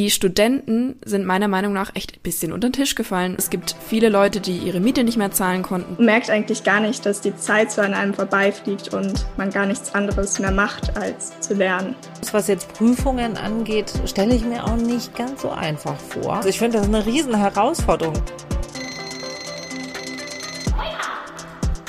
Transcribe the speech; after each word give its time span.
Die 0.00 0.10
Studenten 0.10 0.98
sind 1.04 1.26
meiner 1.26 1.46
Meinung 1.46 1.74
nach 1.74 1.94
echt 1.94 2.14
ein 2.16 2.22
bisschen 2.22 2.54
unter 2.54 2.70
den 2.70 2.72
Tisch 2.72 2.94
gefallen. 2.94 3.34
Es 3.36 3.50
gibt 3.50 3.76
viele 3.86 4.08
Leute, 4.08 4.40
die 4.40 4.56
ihre 4.56 4.80
Miete 4.80 5.04
nicht 5.04 5.18
mehr 5.18 5.30
zahlen 5.30 5.60
konnten. 5.60 5.96
Man 5.96 6.06
merkt 6.06 6.30
eigentlich 6.30 6.64
gar 6.64 6.80
nicht, 6.80 7.04
dass 7.04 7.20
die 7.20 7.36
Zeit 7.36 7.70
so 7.70 7.82
an 7.82 7.92
einem 7.92 8.14
vorbeifliegt 8.14 8.94
und 8.94 9.26
man 9.36 9.50
gar 9.50 9.66
nichts 9.66 9.94
anderes 9.94 10.38
mehr 10.38 10.52
macht, 10.52 10.96
als 10.96 11.38
zu 11.40 11.52
lernen. 11.52 11.94
Was 12.32 12.48
jetzt 12.48 12.72
Prüfungen 12.72 13.36
angeht, 13.36 13.92
stelle 14.06 14.34
ich 14.34 14.42
mir 14.42 14.64
auch 14.64 14.76
nicht 14.76 15.14
ganz 15.14 15.42
so 15.42 15.50
einfach 15.50 15.98
vor. 15.98 16.36
Also 16.36 16.48
ich 16.48 16.58
finde 16.58 16.78
das 16.78 16.86
eine 16.86 17.04
riesen 17.04 17.36
Herausforderung. 17.36 18.14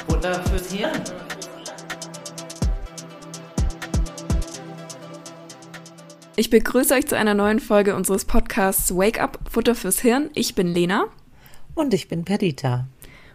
Oder 0.10 0.34
fürs 0.44 0.70
Hirn. 0.70 1.02
Ich 6.42 6.50
begrüße 6.50 6.96
euch 6.96 7.06
zu 7.06 7.16
einer 7.16 7.36
neuen 7.36 7.60
Folge 7.60 7.96
unseres 7.96 8.26
Podcasts 8.26 8.96
Wake 8.96 9.22
Up 9.22 9.38
Futter 9.48 9.76
fürs 9.76 10.00
Hirn. 10.00 10.32
Ich 10.34 10.56
bin 10.56 10.66
Lena. 10.66 11.06
Und 11.76 11.94
ich 11.94 12.08
bin 12.08 12.26
Perdita. 12.26 12.88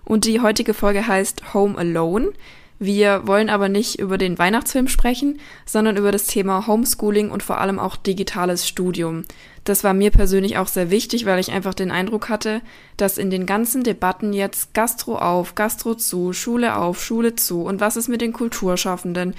Und 0.05 0.25
die 0.25 0.41
heutige 0.41 0.75
Folge 0.75 1.07
heißt 1.07 1.55
Home 1.55 1.79
Alone. 1.79 2.33
Wir 2.81 3.25
wollen 3.29 3.49
aber 3.49 3.69
nicht 3.69 4.01
über 4.01 4.19
den 4.19 4.41
Weihnachtsfilm 4.41 4.89
sprechen, 4.89 5.39
sondern 5.65 5.97
über 5.97 6.11
das 6.11 6.27
Thema 6.27 6.67
Homeschooling 6.67 7.31
und 7.31 7.45
vor 7.45 7.61
allem 7.61 7.79
auch 7.79 7.95
digitales 7.95 8.67
Studium. 8.67 9.23
Das 9.63 9.85
war 9.85 9.95
mir 9.95 10.11
persönlich 10.11 10.59
auch 10.59 10.67
sehr 10.67 10.91
wichtig, 10.91 11.27
weil 11.27 11.39
ich 11.39 11.53
einfach 11.53 11.75
den 11.75 11.93
Eindruck 11.93 12.29
hatte, 12.29 12.61
dass 12.97 13.19
in 13.19 13.31
den 13.31 13.47
ganzen 13.47 13.85
Debatten 13.85 14.33
jetzt 14.33 14.75
Gastro 14.75 15.17
auf, 15.19 15.55
Gastro 15.55 15.95
zu, 15.95 16.33
Schule 16.33 16.77
auf, 16.77 17.05
Schule 17.05 17.37
zu 17.37 17.63
und 17.63 17.81
was 17.81 17.97
ist 17.97 18.09
mit 18.09 18.21
den 18.21 18.33
Kulturschaffenden 18.33 19.35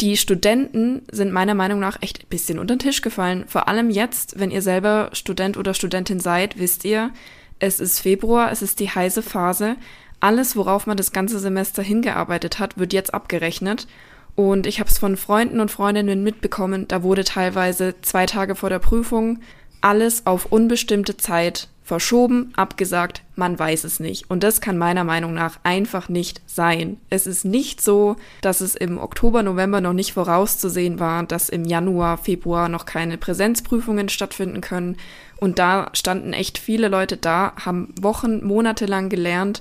die 0.00 0.16
Studenten 0.16 1.02
sind 1.10 1.32
meiner 1.32 1.54
Meinung 1.54 1.78
nach 1.78 1.98
echt 2.00 2.24
ein 2.24 2.28
bisschen 2.28 2.58
unter 2.58 2.74
den 2.74 2.80
Tisch 2.80 3.02
gefallen. 3.02 3.44
Vor 3.46 3.68
allem 3.68 3.90
jetzt, 3.90 4.38
wenn 4.38 4.50
ihr 4.50 4.62
selber 4.62 5.10
Student 5.12 5.56
oder 5.56 5.74
Studentin 5.74 6.20
seid, 6.20 6.58
wisst 6.58 6.84
ihr, 6.84 7.10
es 7.58 7.80
ist 7.80 8.00
Februar, 8.00 8.50
es 8.50 8.62
ist 8.62 8.80
die 8.80 8.88
heiße 8.88 9.22
Phase. 9.22 9.76
Alles, 10.18 10.56
worauf 10.56 10.86
man 10.86 10.96
das 10.96 11.12
ganze 11.12 11.38
Semester 11.38 11.82
hingearbeitet 11.82 12.58
hat, 12.58 12.78
wird 12.78 12.92
jetzt 12.92 13.12
abgerechnet. 13.12 13.86
Und 14.34 14.66
ich 14.66 14.80
habe 14.80 14.88
es 14.88 14.98
von 14.98 15.16
Freunden 15.16 15.60
und 15.60 15.70
Freundinnen 15.70 16.22
mitbekommen, 16.22 16.88
da 16.88 17.02
wurde 17.02 17.24
teilweise 17.24 17.94
zwei 18.00 18.26
Tage 18.26 18.54
vor 18.54 18.70
der 18.70 18.78
Prüfung 18.78 19.40
alles 19.82 20.26
auf 20.26 20.46
unbestimmte 20.46 21.16
Zeit 21.16 21.68
verschoben, 21.90 22.52
abgesagt, 22.54 23.22
man 23.34 23.58
weiß 23.58 23.82
es 23.82 23.98
nicht. 23.98 24.30
Und 24.30 24.44
das 24.44 24.60
kann 24.60 24.78
meiner 24.78 25.02
Meinung 25.02 25.34
nach 25.34 25.58
einfach 25.64 26.08
nicht 26.08 26.40
sein. 26.46 26.98
Es 27.10 27.26
ist 27.26 27.44
nicht 27.44 27.80
so, 27.80 28.14
dass 28.42 28.60
es 28.60 28.76
im 28.76 28.96
Oktober, 28.96 29.42
November 29.42 29.80
noch 29.80 29.92
nicht 29.92 30.12
vorauszusehen 30.12 31.00
war, 31.00 31.24
dass 31.24 31.48
im 31.48 31.64
Januar, 31.64 32.16
Februar 32.16 32.68
noch 32.68 32.84
keine 32.84 33.18
Präsenzprüfungen 33.18 34.08
stattfinden 34.08 34.60
können. 34.60 34.98
Und 35.40 35.58
da 35.58 35.90
standen 35.92 36.32
echt 36.32 36.58
viele 36.58 36.86
Leute 36.86 37.16
da, 37.16 37.54
haben 37.56 37.92
Wochen, 38.00 38.46
Monate 38.46 38.86
lang 38.86 39.08
gelernt 39.08 39.60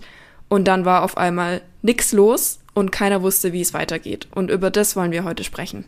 und 0.50 0.68
dann 0.68 0.86
war 0.86 1.02
auf 1.02 1.18
einmal 1.18 1.62
nichts 1.82 2.12
los 2.12 2.60
und 2.76 2.92
keiner 2.92 3.24
wusste, 3.24 3.54
wie 3.54 3.62
es 3.62 3.74
weitergeht. 3.74 4.28
Und 4.36 4.52
über 4.52 4.70
das 4.70 4.96
wollen 4.96 5.12
wir 5.12 5.24
heute 5.24 5.44
sprechen. 5.44 5.86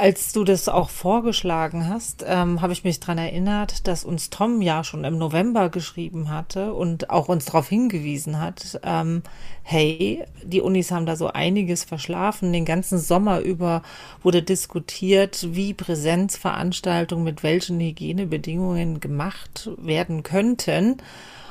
Als 0.00 0.32
du 0.32 0.44
das 0.44 0.66
auch 0.70 0.88
vorgeschlagen 0.88 1.86
hast, 1.86 2.24
ähm, 2.26 2.62
habe 2.62 2.72
ich 2.72 2.84
mich 2.84 3.00
daran 3.00 3.18
erinnert, 3.18 3.86
dass 3.86 4.02
uns 4.02 4.30
Tom 4.30 4.62
ja 4.62 4.82
schon 4.82 5.04
im 5.04 5.18
November 5.18 5.68
geschrieben 5.68 6.30
hatte 6.30 6.72
und 6.72 7.10
auch 7.10 7.28
uns 7.28 7.44
darauf 7.44 7.68
hingewiesen 7.68 8.40
hat, 8.40 8.80
ähm, 8.82 9.22
hey, 9.62 10.24
die 10.42 10.62
Unis 10.62 10.90
haben 10.90 11.04
da 11.04 11.16
so 11.16 11.26
einiges 11.26 11.84
verschlafen. 11.84 12.50
Den 12.50 12.64
ganzen 12.64 12.98
Sommer 12.98 13.40
über 13.40 13.82
wurde 14.22 14.42
diskutiert, 14.42 15.48
wie 15.50 15.74
Präsenzveranstaltungen 15.74 17.22
mit 17.22 17.42
welchen 17.42 17.78
Hygienebedingungen 17.78 19.00
gemacht 19.00 19.68
werden 19.76 20.22
könnten 20.22 20.96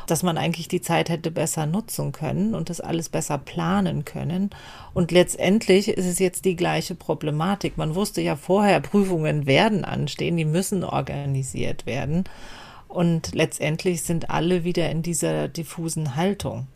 dass 0.10 0.24
man 0.24 0.38
eigentlich 0.38 0.68
die 0.68 0.82
Zeit 0.82 1.10
hätte 1.10 1.32
besser 1.32 1.66
nutzen 1.66 2.12
können 2.12 2.56
und 2.56 2.70
das 2.70 2.82
alles 2.82 3.10
besser 3.10 3.38
planen 3.38 4.06
können. 4.06 4.50
Und 4.94 5.12
letztendlich 5.12 5.88
ist 5.90 6.06
es 6.06 6.20
jetzt 6.20 6.46
die 6.46 6.56
gleiche 6.56 6.96
Problematik. 6.96 7.78
Man 7.78 7.96
wusste 7.96 8.22
ja 8.22 8.36
vorher, 8.36 8.80
Prüfungen 8.80 9.46
werden 9.46 9.86
anstehen, 9.86 10.38
die 10.38 10.46
müssen 10.46 10.84
organisiert 10.84 11.86
werden. 11.86 12.24
Und 12.88 13.36
letztendlich 13.36 14.02
sind 14.04 14.30
alle 14.30 14.64
wieder 14.64 14.90
in 14.90 15.04
dieser 15.04 15.48
diffusen 15.48 16.16
Haltung. 16.16 16.68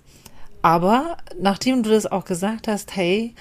Aber 0.62 1.18
nachdem 1.40 1.84
du 1.84 1.90
das 1.90 2.06
auch 2.06 2.24
gesagt 2.24 2.68
hast, 2.68 2.96
hey, 2.96 3.34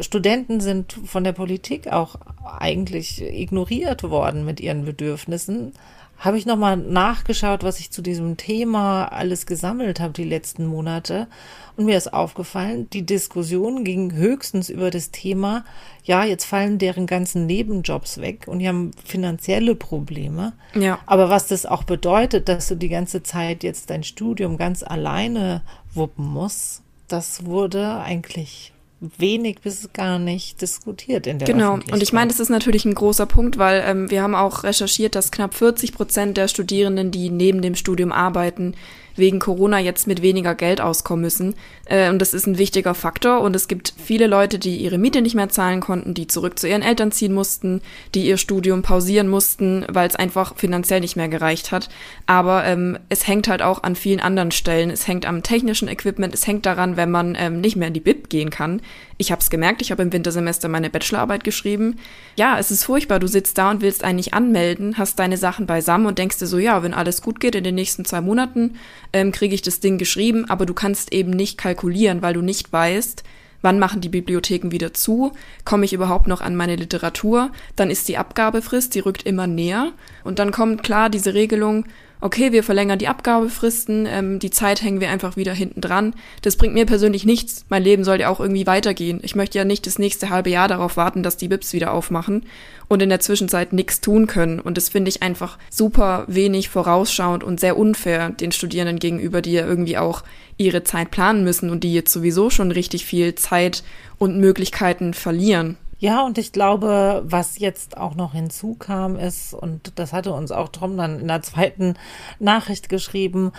Studenten 0.00 0.60
sind 0.60 0.92
von 1.04 1.24
der 1.24 1.32
Politik 1.32 1.88
auch 1.88 2.16
eigentlich 2.58 3.22
ignoriert 3.22 4.02
worden 4.02 4.44
mit 4.44 4.60
ihren 4.60 4.84
Bedürfnissen, 4.84 5.72
habe 6.18 6.36
ich 6.36 6.46
nochmal 6.46 6.76
nachgeschaut, 6.76 7.62
was 7.62 7.78
ich 7.78 7.92
zu 7.92 8.02
diesem 8.02 8.36
Thema 8.36 9.06
alles 9.06 9.46
gesammelt 9.46 10.00
habe 10.00 10.12
die 10.12 10.24
letzten 10.24 10.66
Monate. 10.66 11.28
Und 11.76 11.84
mir 11.84 11.96
ist 11.96 12.12
aufgefallen, 12.12 12.90
die 12.90 13.06
Diskussion 13.06 13.84
ging 13.84 14.12
höchstens 14.12 14.68
über 14.68 14.90
das 14.90 15.12
Thema, 15.12 15.64
ja, 16.02 16.24
jetzt 16.24 16.44
fallen 16.44 16.78
deren 16.78 17.06
ganzen 17.06 17.46
Nebenjobs 17.46 18.20
weg 18.20 18.46
und 18.48 18.58
die 18.58 18.66
haben 18.66 18.90
finanzielle 19.04 19.76
Probleme. 19.76 20.54
Ja. 20.74 20.98
Aber 21.06 21.30
was 21.30 21.46
das 21.46 21.66
auch 21.66 21.84
bedeutet, 21.84 22.48
dass 22.48 22.66
du 22.66 22.74
die 22.74 22.88
ganze 22.88 23.22
Zeit 23.22 23.62
jetzt 23.62 23.90
dein 23.90 24.02
Studium 24.02 24.56
ganz 24.56 24.82
alleine 24.82 25.62
wuppen 25.94 26.26
musst, 26.26 26.82
das 27.06 27.44
wurde 27.44 28.00
eigentlich 28.00 28.72
wenig 29.00 29.60
bis 29.60 29.92
gar 29.92 30.18
nicht 30.18 30.60
diskutiert 30.60 31.26
in 31.26 31.38
der 31.38 31.46
Genau, 31.46 31.74
und 31.74 32.02
ich 32.02 32.12
meine, 32.12 32.28
das 32.28 32.40
ist 32.40 32.48
natürlich 32.48 32.84
ein 32.84 32.94
großer 32.94 33.26
Punkt, 33.26 33.56
weil 33.58 33.82
ähm, 33.86 34.10
wir 34.10 34.22
haben 34.22 34.34
auch 34.34 34.64
recherchiert, 34.64 35.14
dass 35.14 35.30
knapp 35.30 35.54
40 35.54 35.92
Prozent 35.92 36.36
der 36.36 36.48
Studierenden, 36.48 37.10
die 37.10 37.30
neben 37.30 37.62
dem 37.62 37.76
Studium 37.76 38.10
arbeiten, 38.10 38.74
wegen 39.18 39.38
Corona 39.38 39.78
jetzt 39.78 40.06
mit 40.06 40.22
weniger 40.22 40.54
Geld 40.54 40.80
auskommen 40.80 41.22
müssen. 41.22 41.54
Äh, 41.84 42.10
und 42.10 42.18
das 42.20 42.34
ist 42.34 42.46
ein 42.46 42.58
wichtiger 42.58 42.94
Faktor. 42.94 43.40
Und 43.40 43.56
es 43.56 43.68
gibt 43.68 43.94
viele 43.96 44.26
Leute, 44.26 44.58
die 44.58 44.76
ihre 44.76 44.98
Miete 44.98 45.22
nicht 45.22 45.34
mehr 45.34 45.48
zahlen 45.48 45.80
konnten, 45.80 46.14
die 46.14 46.26
zurück 46.26 46.58
zu 46.58 46.68
ihren 46.68 46.82
Eltern 46.82 47.12
ziehen 47.12 47.34
mussten, 47.34 47.80
die 48.14 48.26
ihr 48.26 48.36
Studium 48.36 48.82
pausieren 48.82 49.28
mussten, 49.28 49.84
weil 49.88 50.08
es 50.08 50.16
einfach 50.16 50.56
finanziell 50.56 51.00
nicht 51.00 51.16
mehr 51.16 51.28
gereicht 51.28 51.72
hat. 51.72 51.88
Aber 52.26 52.64
ähm, 52.64 52.98
es 53.08 53.26
hängt 53.26 53.48
halt 53.48 53.62
auch 53.62 53.82
an 53.82 53.96
vielen 53.96 54.20
anderen 54.20 54.50
Stellen. 54.50 54.90
Es 54.90 55.08
hängt 55.08 55.26
am 55.26 55.42
technischen 55.42 55.88
Equipment, 55.88 56.34
es 56.34 56.46
hängt 56.46 56.66
daran, 56.66 56.96
wenn 56.96 57.10
man 57.10 57.36
ähm, 57.38 57.60
nicht 57.60 57.76
mehr 57.76 57.88
in 57.88 57.94
die 57.94 58.00
BIP 58.00 58.28
gehen 58.28 58.50
kann. 58.50 58.80
Ich 59.20 59.32
habe 59.32 59.40
es 59.40 59.50
gemerkt, 59.50 59.82
ich 59.82 59.90
habe 59.90 60.02
im 60.02 60.12
Wintersemester 60.12 60.68
meine 60.68 60.90
Bachelorarbeit 60.90 61.42
geschrieben. 61.42 61.96
Ja, 62.36 62.56
es 62.58 62.70
ist 62.70 62.84
furchtbar. 62.84 63.18
Du 63.18 63.26
sitzt 63.26 63.58
da 63.58 63.70
und 63.70 63.80
willst 63.80 64.04
eigentlich 64.04 64.32
anmelden, 64.32 64.96
hast 64.96 65.18
deine 65.18 65.36
Sachen 65.36 65.66
beisammen 65.66 66.06
und 66.06 66.18
denkst 66.18 66.38
dir 66.38 66.46
so, 66.46 66.58
ja, 66.58 66.84
wenn 66.84 66.94
alles 66.94 67.20
gut 67.20 67.40
geht 67.40 67.56
in 67.56 67.64
den 67.64 67.74
nächsten 67.74 68.04
zwei 68.04 68.20
Monaten, 68.20 68.76
ähm, 69.12 69.32
kriege 69.32 69.54
ich 69.54 69.62
das 69.62 69.80
Ding 69.80 69.98
geschrieben, 69.98 70.48
aber 70.48 70.66
du 70.66 70.74
kannst 70.74 71.12
eben 71.12 71.30
nicht 71.30 71.58
kalkulieren, 71.58 72.22
weil 72.22 72.34
du 72.34 72.42
nicht 72.42 72.72
weißt, 72.72 73.24
wann 73.62 73.78
machen 73.78 74.00
die 74.00 74.08
Bibliotheken 74.08 74.70
wieder 74.70 74.94
zu, 74.94 75.32
komme 75.64 75.84
ich 75.84 75.92
überhaupt 75.92 76.28
noch 76.28 76.40
an 76.40 76.56
meine 76.56 76.76
Literatur, 76.76 77.50
dann 77.76 77.90
ist 77.90 78.08
die 78.08 78.16
Abgabefrist, 78.16 78.94
die 78.94 79.00
rückt 79.00 79.24
immer 79.24 79.46
näher 79.46 79.92
und 80.24 80.38
dann 80.38 80.52
kommt 80.52 80.82
klar 80.82 81.10
diese 81.10 81.34
Regelung, 81.34 81.84
okay, 82.20 82.52
wir 82.52 82.62
verlängern 82.62 82.98
die 82.98 83.08
Abgabefristen, 83.08 84.06
ähm, 84.06 84.38
die 84.38 84.50
Zeit 84.50 84.82
hängen 84.82 85.00
wir 85.00 85.10
einfach 85.10 85.36
wieder 85.36 85.52
hinten 85.52 85.80
dran. 85.80 86.14
Das 86.42 86.56
bringt 86.56 86.74
mir 86.74 86.86
persönlich 86.86 87.24
nichts. 87.24 87.64
Mein 87.68 87.82
Leben 87.82 88.04
soll 88.04 88.20
ja 88.20 88.28
auch 88.28 88.40
irgendwie 88.40 88.66
weitergehen. 88.66 89.20
Ich 89.22 89.36
möchte 89.36 89.58
ja 89.58 89.64
nicht 89.64 89.86
das 89.86 89.98
nächste 89.98 90.30
halbe 90.30 90.50
Jahr 90.50 90.68
darauf 90.68 90.96
warten, 90.96 91.22
dass 91.22 91.36
die 91.36 91.48
BIPs 91.48 91.72
wieder 91.72 91.92
aufmachen 91.92 92.44
und 92.88 93.02
in 93.02 93.08
der 93.08 93.20
Zwischenzeit 93.20 93.72
nichts 93.72 94.00
tun 94.00 94.26
können. 94.26 94.60
Und 94.60 94.76
das 94.76 94.88
finde 94.88 95.10
ich 95.10 95.22
einfach 95.22 95.58
super 95.70 96.24
wenig 96.26 96.68
vorausschauend 96.68 97.44
und 97.44 97.60
sehr 97.60 97.76
unfair 97.76 98.30
den 98.30 98.52
Studierenden 98.52 98.98
gegenüber, 98.98 99.42
die 99.42 99.52
ja 99.52 99.66
irgendwie 99.66 99.98
auch 99.98 100.24
ihre 100.56 100.82
Zeit 100.82 101.10
planen 101.10 101.44
müssen 101.44 101.70
und 101.70 101.84
die 101.84 101.94
jetzt 101.94 102.12
sowieso 102.12 102.50
schon 102.50 102.72
richtig 102.72 103.04
viel 103.04 103.34
Zeit 103.36 103.84
und 104.18 104.38
Möglichkeiten 104.38 105.14
verlieren. 105.14 105.76
Ja, 105.98 106.24
und 106.24 106.38
ich 106.38 106.52
glaube, 106.52 107.22
was 107.26 107.58
jetzt 107.58 107.96
auch 107.96 108.14
noch 108.14 108.32
hinzukam 108.32 109.16
ist, 109.16 109.52
und 109.52 109.98
das 109.98 110.12
hatte 110.12 110.32
uns 110.32 110.52
auch 110.52 110.68
Tom 110.68 110.96
dann 110.96 111.18
in 111.18 111.28
der 111.28 111.42
zweiten 111.42 111.94
Nachricht 112.38 112.88
geschrieben, 112.88 113.52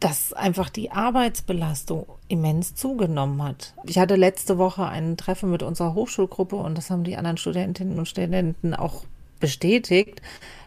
dass 0.00 0.32
einfach 0.32 0.70
die 0.70 0.90
Arbeitsbelastung 0.90 2.06
immens 2.28 2.74
zugenommen 2.74 3.42
hat. 3.42 3.74
Ich 3.86 3.98
hatte 3.98 4.16
letzte 4.16 4.58
Woche 4.58 4.86
ein 4.86 5.16
Treffen 5.16 5.50
mit 5.50 5.62
unserer 5.62 5.94
Hochschulgruppe 5.94 6.56
und 6.56 6.76
das 6.76 6.90
haben 6.90 7.04
die 7.04 7.16
anderen 7.16 7.36
Studentinnen 7.36 7.98
und 7.98 8.08
Studenten 8.08 8.74
auch 8.74 9.04
bestätigt, 9.44 10.22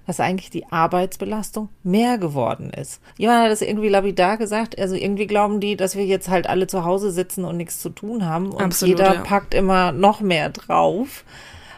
dass 0.07 0.21
eigentlich 0.21 0.50
die 0.50 0.65
Arbeitsbelastung 0.71 1.68
mehr 1.83 2.18
geworden 2.18 2.69
ist. 2.71 3.01
Jemand 3.18 3.44
hat 3.44 3.51
das 3.51 3.62
irgendwie 3.62 3.89
lapidar 3.89 4.38
gesagt, 4.38 4.79
also 4.79 4.95
irgendwie 4.95 5.27
glauben 5.27 5.59
die, 5.59 5.75
dass 5.75 5.97
wir 5.97 6.06
jetzt 6.06 6.29
halt 6.29 6.47
alle 6.47 6.68
zu 6.68 6.85
Hause 6.85 7.12
sitzen 7.12 7.44
und 7.44 7.57
nichts 7.57 7.79
zu 7.79 7.89
tun 7.89 8.25
haben 8.25 8.51
und 8.51 8.62
Absolut, 8.62 8.97
jeder 8.97 9.15
ja. 9.15 9.21
packt 9.21 9.53
immer 9.53 9.91
noch 9.91 10.21
mehr 10.21 10.50
drauf. 10.50 11.25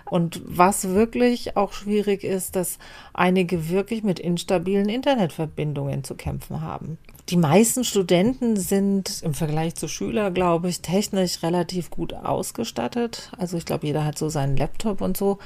Und 0.06 0.42
was 0.46 0.90
wirklich 0.90 1.56
auch 1.56 1.72
schwierig 1.72 2.24
ist, 2.24 2.56
dass 2.56 2.80
einige 3.14 3.70
wirklich 3.70 4.04
mit 4.04 4.20
instabilen 4.20 4.90
Internetverbindungen 4.90 6.04
zu 6.04 6.16
kämpfen 6.16 6.62
haben. 6.62 6.98
die 7.30 7.38
meisten 7.38 7.84
Studenten 7.84 8.58
sind 8.58 9.22
im 9.22 9.36
Vergleich 9.36 9.76
zu 9.76 9.88
Schüler, 9.88 10.32
glaube 10.32 10.68
ich, 10.68 10.82
technisch 10.82 11.44
relativ 11.44 11.92
gut 11.92 12.14
ausgestattet. 12.14 13.32
Also 13.38 13.56
ich 13.56 13.66
glaube, 13.66 13.86
jeder 13.86 14.04
hat 14.04 14.18
so 14.18 14.30
seinen 14.30 14.58
Laptop 14.58 15.02
und 15.02 15.16
so. 15.16 15.38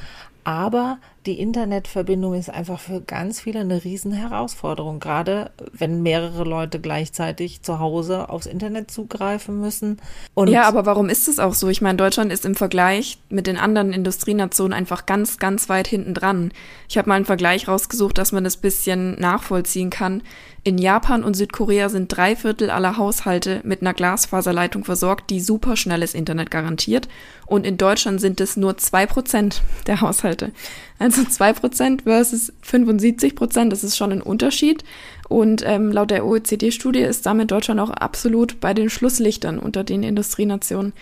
Aber 0.44 0.98
die 1.26 1.40
Internetverbindung 1.40 2.34
ist 2.34 2.50
einfach 2.50 2.80
für 2.80 3.00
ganz 3.00 3.40
viele 3.40 3.62
eine 3.62 3.84
Riesenherausforderung, 3.84 5.00
gerade 5.00 5.52
wenn 5.72 6.02
mehrere 6.04 6.44
Leute 6.44 6.82
gleichzeitig 6.82 7.62
zu 7.62 7.80
Hause 7.80 8.30
aufs 8.30 8.46
Internet 8.46 8.92
zugreifen 8.92 9.62
müssen. 9.62 10.02
Und 10.34 10.50
ja, 10.50 10.64
aber 10.64 10.86
warum 10.86 11.08
ist 11.08 11.30
es 11.30 11.40
auch 11.40 11.54
so? 11.54 11.70
Ich 11.70 11.82
meine, 11.82 11.98
Deutschland 11.98 12.32
ist 12.32 12.46
im 12.46 12.56
Vergleich 12.56 13.20
mit 13.30 13.48
den 13.48 13.58
anderen 13.58 13.94
Industrienationen 13.94 14.74
einfach 14.74 15.06
ganz, 15.06 15.40
ganz 15.40 15.70
weit 15.70 15.88
hinten 15.88 16.14
dran. 16.14 16.52
Ich 16.90 16.98
habe 16.98 17.08
mal 17.08 17.16
einen 17.16 17.26
Vergleich 17.26 17.70
rausgesucht, 17.70 18.18
dass 18.18 18.34
man 18.34 18.44
das 18.44 18.58
bisschen 18.58 19.18
nachvollziehen 19.20 19.90
kann. 19.90 20.24
In 20.66 20.78
Japan 20.78 21.26
und 21.26 21.36
Südkorea 21.36 21.90
sind 21.90 22.08
drei 22.08 22.38
Viertel 22.38 22.70
aller 22.70 22.96
Haushalte 22.96 23.60
mit 23.66 23.82
einer 23.82 23.94
Glasfaserleitung 23.94 24.86
versorgt, 24.86 25.30
die 25.30 25.42
superschnelles 25.42 26.14
Internet 26.14 26.52
garantiert. 26.52 27.10
Und 27.46 27.66
in 27.66 27.76
Deutschland 27.76 28.22
sind 28.22 28.40
es 28.40 28.56
nur 28.56 28.78
zwei 28.78 29.06
Prozent 29.06 29.62
der 29.88 30.00
Haushalte. 30.00 30.54
Also 31.00 31.26
zwei 31.26 31.52
Prozent 31.52 32.04
versus 32.04 32.54
75 32.62 33.36
Prozent, 33.36 33.74
das 33.74 33.84
ist 33.84 33.98
schon 33.98 34.14
ein 34.14 34.22
Unterschied. 34.22 34.86
Und 35.28 35.64
ähm, 35.66 35.92
laut 35.92 36.12
der 36.12 36.26
OECD-Studie 36.26 37.02
ist 37.02 37.26
damit 37.26 37.52
Deutschland 37.52 37.82
auch 37.82 37.90
absolut 37.90 38.62
bei 38.62 38.74
den 38.74 38.90
Schlusslichtern 38.90 39.60
unter 39.60 39.84
den 39.84 40.02
Industrienationen. 40.02 40.94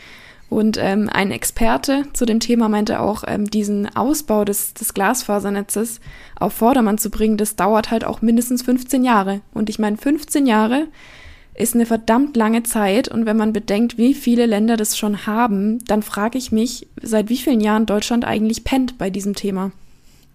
Und 0.52 0.78
ähm, 0.78 1.10
ein 1.10 1.32
Experte 1.32 2.04
zu 2.12 2.26
dem 2.26 2.42
Thema 2.42 2.68
meinte 2.68 3.00
auch, 3.00 3.24
ähm, 3.26 3.50
diesen 3.50 3.96
Ausbau 3.96 4.44
des, 4.44 4.74
des 4.74 4.94
Glasfasernetzes 4.94 6.02
auf 6.38 6.52
Vordermann 6.52 6.98
zu 6.98 7.10
bringen, 7.10 7.38
das 7.38 7.56
dauert 7.56 7.90
halt 7.90 8.04
auch 8.04 8.22
mindestens 8.22 8.62
15 8.62 9.06
Jahre. 9.06 9.40
Und 9.54 9.70
ich 9.70 9.80
meine, 9.80 9.96
15 9.96 10.46
Jahre 10.46 10.88
ist 11.54 11.74
eine 11.74 11.86
verdammt 11.86 12.36
lange 12.36 12.64
Zeit. 12.64 13.08
Und 13.08 13.26
wenn 13.26 13.38
man 13.38 13.54
bedenkt, 13.54 13.98
wie 13.98 14.14
viele 14.14 14.46
Länder 14.46 14.76
das 14.76 14.98
schon 14.98 15.26
haben, 15.26 15.80
dann 15.86 16.04
frage 16.04 16.38
ich 16.38 16.52
mich, 16.52 16.86
seit 17.02 17.30
wie 17.30 17.38
vielen 17.38 17.62
Jahren 17.62 17.86
Deutschland 17.86 18.26
eigentlich 18.26 18.66
pennt 18.66 18.98
bei 18.98 19.10
diesem 19.10 19.36
Thema. 19.36 19.72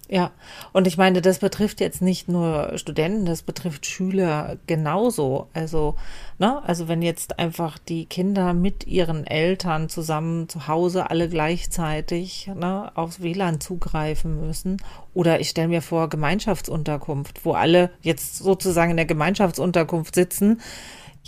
Ja, 0.08 0.30
und 0.72 0.86
ich 0.86 0.96
meine, 0.96 1.20
das 1.20 1.40
betrifft 1.40 1.80
jetzt 1.80 2.00
nicht 2.00 2.28
nur 2.28 2.78
Studenten, 2.78 3.26
das 3.26 3.42
betrifft 3.42 3.86
Schüler 3.86 4.56
genauso. 4.68 5.48
Also, 5.52 5.96
ne, 6.38 6.62
also 6.64 6.86
wenn 6.86 7.02
jetzt 7.02 7.40
einfach 7.40 7.76
die 7.78 8.06
Kinder 8.06 8.54
mit 8.54 8.86
ihren 8.86 9.26
Eltern 9.26 9.88
zusammen 9.88 10.48
zu 10.48 10.68
Hause 10.68 11.10
alle 11.10 11.28
gleichzeitig 11.28 12.48
ne, 12.54 12.92
aufs 12.94 13.20
WLAN 13.20 13.60
zugreifen 13.60 14.46
müssen. 14.46 14.76
Oder 15.12 15.40
ich 15.40 15.48
stelle 15.48 15.68
mir 15.68 15.82
vor, 15.82 16.08
Gemeinschaftsunterkunft, 16.08 17.44
wo 17.44 17.54
alle 17.54 17.90
jetzt 18.00 18.36
sozusagen 18.36 18.92
in 18.92 18.96
der 18.96 19.06
Gemeinschaftsunterkunft 19.06 20.14
sitzen, 20.14 20.60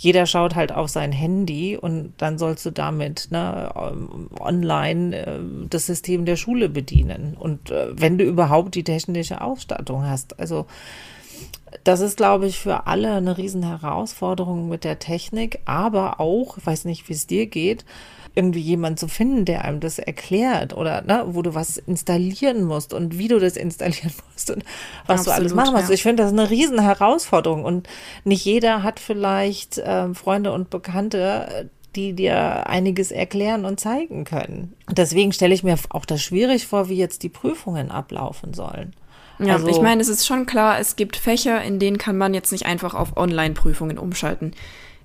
jeder 0.01 0.25
schaut 0.25 0.55
halt 0.55 0.71
auf 0.71 0.87
sein 0.87 1.11
Handy 1.11 1.75
und 1.75 2.13
dann 2.19 2.37
sollst 2.37 2.65
du 2.65 2.71
damit 2.71 3.27
ne, 3.31 3.69
ähm, 3.75 4.29
online 4.39 5.13
äh, 5.13 5.39
das 5.69 5.87
System 5.87 6.23
der 6.23 6.37
Schule 6.37 6.69
bedienen. 6.69 7.35
Und 7.37 7.69
äh, 7.69 7.87
wenn 7.91 8.17
du 8.17 8.23
überhaupt 8.23 8.75
die 8.75 8.85
technische 8.85 9.41
Ausstattung 9.41 10.03
hast. 10.03 10.39
Also 10.39 10.67
das 11.83 11.99
ist, 11.99 12.15
glaube 12.15 12.47
ich, 12.47 12.59
für 12.59 12.87
alle 12.87 13.13
eine 13.13 13.37
riesen 13.37 13.63
Herausforderung 13.63 14.69
mit 14.69 14.85
der 14.85 14.99
Technik, 14.99 15.59
aber 15.65 16.21
auch, 16.21 16.57
ich 16.57 16.65
weiß 16.65 16.85
nicht, 16.85 17.09
wie 17.09 17.13
es 17.13 17.27
dir 17.27 17.47
geht, 17.47 17.83
irgendwie 18.39 18.61
jemand 18.61 18.99
zu 19.01 19.09
finden, 19.09 19.43
der 19.43 19.65
einem 19.65 19.81
das 19.81 19.99
erklärt 19.99 20.73
oder 20.73 21.01
ne, 21.01 21.25
wo 21.27 21.41
du 21.41 21.55
was 21.55 21.75
installieren 21.75 22.63
musst 22.63 22.93
und 22.93 23.17
wie 23.17 23.27
du 23.27 23.37
das 23.37 23.57
installieren 23.57 24.13
musst 24.33 24.49
und 24.49 24.63
was 25.07 25.19
Absolut, 25.19 25.27
du 25.27 25.41
alles 25.41 25.53
machen 25.53 25.73
musst. 25.73 25.89
Ja. 25.89 25.93
Ich 25.93 26.03
finde 26.03 26.23
das 26.23 26.31
eine 26.31 26.49
riesen 26.49 26.79
Herausforderung 26.79 27.65
und 27.65 27.89
nicht 28.23 28.45
jeder 28.45 28.81
hat 28.81 29.01
vielleicht 29.01 29.77
äh, 29.77 30.13
Freunde 30.13 30.53
und 30.53 30.69
Bekannte, 30.69 31.69
die 31.97 32.13
dir 32.13 32.67
einiges 32.67 33.11
erklären 33.11 33.65
und 33.65 33.81
zeigen 33.81 34.23
können. 34.23 34.73
Deswegen 34.89 35.33
stelle 35.33 35.53
ich 35.53 35.63
mir 35.63 35.75
auch 35.89 36.05
das 36.05 36.21
schwierig 36.21 36.65
vor, 36.65 36.87
wie 36.87 36.95
jetzt 36.95 37.23
die 37.23 37.29
Prüfungen 37.29 37.91
ablaufen 37.91 38.53
sollen. 38.53 38.93
Ja, 39.39 39.55
also, 39.55 39.67
ich 39.67 39.81
meine, 39.81 40.01
es 40.01 40.07
ist 40.07 40.25
schon 40.25 40.45
klar, 40.45 40.79
es 40.79 40.95
gibt 40.95 41.17
Fächer, 41.17 41.61
in 41.61 41.79
denen 41.79 41.97
kann 41.97 42.17
man 42.17 42.33
jetzt 42.33 42.53
nicht 42.53 42.65
einfach 42.65 42.93
auf 42.93 43.17
Online-Prüfungen 43.17 43.97
umschalten 43.97 44.53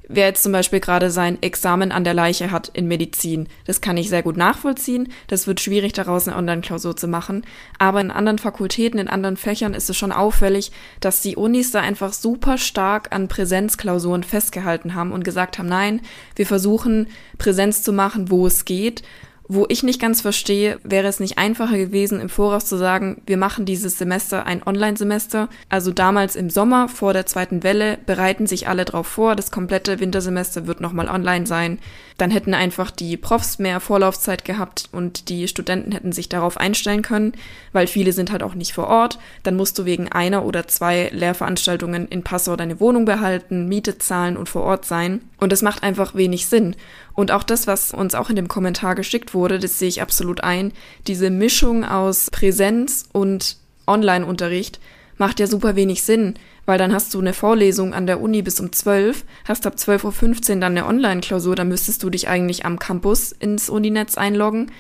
wer 0.09 0.27
jetzt 0.27 0.43
zum 0.43 0.53
Beispiel 0.53 0.81
gerade 0.81 1.11
sein 1.11 1.43
Examen 1.43 1.93
an 1.93 2.05
der 2.05 2.15
Leiche 2.15 2.51
hat 2.51 2.69
in 2.69 2.87
Medizin. 2.87 3.49
Das 3.67 3.81
kann 3.81 3.97
ich 3.97 4.09
sehr 4.09 4.23
gut 4.23 4.37
nachvollziehen. 4.37 5.09
Das 5.29 5.47
wird 5.47 5.61
schwierig, 5.61 5.93
daraus 5.93 6.29
eine 6.29 6.37
Online-Klausur 6.37 6.97
zu 6.97 7.09
machen. 7.09 7.45
Aber 7.79 8.01
in 8.01 8.11
anderen 8.11 8.39
Fakultäten, 8.39 8.99
in 8.99 9.09
anderen 9.09 9.37
Fächern 9.37 9.75
ist 9.75 9.89
es 9.89 9.97
schon 9.97 10.13
auffällig, 10.13 10.73
dass 11.01 11.23
die 11.23 11.37
Unis 11.37 11.71
da 11.71 11.81
einfach 11.81 12.13
super 12.13 12.59
stark 12.59 13.15
an 13.15 13.29
Präsenzklausuren 13.29 14.23
festgehalten 14.23 14.95
haben 14.95 15.13
und 15.13 15.25
gesagt 15.25 15.59
haben, 15.59 15.69
nein, 15.69 16.01
wir 16.37 16.47
versuchen 16.47 17.09
Präsenz 17.39 17.83
zu 17.83 17.93
machen, 17.93 18.31
wo 18.31 18.47
es 18.47 18.65
geht. 18.65 19.03
Wo 19.47 19.67
ich 19.69 19.83
nicht 19.83 20.01
ganz 20.01 20.23
verstehe, 20.23 20.79
wäre 20.85 21.07
es 21.07 21.21
nicht 21.21 21.37
einfacher 21.37 21.77
gewesen, 21.77 22.19
im 22.19 22.31
Voraus 22.31 22.65
zu 22.65 22.79
sagen, 22.79 23.21
wir 23.27 23.37
machen 23.37 23.67
dieses 23.67 23.99
Semester 23.99 24.47
ein 24.47 24.63
Online-Semester. 24.67 25.51
Also 25.69 25.93
damals 25.93 26.35
im 26.35 26.49
Sommer 26.49 26.89
vor 26.89 27.13
der 27.13 27.27
zweiten 27.27 27.63
Welle 27.63 27.99
bereiten 28.07 28.47
sich 28.47 28.69
alle 28.69 28.87
darauf 28.87 29.07
vor, 29.07 29.37
das 29.37 29.51
komplette 29.51 30.01
Wintersemester 30.01 30.67
wird 30.67 30.81
nochmal 30.81 31.09
online 31.09 31.47
sein. 31.47 31.79
Dann 32.17 32.31
hätten 32.31 32.55
einfach 32.55 32.91
die 32.91 33.19
Profs 33.19 33.59
mehr 33.59 33.81
Vorlaufzeit 33.81 34.47
gehabt 34.47 34.89
und 34.93 35.29
die 35.29 35.47
Studenten 35.47 35.93
hätten 35.93 36.13
sich 36.13 36.31
darauf 36.31 36.57
einstellen 36.57 37.03
können, 37.03 37.33
weil 37.73 37.87
viele 37.87 38.13
sind 38.13 38.31
halt 38.31 38.43
auch 38.43 38.55
nicht 38.55 38.73
vor 38.73 38.87
Ort. 38.87 39.19
Dann 39.43 39.57
musst 39.57 39.79
du 39.79 39.85
wegen 39.85 40.11
einer 40.11 40.47
oder 40.47 40.69
zwei 40.69 41.11
Lehrveranstaltungen 41.13 42.09
in 42.09 42.23
Passau 42.23 42.57
deine 42.57 42.81
Wohnung 42.81 43.05
behalten, 43.05 43.69
Miete 43.69 43.99
zahlen 43.99 44.39
und 44.39 44.49
vor 44.49 44.63
Ort 44.63 44.87
sein. 44.87 45.21
Und 45.39 45.53
das 45.53 45.61
macht 45.61 45.83
einfach 45.83 46.15
wenig 46.15 46.47
Sinn. 46.47 46.77
Und 47.15 47.31
auch 47.31 47.43
das, 47.43 47.67
was 47.67 47.93
uns 47.93 48.15
auch 48.15 48.31
in 48.31 48.37
dem 48.37 48.49
Kommentar 48.49 48.95
geschickt 48.95 49.34
wurde, 49.35 49.59
das 49.59 49.79
sehe 49.79 49.89
ich 49.89 50.03
absolut 50.03 50.43
ein. 50.43 50.73
Diese 51.07 51.31
Mischung 51.31 51.85
aus 51.85 52.31
Präsenz 52.31 53.09
und 53.13 53.57
Online-Unterricht 53.87 54.81
macht 55.19 55.41
ja 55.41 55.47
super 55.47 55.77
wenig 55.77 56.03
Sinn, 56.03 56.35
weil 56.67 56.79
dann 56.79 56.93
hast 56.93 57.15
du 57.15 57.21
eine 57.21 57.33
Vorlesung 57.33 57.95
an 57.95 58.07
der 58.07 58.21
Uni 58.21 58.43
bis 58.43 58.61
um 58.61 58.73
12, 58.73 59.25
hast 59.45 59.67
ab 59.67 59.75
12.15 59.77 60.55
Uhr 60.55 60.61
dann 60.61 60.63
eine 60.63 60.87
Online-Klausur, 60.87 61.57
dann 61.57 61.69
müsstest 61.69 62.03
du 62.03 62.11
dich 62.11 62.29
eigentlich 62.29 62.65
am 62.65 62.79
Campus 62.79 63.33
ins 63.33 63.69
Uninetz 63.69 64.17
einloggen. 64.17 64.73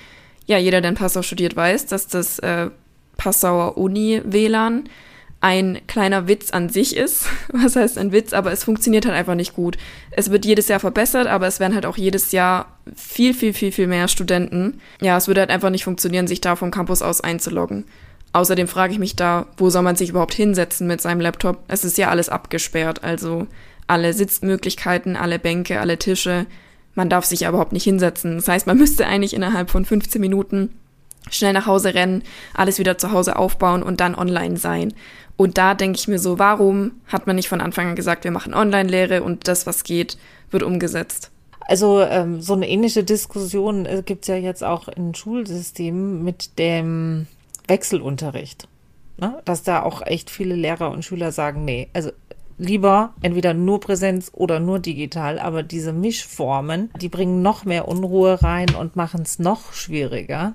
Ja, 0.47 0.59
jeder, 0.59 0.81
der 0.81 0.91
in 0.91 0.97
Passau 0.97 1.23
studiert, 1.23 1.57
weiß, 1.57 1.87
dass 1.87 2.09
das 2.09 2.39
äh, 2.41 2.71
Passauer 3.17 3.77
Uni-WLAN 3.79 4.89
ein 5.45 5.83
kleiner 5.87 6.27
Witz 6.27 6.53
an 6.53 6.71
sich 6.71 6.97
ist. 6.97 7.27
Was 7.53 7.77
heißt 7.77 7.99
ein 7.99 8.13
Witz? 8.13 8.33
Aber 8.33 8.51
es 8.51 8.65
funktioniert 8.65 9.05
halt 9.05 9.15
einfach 9.15 9.35
nicht 9.35 9.53
gut. 9.53 9.77
Es 10.11 10.31
wird 10.31 10.47
jedes 10.47 10.69
Jahr 10.69 10.81
verbessert, 10.81 11.27
aber 11.27 11.47
es 11.47 11.61
werden 11.61 11.75
halt 11.75 11.85
auch 11.85 11.99
jedes 11.99 12.33
Jahr 12.33 12.79
viel, 12.97 13.35
viel, 13.35 13.53
viel, 13.53 13.71
viel 13.71 13.87
mehr 13.87 14.09
Studenten. 14.09 14.81
Ja, 15.03 15.19
es 15.19 15.29
würde 15.29 15.41
halt 15.41 15.51
einfach 15.51 15.69
nicht 15.69 15.85
funktionieren, 15.85 16.27
sich 16.27 16.41
da 16.41 16.57
vom 16.57 16.71
Campus 16.71 17.03
aus 17.03 17.21
einzuloggen. 17.21 17.85
Außerdem 18.33 18.67
frage 18.69 18.95
ich 18.95 18.99
mich 18.99 19.17
da, 19.17 19.47
wo 19.59 19.69
soll 19.69 19.83
man 19.83 19.97
sich 19.97 20.09
überhaupt 20.09 20.33
hinsetzen 20.33 20.87
mit 20.87 21.03
seinem 21.03 21.21
Laptop? 21.21 21.59
Es 21.69 21.85
ist 21.85 21.99
ja 21.99 22.09
alles 22.09 22.31
abgesperrt, 22.31 23.05
also 23.05 23.47
alle 23.87 24.15
Sitzmöglichkeiten, 24.15 25.15
alle 25.15 25.39
Bänke, 25.39 25.79
alle 25.79 25.99
Tische. 25.99 26.47
Man 26.95 27.11
darf 27.11 27.27
sich 27.27 27.41
ja 27.41 27.51
überhaupt 27.51 27.75
nicht 27.75 27.85
hinsetzen. 27.85 28.37
Das 28.37 28.49
heißt, 28.49 28.67
man 28.67 28.79
müsste 28.79 29.07
eigentlich 29.07 29.35
innerhalb 29.35 29.69
von 29.69 29.85
15 29.85 30.23
Minuten 30.23 30.71
schnell 31.31 31.53
nach 31.53 31.67
Hause 31.67 31.95
rennen, 31.95 32.23
alles 32.55 32.79
wieder 32.79 32.99
zu 32.99 33.13
Hause 33.13 33.37
aufbauen 33.37 33.83
und 33.83 34.01
dann 34.01 34.15
online 34.15 34.57
sein. 34.57 34.93
Und 35.37 35.59
da 35.59 35.75
denke 35.75 35.99
ich 35.99 36.09
mir 36.09 36.19
so, 36.19 36.39
warum 36.39 36.93
hat 37.09 37.27
man 37.27 37.37
nicht 37.37 37.49
von 37.49 37.61
Anfang 37.61 37.89
an 37.89 37.97
gesagt, 37.97 38.25
wir 38.25 38.31
machen 38.31 38.55
Online-Lehre 38.55 39.23
und 39.23 39.49
das, 39.49 39.67
was 39.67 39.83
geht, 39.83 40.17
wird 40.51 40.63
umgesetzt? 40.63 41.31
Also 41.67 42.03
ähm, 42.03 42.41
so 42.41 42.53
eine 42.53 42.69
ähnliche 42.69 43.05
Diskussion 43.05 43.87
äh, 43.87 44.03
gibt 44.05 44.25
es 44.25 44.29
ja 44.29 44.37
jetzt 44.37 44.63
auch 44.63 44.87
in 44.89 45.15
Schulsystemen 45.15 46.23
mit 46.23 46.59
dem 46.59 47.27
Wechselunterricht. 47.67 48.69
Ne? 49.17 49.41
Dass 49.45 49.63
da 49.63 49.83
auch 49.83 50.03
echt 50.03 50.31
viele 50.31 50.55
Lehrer 50.55 50.91
und 50.91 51.05
Schüler 51.05 51.33
sagen, 51.33 51.65
nee, 51.65 51.89
also 51.95 52.11
lieber 52.59 53.15
entweder 53.23 53.55
nur 53.55 53.81
Präsenz 53.81 54.31
oder 54.33 54.61
nur 54.61 54.79
digital, 54.79 55.39
aber 55.39 55.63
diese 55.63 55.93
Mischformen, 55.93 56.91
die 57.01 57.09
bringen 57.09 57.43
noch 57.43 57.65
mehr 57.65 57.89
Unruhe 57.89 58.43
rein 58.43 58.75
und 58.75 58.97
machen 58.97 59.23
es 59.23 59.39
noch 59.39 59.73
schwieriger. 59.73 60.53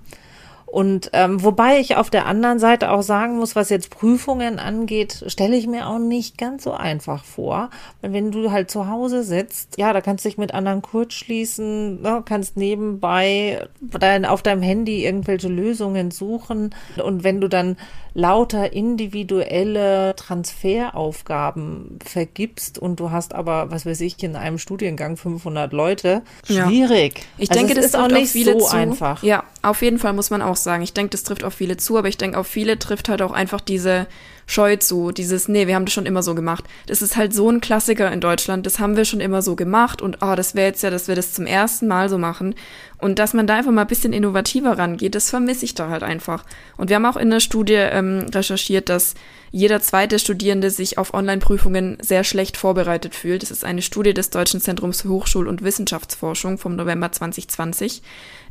Und 0.72 1.10
ähm, 1.14 1.44
wobei 1.44 1.80
ich 1.80 1.96
auf 1.96 2.12
der 2.12 2.28
anderen 2.28 2.60
Seite 2.60 2.92
auch 2.92 3.02
sagen 3.02 3.38
muss, 3.38 3.56
was 3.56 3.70
jetzt 3.70 3.90
Prüfungen 3.90 4.60
angeht, 4.60 5.24
stelle 5.26 5.58
ich 5.58 5.66
mir 5.66 5.88
auch 5.88 5.98
nicht 5.98 6.38
ganz 6.38 6.64
so 6.64 6.74
einfach 6.74 7.24
vor. 7.24 7.72
Weil 8.02 8.14
wenn 8.14 8.32
du 8.32 8.52
halt 8.52 8.70
zu 8.70 8.88
Hause 8.88 9.24
sitzt, 9.24 9.78
ja, 9.78 9.94
da 9.94 10.02
kannst 10.02 10.26
du 10.26 10.30
dich 10.30 10.38
mit 10.38 10.54
anderen 10.54 10.84
kurz 10.84 11.14
schließen, 11.14 12.04
ne, 12.04 12.22
kannst 12.24 12.56
nebenbei 12.56 13.68
dein, 13.82 14.26
auf 14.26 14.44
deinem 14.44 14.62
Handy 14.62 15.04
irgendwelche 15.04 15.48
Lösungen 15.48 16.12
suchen. 16.12 16.76
Und 17.04 17.24
wenn 17.24 17.42
du 17.42 17.48
dann 17.48 17.76
lauter 18.14 18.74
individuelle 18.74 20.16
Transferaufgaben 20.16 22.00
vergibst 22.04 22.78
und 22.78 23.00
du 23.00 23.12
hast 23.12 23.34
aber, 23.34 23.72
was 23.72 23.86
weiß 23.86 24.02
ich, 24.02 24.22
in 24.24 24.36
einem 24.36 24.58
Studiengang 24.58 25.18
500 25.18 25.72
Leute, 25.74 26.22
schwierig. 26.44 27.20
Ja. 27.20 27.24
Ich 27.38 27.52
also 27.52 27.60
denke, 27.60 27.76
das 27.76 27.86
ist 27.86 27.96
auch 27.96 28.10
nicht 28.10 28.32
so 28.32 28.60
zu. 28.60 28.76
einfach. 28.76 29.24
Ja, 29.24 29.44
auf 29.62 29.82
jeden 29.82 30.00
Fall 30.00 30.14
muss 30.14 30.30
man 30.30 30.42
auch 30.42 30.56
sagen. 30.64 30.84
Ich 30.84 30.94
denke, 30.94 31.12
das 31.12 31.24
trifft 31.24 31.44
auf 31.44 31.54
viele 31.54 31.78
zu, 31.78 31.98
aber 31.98 32.08
ich 32.08 32.18
denke, 32.18 32.38
auf 32.38 32.48
viele 32.48 32.80
trifft 32.80 33.10
halt 33.10 33.22
auch 33.22 33.32
einfach 33.32 33.62
diese 33.62 34.08
scheut 34.50 34.82
so, 34.82 35.12
dieses, 35.12 35.48
nee, 35.48 35.68
wir 35.68 35.76
haben 35.76 35.86
das 35.86 35.94
schon 35.94 36.08
immer 36.08 36.24
so 36.24 36.34
gemacht. 36.34 36.64
Das 36.88 37.04
ist 37.04 37.16
halt 37.16 37.36
so 37.36 37.52
ein 37.52 37.62
Klassiker 37.62 38.12
in 38.12 38.20
Deutschland, 38.20 38.66
das 38.66 38.80
haben 38.80 38.98
wir 38.98 39.06
schon 39.06 39.22
immer 39.22 39.44
so 39.44 39.56
gemacht 39.56 40.02
und 40.02 40.18
oh, 40.22 40.34
das 40.36 40.56
wäre 40.56 40.68
jetzt 40.68 40.82
ja, 40.82 40.90
dass 40.90 41.08
wir 41.08 41.14
das 41.14 41.34
zum 41.34 41.46
ersten 41.46 41.86
Mal 41.88 42.10
so 42.10 42.18
machen. 42.18 42.56
Und 42.98 43.20
dass 43.20 43.34
man 43.34 43.46
da 43.46 43.56
einfach 43.56 43.72
mal 43.72 43.82
ein 43.82 43.88
bisschen 43.88 44.12
innovativer 44.12 44.78
rangeht, 44.78 45.14
das 45.14 45.30
vermisse 45.30 45.66
ich 45.66 45.76
da 45.76 45.90
halt 45.90 46.02
einfach. 46.02 46.46
Und 46.78 46.90
wir 46.90 46.96
haben 46.96 47.06
auch 47.06 47.16
in 47.16 47.30
der 47.30 47.40
Studie 47.40 47.76
ähm, 47.76 48.26
recherchiert, 48.34 48.90
dass 48.90 49.14
jeder 49.52 49.82
zweite 49.82 50.20
Studierende 50.20 50.70
sich 50.70 50.98
auf 50.98 51.14
Online-Prüfungen 51.14 51.98
sehr 52.02 52.24
schlecht 52.24 52.58
vorbereitet 52.58 53.16
fühlt. 53.16 53.44
Das 53.44 53.52
ist 53.52 53.64
eine 53.64 53.82
Studie 53.84 54.14
des 54.14 54.32
Deutschen 54.32 54.62
Zentrums 54.62 55.04
für 55.04 55.10
Hochschul- 55.10 55.48
und 55.48 55.64
Wissenschaftsforschung 55.64 56.58
vom 56.58 56.76
November 56.76 57.12
2020. 57.12 58.02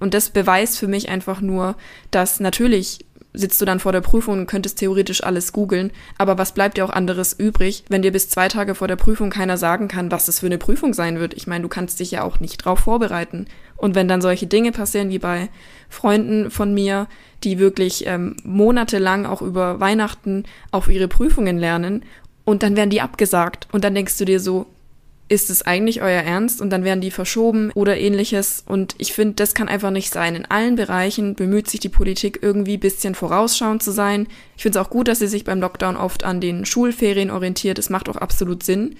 Und 0.01 0.15
das 0.15 0.31
beweist 0.31 0.79
für 0.79 0.89
mich 0.89 1.09
einfach 1.09 1.41
nur, 1.41 1.77
dass 2.11 2.41
natürlich 2.41 3.01
sitzt 3.33 3.61
du 3.61 3.65
dann 3.65 3.81
vor 3.81 3.93
der 3.93 4.01
Prüfung 4.01 4.41
und 4.41 4.47
könntest 4.47 4.79
theoretisch 4.79 5.23
alles 5.23 5.53
googeln, 5.53 5.93
aber 6.17 6.39
was 6.39 6.53
bleibt 6.53 6.77
dir 6.77 6.85
auch 6.85 6.91
anderes 6.91 7.33
übrig, 7.33 7.85
wenn 7.89 8.03
dir 8.03 8.13
bis 8.13 8.29
zwei 8.29 8.49
Tage 8.49 8.75
vor 8.75 8.89
der 8.89 8.97
Prüfung 8.97 9.31
keiner 9.31 9.57
sagen 9.57 9.89
kann, 9.89 10.11
was 10.11 10.27
das 10.27 10.41
für 10.41 10.47
eine 10.47 10.59
Prüfung 10.59 10.95
sein 10.95 11.19
wird? 11.19 11.35
Ich 11.35 11.47
meine, 11.47 11.63
du 11.63 11.69
kannst 11.69 12.01
dich 12.01 12.11
ja 12.11 12.23
auch 12.23 12.41
nicht 12.41 12.65
drauf 12.65 12.81
vorbereiten. 12.81 13.47
Und 13.77 13.95
wenn 13.95 14.09
dann 14.09 14.21
solche 14.21 14.47
Dinge 14.47 14.73
passieren 14.73 15.11
wie 15.11 15.19
bei 15.19 15.51
Freunden 15.89 16.51
von 16.51 16.75
mir, 16.75 17.07
die 17.45 17.59
wirklich 17.59 18.07
ähm, 18.07 18.37
monatelang 18.43 19.27
auch 19.27 19.43
über 19.43 19.79
Weihnachten 19.79 20.45
auf 20.73 20.89
ihre 20.89 21.09
Prüfungen 21.09 21.59
lernen 21.59 22.05
und 22.45 22.63
dann 22.63 22.77
werden 22.77 22.91
die 22.91 23.01
abgesagt 23.01 23.69
und 23.73 23.85
dann 23.85 23.95
denkst 23.95 24.19
du 24.19 24.25
dir 24.25 24.41
so, 24.41 24.67
ist 25.29 25.51
es 25.51 25.63
eigentlich 25.63 26.01
euer 26.01 26.23
Ernst? 26.23 26.61
Und 26.61 26.71
dann 26.71 26.85
werden 26.85 27.01
die 27.01 27.11
verschoben 27.11 27.71
oder 27.75 27.99
ähnliches. 27.99 28.63
Und 28.67 28.95
ich 28.99 29.13
finde, 29.13 29.35
das 29.35 29.55
kann 29.55 29.69
einfach 29.69 29.91
nicht 29.91 30.13
sein. 30.13 30.35
In 30.35 30.47
allen 30.47 30.77
Bereichen 30.77 31.35
bemüht 31.35 31.69
sich 31.69 31.81
die 31.81 31.89
Politik 31.89 32.41
irgendwie 32.43 32.79
bisschen 32.79 33.15
vorausschauend 33.15 33.83
zu 33.83 33.93
sein. 33.93 34.27
Ich 34.57 34.63
finde 34.63 34.79
es 34.79 34.85
auch 34.85 34.91
gut, 34.91 35.09
dass 35.09 35.19
sie 35.19 35.29
sich 35.29 35.45
beim 35.45 35.61
Lockdown 35.61 35.97
oft 35.97 36.25
an 36.25 36.41
den 36.41 36.65
Schulferien 36.65 37.31
orientiert. 37.31 37.79
Das 37.79 37.91
macht 37.91 38.09
auch 38.09 38.17
absolut 38.17 38.63
Sinn. 38.63 38.97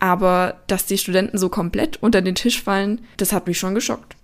Aber 0.00 0.60
dass 0.66 0.86
die 0.86 0.98
Studenten 0.98 1.38
so 1.38 1.48
komplett 1.48 1.96
unter 2.02 2.22
den 2.22 2.34
Tisch 2.34 2.62
fallen, 2.62 3.00
das 3.16 3.32
hat 3.32 3.46
mich 3.46 3.58
schon 3.58 3.74
geschockt. 3.74 4.17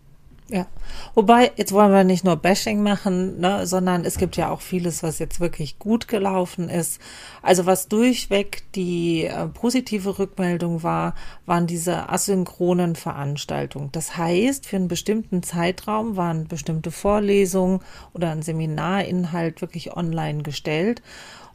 Ja, 0.50 0.66
wobei, 1.14 1.52
jetzt 1.56 1.72
wollen 1.72 1.90
wir 1.90 2.04
nicht 2.04 2.22
nur 2.22 2.36
Bashing 2.36 2.82
machen, 2.82 3.40
ne, 3.40 3.66
sondern 3.66 4.04
es 4.04 4.18
gibt 4.18 4.36
ja 4.36 4.50
auch 4.50 4.60
vieles, 4.60 5.02
was 5.02 5.18
jetzt 5.18 5.40
wirklich 5.40 5.78
gut 5.78 6.06
gelaufen 6.06 6.68
ist. 6.68 7.00
Also 7.40 7.64
was 7.64 7.88
durchweg 7.88 8.62
die 8.74 9.24
äh, 9.24 9.46
positive 9.46 10.18
Rückmeldung 10.18 10.82
war, 10.82 11.14
waren 11.46 11.66
diese 11.66 12.10
asynchronen 12.10 12.94
Veranstaltungen. 12.94 13.88
Das 13.92 14.18
heißt, 14.18 14.66
für 14.66 14.76
einen 14.76 14.88
bestimmten 14.88 15.42
Zeitraum 15.42 16.18
waren 16.18 16.46
bestimmte 16.46 16.90
Vorlesungen 16.90 17.80
oder 18.12 18.30
ein 18.30 18.42
Seminarinhalt 18.42 19.62
wirklich 19.62 19.96
online 19.96 20.42
gestellt. 20.42 21.00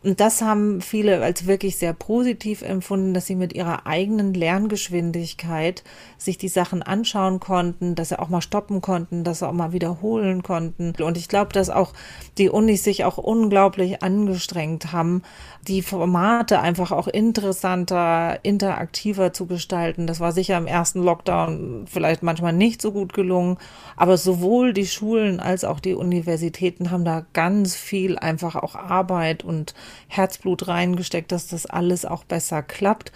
Und 0.02 0.22
das 0.22 0.42
haben 0.42 0.80
viele 0.80 1.22
als 1.22 1.46
wirklich 1.46 1.76
sehr 1.78 1.92
positiv 1.92 2.62
empfunden, 2.62 3.14
dass 3.14 3.26
sie 3.26 3.36
mit 3.36 3.52
ihrer 3.52 3.86
eigenen 3.86 4.34
Lerngeschwindigkeit 4.34 5.84
sich 6.18 6.38
die 6.38 6.48
Sachen 6.48 6.82
anschauen 6.82 7.42
konnten, 7.42 7.96
dass 7.96 8.10
sie 8.10 8.20
auch 8.20 8.30
mal 8.30 8.42
stoppen 8.42 8.80
konnten, 8.80 9.26
dass 9.26 9.40
sie 9.40 9.48
auch 9.48 9.54
mal 9.54 9.74
wiederholen 9.74 10.42
konnten. 10.42 10.94
Und 11.04 11.18
ich 11.18 11.28
glaube, 11.28 11.52
dass 11.52 11.70
auch 11.70 11.92
die 12.38 12.50
Unis 12.50 12.86
sich 12.86 13.04
auch 13.04 13.18
unglaublich 13.18 14.02
angestrengt 14.02 14.94
haben, 14.94 15.22
die 15.68 15.82
Formate 15.82 16.62
einfach 16.62 16.94
auch 16.94 17.10
interessanter, 17.10 18.40
interaktiver 18.44 19.34
zu 19.34 19.48
gestalten. 19.48 20.08
Das 20.08 20.22
war 20.22 20.32
sicher 20.32 20.58
im 20.58 20.68
ersten 20.68 21.04
Lockdown 21.04 21.86
vielleicht 21.88 22.24
manchmal 22.24 22.54
nicht 22.54 22.82
so 22.82 22.94
gut 22.94 23.12
gelungen, 23.12 23.58
aber 23.98 24.16
sowohl 24.16 24.72
die 24.72 24.88
Schulen 24.88 25.42
als 25.42 25.66
auch 25.66 25.82
die 25.82 25.94
Universitäten 25.94 26.90
haben 26.90 27.04
da 27.04 27.26
ganz 27.34 27.76
viel 27.76 28.18
einfach 28.18 28.56
auch 28.56 28.76
Arbeit 28.76 29.44
und 29.44 29.74
Herzblut 30.08 30.68
reingesteckt, 30.68 31.32
dass 31.32 31.48
das 31.48 31.66
alles 31.66 32.06
auch 32.06 32.24
besser 32.24 32.64
klappt. 32.64 33.12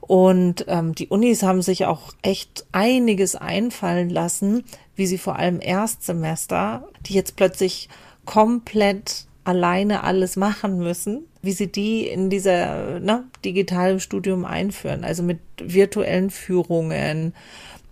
Und 0.00 0.64
ähm, 0.68 0.94
die 0.94 1.08
Unis 1.08 1.42
haben 1.42 1.60
sich 1.60 1.84
auch 1.84 2.12
echt 2.22 2.66
einiges 2.72 3.36
einfallen 3.36 4.08
lassen, 4.08 4.64
wie 4.96 5.06
sie 5.06 5.18
vor 5.18 5.36
allem 5.36 5.60
Erstsemester, 5.60 6.88
die 7.06 7.14
jetzt 7.14 7.36
plötzlich 7.36 7.88
komplett 8.24 9.26
alleine 9.44 10.04
alles 10.04 10.36
machen 10.36 10.78
müssen, 10.78 11.24
wie 11.40 11.52
sie 11.52 11.72
die 11.72 12.06
in 12.06 12.28
dieser 12.28 13.00
ne, 13.00 13.24
digitalen 13.44 14.00
Studium 14.00 14.44
einführen, 14.44 15.04
also 15.04 15.22
mit 15.22 15.38
virtuellen 15.58 16.30
Führungen. 16.30 17.34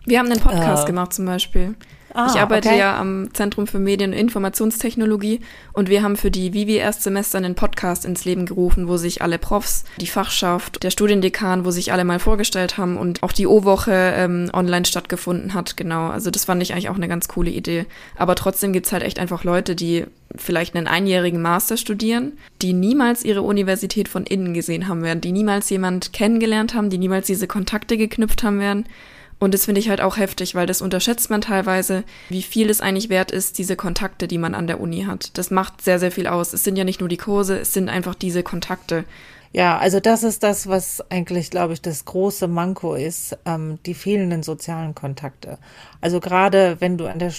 Wir 0.04 0.18
haben 0.18 0.30
einen 0.30 0.40
Podcast 0.40 0.84
äh, 0.84 0.86
gemacht 0.86 1.12
zum 1.14 1.26
Beispiel. 1.26 1.74
Ah, 2.16 2.30
ich 2.32 2.40
arbeite 2.40 2.70
okay. 2.70 2.78
ja 2.78 2.98
am 2.98 3.28
Zentrum 3.34 3.66
für 3.66 3.78
Medien- 3.78 4.12
und 4.12 4.18
Informationstechnologie 4.18 5.40
und 5.74 5.90
wir 5.90 6.02
haben 6.02 6.16
für 6.16 6.30
die 6.30 6.54
Vivi 6.54 6.76
Erstsemester 6.76 7.36
einen 7.36 7.54
Podcast 7.54 8.06
ins 8.06 8.24
Leben 8.24 8.46
gerufen, 8.46 8.88
wo 8.88 8.96
sich 8.96 9.20
alle 9.20 9.36
Profs, 9.36 9.84
die 10.00 10.06
Fachschaft, 10.06 10.82
der 10.82 10.90
Studiendekan, 10.90 11.66
wo 11.66 11.70
sich 11.70 11.92
alle 11.92 12.04
mal 12.04 12.18
vorgestellt 12.18 12.78
haben 12.78 12.96
und 12.96 13.22
auch 13.22 13.32
die 13.32 13.46
O-Woche 13.46 13.92
ähm, 13.92 14.50
online 14.54 14.86
stattgefunden 14.86 15.52
hat. 15.52 15.76
Genau, 15.76 16.08
also 16.08 16.30
das 16.30 16.46
fand 16.46 16.62
ich 16.62 16.72
eigentlich 16.72 16.88
auch 16.88 16.96
eine 16.96 17.08
ganz 17.08 17.28
coole 17.28 17.50
Idee. 17.50 17.84
Aber 18.16 18.34
trotzdem 18.34 18.72
gibt's 18.72 18.92
halt 18.92 19.02
echt 19.02 19.18
einfach 19.18 19.44
Leute, 19.44 19.76
die 19.76 20.06
vielleicht 20.34 20.74
einen 20.74 20.86
einjährigen 20.86 21.42
Master 21.42 21.76
studieren, 21.76 22.32
die 22.62 22.72
niemals 22.72 23.26
ihre 23.26 23.42
Universität 23.42 24.08
von 24.08 24.24
innen 24.24 24.54
gesehen 24.54 24.88
haben 24.88 25.02
werden, 25.02 25.20
die 25.20 25.32
niemals 25.32 25.68
jemand 25.68 26.14
kennengelernt 26.14 26.72
haben, 26.72 26.88
die 26.88 26.98
niemals 26.98 27.26
diese 27.26 27.46
Kontakte 27.46 27.98
geknüpft 27.98 28.42
haben 28.42 28.58
werden 28.58 28.86
und 29.38 29.52
das 29.52 29.66
finde 29.66 29.80
ich 29.80 29.88
halt 29.88 30.00
auch 30.00 30.16
heftig, 30.16 30.54
weil 30.54 30.66
das 30.66 30.80
unterschätzt 30.80 31.28
man 31.28 31.42
teilweise, 31.42 32.04
wie 32.30 32.42
viel 32.42 32.70
es 32.70 32.80
eigentlich 32.80 33.10
wert 33.10 33.30
ist, 33.30 33.58
diese 33.58 33.76
Kontakte, 33.76 34.28
die 34.28 34.38
man 34.38 34.54
an 34.54 34.66
der 34.66 34.80
Uni 34.80 35.02
hat. 35.02 35.36
Das 35.36 35.50
macht 35.50 35.82
sehr, 35.82 35.98
sehr 35.98 36.10
viel 36.10 36.26
aus. 36.26 36.52
Es 36.54 36.64
sind 36.64 36.76
ja 36.76 36.84
nicht 36.84 37.00
nur 37.00 37.08
die 37.08 37.18
Kurse, 37.18 37.58
es 37.58 37.74
sind 37.74 37.88
einfach 37.88 38.14
diese 38.14 38.42
Kontakte. 38.42 39.04
Ja, 39.52 39.78
also 39.78 40.00
das 40.00 40.22
ist 40.22 40.42
das, 40.42 40.68
was 40.68 41.02
eigentlich, 41.10 41.50
glaube 41.50 41.72
ich, 41.74 41.80
das 41.80 42.04
große 42.04 42.48
Manko 42.48 42.94
ist, 42.94 43.38
ähm, 43.46 43.78
die 43.86 43.94
fehlenden 43.94 44.42
sozialen 44.42 44.94
Kontakte. 44.94 45.58
Also 46.00 46.20
gerade 46.20 46.76
wenn 46.80 46.98
du 46.98 47.06
an 47.06 47.18
der 47.18 47.32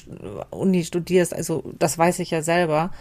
Uni 0.51 0.83
studierst, 0.83 1.33
also 1.33 1.63
das 1.77 1.97
weiß 1.97 2.19
ich 2.19 2.31
ja 2.31 2.41
selber, 2.41 2.91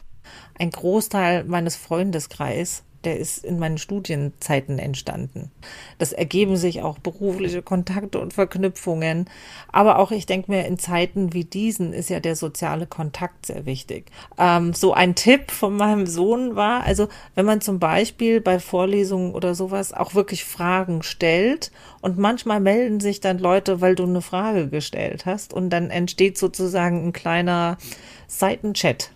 ein 0.59 0.71
Großteil 0.71 1.45
meines 1.45 1.76
Freundeskreis 1.76 2.83
der 3.07 3.19
ist 3.19 3.45
in 3.45 3.59
meinen 3.59 3.79
Studienzeiten 3.79 4.79
entstanden. 4.79 5.51
Das 5.99 6.13
ergeben 6.13 6.57
sich 6.57 6.83
auch 6.83 6.99
berufliche 6.99 7.63
Kontakte 7.63 8.19
und 8.19 8.35
Verknüpfungen. 8.35 9.31
Aber 9.73 9.99
auch, 9.99 10.11
ich 10.11 10.27
denke 10.27 10.51
mir, 10.51 10.67
in 10.67 10.79
Zeiten 10.79 11.33
wie 11.33 11.45
diesen 11.45 11.93
ist 11.93 12.11
ja 12.11 12.21
der 12.21 12.37
soziale 12.37 12.87
Kontakt 12.87 13.47
sehr 13.47 13.65
wichtig. 13.65 14.07
Ähm, 14.37 14.75
so 14.75 14.93
ein 14.93 15.15
Tipp 15.15 15.51
von 15.53 15.77
meinem 15.77 16.07
Sohn 16.07 16.57
war, 16.57 16.83
also 16.85 17.09
wenn 17.35 17.47
man 17.47 17.61
zum 17.61 17.79
Beispiel 17.79 18.41
bei 18.41 18.59
Vorlesungen 18.59 19.33
oder 19.33 19.55
sowas 19.55 19.93
auch 19.93 20.15
wirklich 20.15 20.45
Fragen 20.45 21.03
stellt 21.03 21.71
und 22.01 22.19
manchmal 22.19 22.61
melden 22.61 23.01
sich 23.01 23.21
dann 23.21 23.39
Leute, 23.39 23.81
weil 23.81 23.95
du 23.95 24.03
eine 24.03 24.23
Frage 24.23 24.69
gestellt 24.69 25.27
hast 25.27 25.55
und 25.55 25.71
dann 25.71 25.91
entsteht 25.91 26.37
sozusagen 26.37 27.07
ein 27.07 27.13
kleiner 27.13 27.79
Seitenchat 28.27 29.13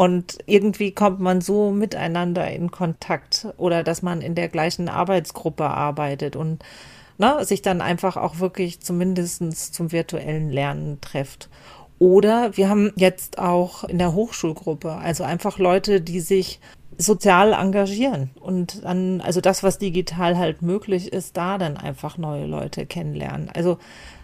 und 0.00 0.38
irgendwie 0.46 0.92
kommt 0.92 1.20
man 1.20 1.42
so 1.42 1.72
miteinander 1.72 2.50
in 2.50 2.70
Kontakt 2.70 3.48
oder 3.58 3.84
dass 3.84 4.00
man 4.00 4.22
in 4.22 4.34
der 4.34 4.48
gleichen 4.48 4.88
Arbeitsgruppe 4.88 5.64
arbeitet 5.64 6.36
und 6.36 6.64
ne, 7.18 7.44
sich 7.44 7.60
dann 7.60 7.82
einfach 7.82 8.16
auch 8.16 8.38
wirklich 8.38 8.80
zumindest 8.80 9.74
zum 9.74 9.92
virtuellen 9.92 10.48
Lernen 10.48 11.02
trifft. 11.02 11.50
Oder 11.98 12.56
wir 12.56 12.70
haben 12.70 12.92
jetzt 12.96 13.36
auch 13.36 13.84
in 13.84 13.98
der 13.98 14.14
Hochschulgruppe, 14.14 14.92
also 14.92 15.22
einfach 15.22 15.58
Leute, 15.58 16.00
die 16.00 16.20
sich 16.20 16.60
sozial 16.96 17.52
engagieren 17.52 18.30
und 18.40 18.82
dann, 18.84 19.20
also 19.20 19.42
das, 19.42 19.62
was 19.62 19.76
digital 19.76 20.38
halt 20.38 20.62
möglich 20.62 21.12
ist, 21.12 21.36
da 21.36 21.58
dann 21.58 21.76
einfach 21.76 22.16
neue 22.16 22.46
Leute 22.46 22.86
kennenlernen. 22.86 23.50
Also 23.52 23.76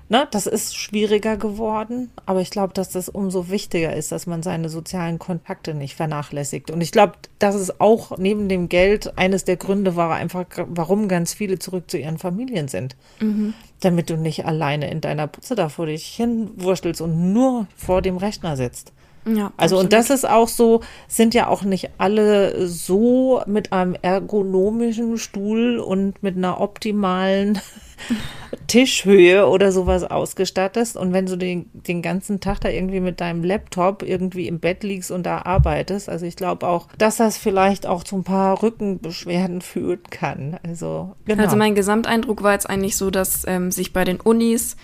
ne, 0.09 0.27
das 0.31 0.47
ist 0.47 0.77
schwieriger 0.77 1.37
geworden, 1.37 2.11
aber 2.27 2.41
ich 2.41 2.51
glaube, 2.51 2.73
dass 2.73 2.91
das 2.91 3.09
umso 3.09 3.51
wichtiger 3.51 3.95
ist, 3.95 4.13
dass 4.13 4.27
man 4.27 4.43
seine 4.43 4.69
sozialen 4.69 5.19
Kontakte 5.19 5.75
nicht 5.75 5.95
vernachlässigt. 5.97 6.71
Und 6.71 6.81
ich 6.81 6.93
glaube, 6.93 7.15
dass 7.39 7.55
es 7.55 7.81
auch 7.81 8.19
neben 8.19 8.49
dem 8.49 8.69
Geld 8.69 9.19
eines 9.19 9.45
der 9.45 9.57
Gründe 9.57 9.97
war, 9.97 10.15
einfach, 10.15 10.45
warum 10.67 11.09
ganz 11.09 11.35
viele 11.35 11.59
zurück 11.59 11.91
zu 11.91 11.99
ihren 11.99 12.19
Familien 12.19 12.69
sind. 12.69 12.97
Mhm. 13.21 13.55
Damit 13.81 14.09
du 14.09 14.17
nicht 14.17 14.47
alleine 14.47 14.91
in 14.91 15.01
deiner 15.01 15.27
Putze 15.27 15.55
da 15.55 15.69
vor 15.69 15.87
dich 15.87 16.07
hinwurstelst 16.07 17.01
und 17.01 17.33
nur 17.33 17.67
vor 17.77 18.01
dem 18.01 18.17
Rechner 18.17 18.57
sitzt. 18.57 18.93
Ja, 19.27 19.53
also 19.57 19.79
und 19.79 19.93
das 19.93 20.11
ist 20.11 20.29
auch 20.29 20.47
so, 20.47 20.83
sind 21.09 21.35
ja 21.35 21.49
auch 21.49 21.63
nicht 21.63 21.91
alle 21.99 22.69
so 22.69 23.43
mit 23.47 23.73
einem 23.73 23.97
ergonomischen 24.01 25.19
Stuhl 25.19 25.79
und 25.79 26.23
mit 26.23 26.37
einer 26.37 26.61
optimalen 26.61 27.59
Tischhöhe 28.69 29.49
oder 29.49 29.73
sowas 29.73 30.05
ausgestattest 30.05 30.97
und 30.97 31.13
wenn 31.13 31.27
du 31.27 31.37
den, 31.37 31.71
den 31.73 32.03
ganzen 32.03 32.41
Tag 32.41 32.61
da 32.61 32.69
irgendwie 32.69 33.01
mit 33.01 33.21
deinem 33.21 33.43
Laptop 33.43 34.03
irgendwie 34.03 34.47
im 34.47 34.61
Bett 34.61 34.85
liegst 34.85 35.11
und 35.11 35.25
da 35.25 35.43
arbeitest, 35.43 36.09
also 36.09 36.25
ich 36.25 36.37
glaube 36.37 36.69
auch, 36.69 36.89
dass 36.97 37.17
das 37.17 37.37
vielleicht 37.37 37.87
auch 37.87 38.05
zu 38.05 38.17
ein 38.17 38.25
paar 38.25 38.63
Rückenbeschwerden 38.63 39.61
führen 39.61 40.03
kann. 40.11 40.59
Also, 40.63 41.17
genau. 41.25 41.43
also 41.43 41.57
mein 41.57 41.75
Gesamteindruck 41.75 42.43
war 42.43 42.53
jetzt 42.53 42.69
eigentlich 42.69 42.97
so, 42.97 43.11
dass 43.11 43.45
ähm, 43.47 43.73
sich 43.73 43.93
bei 43.93 44.05
den 44.05 44.21
Unis 44.21 44.77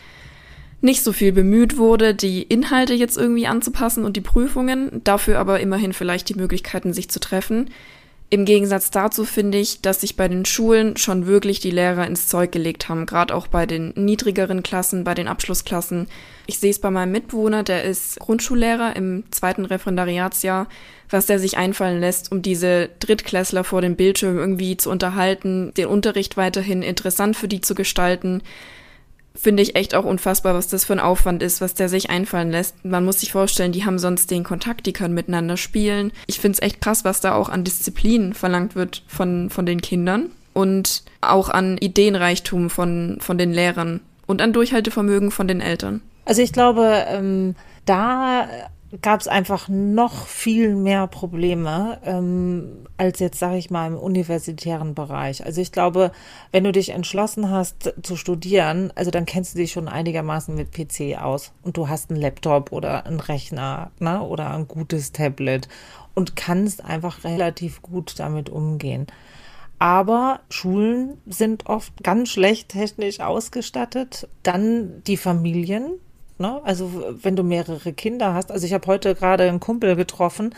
nicht 0.82 1.02
so 1.02 1.12
viel 1.12 1.32
bemüht 1.32 1.78
wurde, 1.78 2.14
die 2.14 2.42
Inhalte 2.42 2.92
jetzt 2.92 3.16
irgendwie 3.16 3.46
anzupassen 3.46 4.04
und 4.04 4.16
die 4.16 4.20
Prüfungen, 4.20 5.00
dafür 5.04 5.38
aber 5.38 5.60
immerhin 5.60 5.92
vielleicht 5.92 6.28
die 6.28 6.34
Möglichkeiten, 6.34 6.92
sich 6.92 7.08
zu 7.08 7.20
treffen. 7.20 7.70
Im 8.30 8.46
Gegensatz 8.46 8.90
dazu 8.90 9.26
finde 9.26 9.58
ich, 9.58 9.82
dass 9.82 10.00
sich 10.00 10.16
bei 10.16 10.26
den 10.26 10.46
Schulen 10.46 10.96
schon 10.96 11.26
wirklich 11.26 11.60
die 11.60 11.70
Lehrer 11.70 12.06
ins 12.06 12.28
Zeug 12.28 12.50
gelegt 12.50 12.88
haben, 12.88 13.04
gerade 13.04 13.34
auch 13.34 13.46
bei 13.46 13.66
den 13.66 13.92
niedrigeren 13.94 14.62
Klassen, 14.62 15.04
bei 15.04 15.12
den 15.14 15.28
Abschlussklassen. 15.28 16.08
Ich 16.46 16.58
sehe 16.58 16.70
es 16.70 16.80
bei 16.80 16.90
meinem 16.90 17.12
Mitbewohner, 17.12 17.62
der 17.62 17.84
ist 17.84 18.18
Grundschullehrer 18.20 18.96
im 18.96 19.24
zweiten 19.30 19.66
Referendariatsjahr, 19.66 20.66
was 21.10 21.26
der 21.26 21.38
sich 21.38 21.58
einfallen 21.58 22.00
lässt, 22.00 22.32
um 22.32 22.40
diese 22.40 22.88
Drittklässler 23.00 23.64
vor 23.64 23.82
dem 23.82 23.96
Bildschirm 23.96 24.38
irgendwie 24.38 24.78
zu 24.78 24.90
unterhalten, 24.90 25.74
den 25.76 25.88
Unterricht 25.88 26.38
weiterhin 26.38 26.82
interessant 26.82 27.36
für 27.36 27.48
die 27.48 27.60
zu 27.60 27.74
gestalten 27.74 28.42
finde 29.34 29.62
ich 29.62 29.76
echt 29.76 29.94
auch 29.94 30.04
unfassbar, 30.04 30.54
was 30.54 30.68
das 30.68 30.84
für 30.84 30.92
ein 30.92 31.00
Aufwand 31.00 31.42
ist, 31.42 31.60
was 31.60 31.74
der 31.74 31.88
sich 31.88 32.10
einfallen 32.10 32.50
lässt. 32.50 32.84
Man 32.84 33.04
muss 33.04 33.20
sich 33.20 33.32
vorstellen, 33.32 33.72
die 33.72 33.84
haben 33.84 33.98
sonst 33.98 34.30
den 34.30 34.44
Kontakt, 34.44 34.86
die 34.86 34.92
können 34.92 35.14
miteinander 35.14 35.56
spielen. 35.56 36.12
Ich 36.26 36.40
finde 36.40 36.56
es 36.56 36.62
echt 36.62 36.80
krass, 36.80 37.04
was 37.04 37.20
da 37.20 37.34
auch 37.34 37.48
an 37.48 37.64
Disziplin 37.64 38.34
verlangt 38.34 38.74
wird 38.74 39.02
von, 39.06 39.50
von 39.50 39.66
den 39.66 39.80
Kindern 39.80 40.30
und 40.52 41.02
auch 41.20 41.48
an 41.48 41.78
Ideenreichtum 41.78 42.70
von, 42.70 43.18
von 43.20 43.38
den 43.38 43.52
Lehrern 43.52 44.00
und 44.26 44.42
an 44.42 44.52
Durchhaltevermögen 44.52 45.30
von 45.30 45.48
den 45.48 45.60
Eltern. 45.60 46.02
Also 46.24 46.42
ich 46.42 46.52
glaube, 46.52 47.04
ähm, 47.08 47.54
da 47.84 48.46
gab 49.00 49.20
es 49.20 49.28
einfach 49.28 49.68
noch 49.68 50.26
viel 50.26 50.74
mehr 50.74 51.06
Probleme 51.06 51.98
ähm, 52.04 52.86
als 52.98 53.20
jetzt, 53.20 53.38
sage 53.38 53.56
ich 53.56 53.70
mal, 53.70 53.86
im 53.86 53.96
universitären 53.96 54.94
Bereich. 54.94 55.46
Also 55.46 55.62
ich 55.62 55.72
glaube, 55.72 56.12
wenn 56.50 56.64
du 56.64 56.72
dich 56.72 56.90
entschlossen 56.90 57.48
hast 57.48 57.94
zu 58.02 58.16
studieren, 58.16 58.92
also 58.94 59.10
dann 59.10 59.24
kennst 59.24 59.54
du 59.54 59.58
dich 59.58 59.72
schon 59.72 59.88
einigermaßen 59.88 60.54
mit 60.54 60.72
PC 60.72 61.22
aus 61.22 61.52
und 61.62 61.78
du 61.78 61.88
hast 61.88 62.10
einen 62.10 62.20
Laptop 62.20 62.70
oder 62.72 63.06
einen 63.06 63.20
Rechner 63.20 63.92
ne, 63.98 64.22
oder 64.22 64.50
ein 64.50 64.68
gutes 64.68 65.12
Tablet 65.12 65.68
und 66.14 66.36
kannst 66.36 66.84
einfach 66.84 67.24
relativ 67.24 67.80
gut 67.80 68.18
damit 68.18 68.50
umgehen. 68.50 69.06
Aber 69.78 70.40
Schulen 70.48 71.16
sind 71.26 71.66
oft 71.66 72.04
ganz 72.04 72.28
schlecht 72.28 72.68
technisch 72.68 73.18
ausgestattet. 73.18 74.28
Dann 74.44 75.02
die 75.08 75.16
Familien, 75.16 75.98
Ne? 76.38 76.60
Also 76.64 76.90
wenn 77.22 77.36
du 77.36 77.42
mehrere 77.42 77.92
Kinder 77.92 78.34
hast. 78.34 78.50
Also 78.50 78.66
ich 78.66 78.72
habe 78.72 78.86
heute 78.86 79.14
gerade 79.14 79.48
einen 79.48 79.60
Kumpel 79.60 79.96
getroffen, 79.96 80.54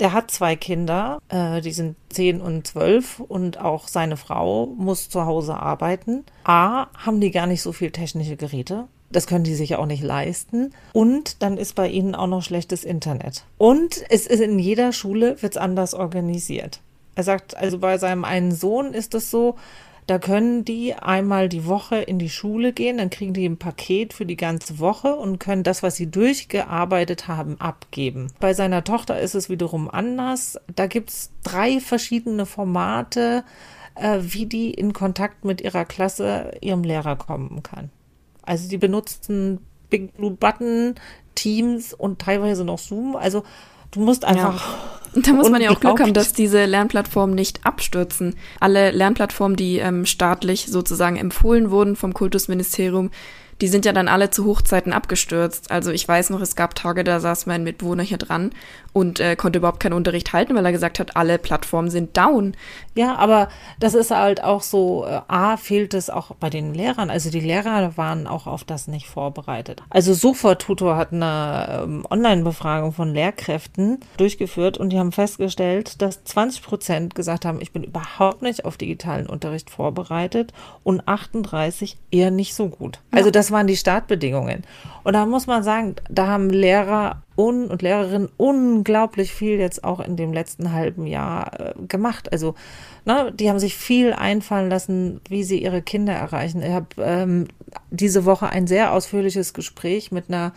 der 0.00 0.12
hat 0.12 0.30
zwei 0.30 0.56
Kinder, 0.56 1.20
äh, 1.28 1.60
die 1.60 1.72
sind 1.72 1.96
zehn 2.10 2.40
und 2.40 2.66
zwölf 2.66 3.20
und 3.20 3.58
auch 3.58 3.88
seine 3.88 4.16
Frau 4.16 4.66
muss 4.66 5.08
zu 5.08 5.24
Hause 5.24 5.54
arbeiten. 5.54 6.24
A, 6.44 6.86
haben 6.98 7.20
die 7.20 7.30
gar 7.30 7.46
nicht 7.46 7.62
so 7.62 7.72
viel 7.72 7.90
technische 7.90 8.36
Geräte. 8.36 8.84
Das 9.10 9.26
können 9.26 9.44
die 9.44 9.54
sich 9.54 9.76
auch 9.76 9.86
nicht 9.86 10.02
leisten. 10.02 10.72
Und 10.92 11.42
dann 11.42 11.56
ist 11.56 11.74
bei 11.74 11.88
ihnen 11.88 12.14
auch 12.14 12.26
noch 12.26 12.42
schlechtes 12.42 12.84
Internet. 12.84 13.44
Und 13.56 14.04
es 14.10 14.26
ist 14.26 14.40
in 14.40 14.58
jeder 14.58 14.92
Schule 14.92 15.40
wird's 15.40 15.56
anders 15.56 15.94
organisiert. 15.94 16.80
Er 17.14 17.22
sagt, 17.22 17.56
also 17.56 17.78
bei 17.78 17.96
seinem 17.96 18.24
einen 18.24 18.52
Sohn 18.52 18.92
ist 18.92 19.14
es 19.14 19.30
so, 19.30 19.56
da 20.06 20.20
können 20.20 20.64
die 20.64 20.94
einmal 20.94 21.48
die 21.48 21.66
Woche 21.66 21.96
in 21.96 22.18
die 22.18 22.30
Schule 22.30 22.72
gehen, 22.72 22.98
dann 22.98 23.10
kriegen 23.10 23.32
die 23.32 23.44
ein 23.44 23.56
Paket 23.56 24.12
für 24.12 24.24
die 24.24 24.36
ganze 24.36 24.78
Woche 24.78 25.16
und 25.16 25.40
können 25.40 25.64
das, 25.64 25.82
was 25.82 25.96
sie 25.96 26.08
durchgearbeitet 26.10 27.26
haben, 27.26 27.60
abgeben. 27.60 28.32
Bei 28.38 28.54
seiner 28.54 28.84
Tochter 28.84 29.18
ist 29.20 29.34
es 29.34 29.50
wiederum 29.50 29.90
anders. 29.90 30.60
Da 30.74 30.86
gibt's 30.86 31.32
drei 31.42 31.80
verschiedene 31.80 32.46
Formate, 32.46 33.42
äh, 33.96 34.18
wie 34.20 34.46
die 34.46 34.70
in 34.70 34.92
Kontakt 34.92 35.44
mit 35.44 35.60
ihrer 35.60 35.84
Klasse, 35.84 36.52
ihrem 36.60 36.84
Lehrer 36.84 37.16
kommen 37.16 37.64
kann. 37.64 37.90
Also 38.42 38.68
die 38.68 38.78
benutzen 38.78 39.58
Big 39.90 40.14
Blue 40.16 40.30
Button, 40.30 40.94
Teams 41.34 41.92
und 41.92 42.20
teilweise 42.20 42.64
noch 42.64 42.78
Zoom. 42.78 43.16
Also 43.16 43.42
Du 43.90 44.00
musst 44.00 44.24
einfach. 44.24 44.60
Ja. 44.60 44.90
Da 45.18 45.32
muss 45.32 45.48
man 45.48 45.62
ja 45.62 45.70
auch 45.70 45.80
Glück 45.80 45.98
haben, 45.98 46.12
dass 46.12 46.34
diese 46.34 46.66
Lernplattformen 46.66 47.34
nicht 47.34 47.64
abstürzen. 47.64 48.34
Alle 48.60 48.90
Lernplattformen, 48.90 49.56
die 49.56 49.78
ähm, 49.78 50.04
staatlich 50.04 50.66
sozusagen 50.66 51.16
empfohlen 51.16 51.70
wurden 51.70 51.96
vom 51.96 52.12
Kultusministerium, 52.12 53.10
die 53.60 53.68
sind 53.68 53.84
ja 53.84 53.92
dann 53.92 54.08
alle 54.08 54.30
zu 54.30 54.44
Hochzeiten 54.44 54.92
abgestürzt. 54.92 55.70
Also 55.70 55.90
ich 55.90 56.06
weiß 56.06 56.30
noch, 56.30 56.40
es 56.40 56.56
gab 56.56 56.74
Tage, 56.74 57.04
da 57.04 57.20
saß 57.20 57.46
mein 57.46 57.64
Mitbewohner 57.64 58.02
hier 58.02 58.18
dran 58.18 58.50
und 58.92 59.20
äh, 59.20 59.36
konnte 59.36 59.58
überhaupt 59.58 59.80
keinen 59.80 59.92
Unterricht 59.92 60.32
halten, 60.32 60.54
weil 60.54 60.64
er 60.64 60.72
gesagt 60.72 60.98
hat, 60.98 61.16
alle 61.16 61.38
Plattformen 61.38 61.90
sind 61.90 62.16
down. 62.16 62.54
Ja, 62.94 63.16
aber 63.16 63.48
das 63.78 63.92
ist 63.94 64.10
halt 64.10 64.42
auch 64.42 64.62
so, 64.62 65.04
äh, 65.06 65.20
A, 65.28 65.56
fehlt 65.58 65.92
es 65.92 66.08
auch 66.08 66.34
bei 66.36 66.48
den 66.48 66.72
Lehrern. 66.72 67.10
Also 67.10 67.30
die 67.30 67.40
Lehrer 67.40 67.96
waren 67.96 68.26
auch 68.26 68.46
auf 68.46 68.64
das 68.64 68.88
nicht 68.88 69.06
vorbereitet. 69.06 69.82
Also 69.90 70.14
Sofa-Tutor 70.14 70.96
hat 70.96 71.12
eine 71.12 71.82
ähm, 71.82 72.06
Online-Befragung 72.10 72.92
von 72.92 73.12
Lehrkräften 73.12 74.00
durchgeführt 74.16 74.78
und 74.78 74.90
die 74.90 74.98
haben 74.98 75.12
festgestellt, 75.12 76.00
dass 76.00 76.24
20 76.24 76.62
Prozent 76.62 77.14
gesagt 77.14 77.44
haben, 77.44 77.60
ich 77.60 77.72
bin 77.72 77.84
überhaupt 77.84 78.40
nicht 78.40 78.64
auf 78.64 78.78
digitalen 78.78 79.26
Unterricht 79.26 79.68
vorbereitet 79.68 80.54
und 80.84 81.06
38 81.06 81.98
eher 82.10 82.30
nicht 82.30 82.54
so 82.54 82.68
gut. 82.68 83.00
Also 83.10 83.30
das 83.30 83.45
waren 83.50 83.66
die 83.66 83.76
Startbedingungen. 83.76 84.62
Und 85.04 85.12
da 85.12 85.26
muss 85.26 85.46
man 85.46 85.62
sagen, 85.62 85.96
da 86.10 86.26
haben 86.26 86.50
Lehrer 86.50 87.22
un 87.36 87.68
und 87.68 87.82
Lehrerinnen 87.82 88.28
unglaublich 88.36 89.32
viel 89.32 89.58
jetzt 89.58 89.84
auch 89.84 90.00
in 90.00 90.16
dem 90.16 90.32
letzten 90.32 90.72
halben 90.72 91.06
Jahr 91.06 91.60
äh, 91.60 91.74
gemacht. 91.86 92.32
Also, 92.32 92.54
ne, 93.04 93.32
die 93.32 93.48
haben 93.48 93.58
sich 93.58 93.76
viel 93.76 94.12
einfallen 94.12 94.70
lassen, 94.70 95.20
wie 95.28 95.44
sie 95.44 95.62
ihre 95.62 95.82
Kinder 95.82 96.14
erreichen. 96.14 96.62
Ich 96.62 96.72
habe 96.72 96.86
ähm, 96.98 97.48
diese 97.90 98.24
Woche 98.24 98.48
ein 98.48 98.66
sehr 98.66 98.92
ausführliches 98.92 99.54
Gespräch 99.54 100.10
mit 100.12 100.28
einer 100.28 100.52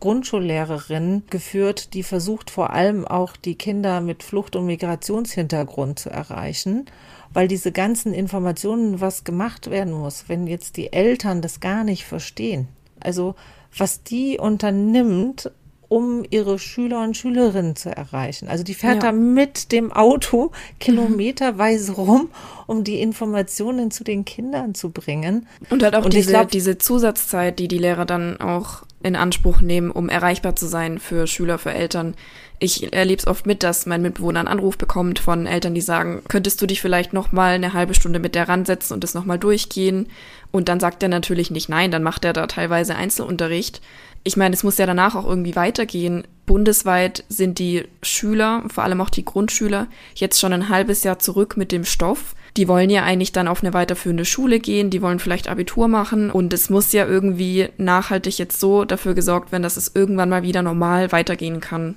Grundschullehrerin 0.00 1.22
geführt, 1.30 1.94
die 1.94 2.02
versucht 2.02 2.50
vor 2.50 2.74
allem 2.74 3.06
auch 3.06 3.36
die 3.36 3.54
Kinder 3.54 4.00
mit 4.00 4.22
Flucht- 4.22 4.56
und 4.56 4.66
Migrationshintergrund 4.66 5.98
zu 5.98 6.10
erreichen, 6.10 6.86
weil 7.34 7.48
diese 7.48 7.72
ganzen 7.72 8.14
Informationen, 8.14 9.00
was 9.00 9.24
gemacht 9.24 9.70
werden 9.70 9.92
muss, 9.92 10.24
wenn 10.28 10.46
jetzt 10.46 10.76
die 10.78 10.92
Eltern 10.92 11.42
das 11.42 11.60
gar 11.60 11.84
nicht 11.84 12.04
verstehen. 12.04 12.68
Also 13.00 13.34
was 13.76 14.02
die 14.04 14.38
unternimmt, 14.38 15.50
um 15.88 16.24
ihre 16.30 16.58
Schüler 16.58 17.02
und 17.02 17.16
Schülerinnen 17.16 17.76
zu 17.76 17.94
erreichen. 17.94 18.48
Also 18.48 18.64
die 18.64 18.74
fährt 18.74 19.02
ja. 19.02 19.10
da 19.10 19.12
mit 19.12 19.70
dem 19.70 19.92
Auto 19.92 20.50
kilometerweise 20.80 21.92
rum, 21.92 22.30
um 22.66 22.84
die 22.84 23.00
Informationen 23.00 23.90
zu 23.90 24.02
den 24.02 24.24
Kindern 24.24 24.74
zu 24.74 24.90
bringen. 24.90 25.46
Und 25.70 25.82
halt 25.82 25.94
auch 25.94 26.04
und 26.04 26.14
diese, 26.14 26.30
glaub, 26.30 26.50
diese 26.50 26.78
Zusatzzeit, 26.78 27.58
die 27.58 27.68
die 27.68 27.78
Lehrer 27.78 28.06
dann 28.06 28.40
auch 28.40 28.84
in 29.02 29.16
Anspruch 29.16 29.60
nehmen, 29.60 29.90
um 29.90 30.08
erreichbar 30.08 30.56
zu 30.56 30.66
sein 30.66 30.98
für 30.98 31.26
Schüler, 31.26 31.58
für 31.58 31.72
Eltern. 31.72 32.14
Ich 32.60 32.92
erlebe 32.92 33.20
es 33.20 33.26
oft 33.26 33.46
mit, 33.46 33.62
dass 33.62 33.84
mein 33.84 34.02
Mitbewohner 34.02 34.40
einen 34.40 34.48
Anruf 34.48 34.78
bekommt 34.78 35.18
von 35.18 35.46
Eltern, 35.46 35.74
die 35.74 35.80
sagen, 35.80 36.22
könntest 36.28 36.62
du 36.62 36.66
dich 36.66 36.80
vielleicht 36.80 37.12
noch 37.12 37.32
mal 37.32 37.54
eine 37.54 37.72
halbe 37.72 37.94
Stunde 37.94 38.20
mit 38.20 38.34
der 38.34 38.48
ransetzen 38.48 38.94
und 38.94 39.04
das 39.04 39.14
noch 39.14 39.24
mal 39.24 39.38
durchgehen? 39.38 40.06
Und 40.50 40.68
dann 40.68 40.80
sagt 40.80 41.02
er 41.02 41.08
natürlich 41.08 41.50
nicht 41.50 41.68
nein, 41.68 41.90
dann 41.90 42.02
macht 42.02 42.24
er 42.24 42.32
da 42.32 42.46
teilweise 42.46 42.94
Einzelunterricht 42.94 43.80
ich 44.26 44.38
meine, 44.38 44.54
es 44.54 44.64
muss 44.64 44.78
ja 44.78 44.86
danach 44.86 45.14
auch 45.14 45.26
irgendwie 45.26 45.54
weitergehen. 45.54 46.26
Bundesweit 46.46 47.24
sind 47.28 47.58
die 47.58 47.84
Schüler, 48.02 48.64
vor 48.68 48.82
allem 48.82 49.00
auch 49.02 49.10
die 49.10 49.24
Grundschüler, 49.24 49.86
jetzt 50.14 50.40
schon 50.40 50.54
ein 50.54 50.70
halbes 50.70 51.04
Jahr 51.04 51.18
zurück 51.18 51.58
mit 51.58 51.72
dem 51.72 51.84
Stoff. 51.84 52.34
Die 52.56 52.66
wollen 52.66 52.88
ja 52.88 53.02
eigentlich 53.02 53.32
dann 53.32 53.48
auf 53.48 53.62
eine 53.62 53.74
weiterführende 53.74 54.24
Schule 54.24 54.60
gehen, 54.60 54.88
die 54.88 55.02
wollen 55.02 55.18
vielleicht 55.18 55.48
Abitur 55.48 55.88
machen 55.88 56.30
und 56.30 56.52
es 56.54 56.70
muss 56.70 56.92
ja 56.92 57.06
irgendwie 57.06 57.68
nachhaltig 57.76 58.38
jetzt 58.38 58.60
so 58.60 58.84
dafür 58.84 59.14
gesorgt 59.14 59.52
werden, 59.52 59.62
dass 59.62 59.76
es 59.76 59.92
irgendwann 59.94 60.30
mal 60.30 60.42
wieder 60.42 60.62
normal 60.62 61.12
weitergehen 61.12 61.60
kann. 61.60 61.94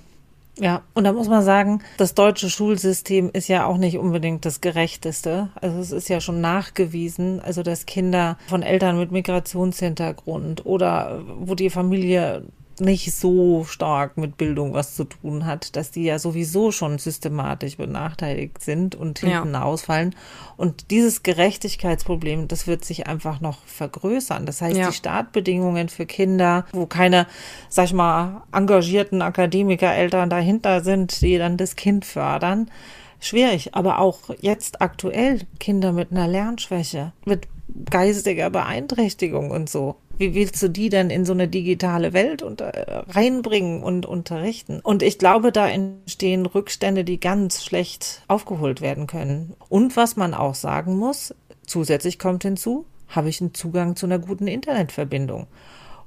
Ja, 0.60 0.82
und 0.93 1.04
da 1.04 1.13
muss 1.13 1.28
man 1.28 1.43
sagen, 1.43 1.82
das 1.98 2.15
deutsche 2.15 2.50
Schulsystem 2.50 3.30
ist 3.32 3.48
ja 3.48 3.65
auch 3.65 3.78
nicht 3.78 3.98
unbedingt 3.98 4.46
das 4.46 4.62
gerechteste. 4.62 5.50
Also 5.56 5.80
es 5.80 5.91
ist 5.91 6.10
ja 6.10 6.20
schon 6.20 6.41
nachgewiesen, 6.41 7.39
also 7.39 7.63
dass 7.63 7.86
Kinder 7.86 8.38
von 8.48 8.63
Eltern 8.63 8.98
mit 8.98 9.12
Migrationshintergrund 9.12 10.65
oder 10.65 11.22
wo 11.39 11.54
die 11.54 11.70
Familie 11.70 12.43
nicht 12.79 13.13
so 13.13 13.63
stark 13.65 14.17
mit 14.17 14.37
Bildung 14.37 14.73
was 14.73 14.95
zu 14.95 15.03
tun 15.03 15.45
hat, 15.45 15.75
dass 15.75 15.91
die 15.91 16.03
ja 16.03 16.19
sowieso 16.19 16.71
schon 16.71 16.99
systematisch 16.99 17.77
benachteiligt 17.77 18.61
sind 18.61 18.95
und 18.95 19.19
hinten 19.19 19.53
ja. 19.53 19.63
ausfallen. 19.63 20.15
Und 20.55 20.91
dieses 20.91 21.23
Gerechtigkeitsproblem, 21.23 22.47
das 22.47 22.67
wird 22.67 22.85
sich 22.85 23.07
einfach 23.07 23.41
noch 23.41 23.63
vergrößern. 23.65 24.45
Das 24.45 24.61
heißt, 24.61 24.77
ja. 24.77 24.87
die 24.87 24.93
Startbedingungen 24.93 25.89
für 25.89 26.05
Kinder, 26.05 26.65
wo 26.71 26.85
keine, 26.85 27.27
sag 27.69 27.85
ich 27.85 27.93
mal, 27.93 28.43
engagierten 28.51 29.21
Akademikereltern 29.21 30.29
dahinter 30.29 30.83
sind, 30.83 31.21
die 31.21 31.37
dann 31.37 31.57
das 31.57 31.75
Kind 31.75 32.05
fördern, 32.05 32.69
schwierig. 33.19 33.75
Aber 33.75 33.99
auch 33.99 34.19
jetzt 34.39 34.81
aktuell 34.81 35.41
Kinder 35.59 35.91
mit 35.91 36.11
einer 36.11 36.27
Lernschwäche, 36.27 37.13
mit 37.25 37.47
geistiger 37.89 38.49
Beeinträchtigung 38.49 39.51
und 39.51 39.69
so. 39.69 39.95
Wie 40.17 40.34
willst 40.34 40.62
du 40.63 40.69
die 40.69 40.89
denn 40.89 41.10
in 41.10 41.25
so 41.25 41.34
eine 41.34 41.47
digitale 41.47 42.13
Welt 42.13 42.41
unter, 42.41 43.06
reinbringen 43.10 43.84
und 43.84 44.06
unterrichten? 44.06 44.80
Und 44.82 45.03
ich 45.03 45.19
glaube, 45.19 45.51
da 45.51 45.69
entstehen 45.69 46.45
Rückstände, 46.45 47.03
die 47.03 47.19
ganz 47.19 47.63
schlecht 47.63 48.23
aufgeholt 48.27 48.82
werden 48.82 49.06
können. 49.08 49.53
Und 49.69 49.95
was 49.95 50.15
man 50.15 50.34
auch 50.34 50.56
sagen 50.56 50.97
muss, 50.97 51.36
zusätzlich 51.65 52.17
kommt 52.17 52.43
hinzu, 52.43 52.86
habe 53.08 53.30
ich 53.30 53.41
einen 53.41 53.53
Zugang 53.53 53.95
zu 53.95 54.06
einer 54.06 54.19
guten 54.19 54.47
Internetverbindung. 54.47 55.47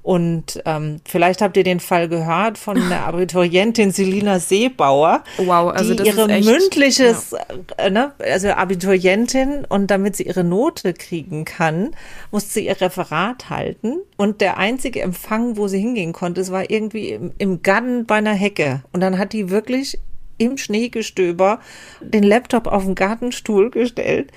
Und 0.03 0.61
ähm, 0.65 0.99
vielleicht 1.05 1.41
habt 1.41 1.57
ihr 1.57 1.63
den 1.63 1.79
Fall 1.79 2.09
gehört 2.09 2.57
von 2.57 2.75
der 2.89 3.05
Abiturientin 3.07 3.91
Selina 3.91 4.39
Seebauer, 4.39 5.23
wow, 5.37 5.71
also 5.71 5.93
die 5.93 6.07
ihre 6.07 6.27
echt, 6.27 6.45
mündliches, 6.45 7.31
ja. 7.31 7.85
äh, 7.85 7.89
ne, 7.91 8.11
also 8.19 8.49
Abiturientin 8.49 9.65
und 9.69 9.91
damit 9.91 10.15
sie 10.15 10.23
ihre 10.23 10.43
Note 10.43 10.93
kriegen 10.93 11.45
kann, 11.45 11.91
musste 12.31 12.53
sie 12.53 12.65
ihr 12.65 12.81
Referat 12.81 13.49
halten. 13.49 13.97
Und 14.17 14.41
der 14.41 14.57
einzige 14.57 15.01
Empfang, 15.01 15.57
wo 15.57 15.67
sie 15.67 15.79
hingehen 15.79 16.13
konnte, 16.13 16.41
es 16.41 16.51
war 16.51 16.69
irgendwie 16.69 17.09
im, 17.09 17.31
im 17.37 17.61
Garten 17.61 18.05
bei 18.05 18.15
einer 18.15 18.33
Hecke. 18.33 18.81
Und 18.91 19.01
dann 19.01 19.19
hat 19.19 19.33
die 19.33 19.49
wirklich 19.49 19.99
im 20.39 20.57
Schneegestöber 20.57 21.59
den 22.01 22.23
Laptop 22.23 22.65
auf 22.65 22.85
den 22.85 22.95
Gartenstuhl 22.95 23.69
gestellt 23.69 24.31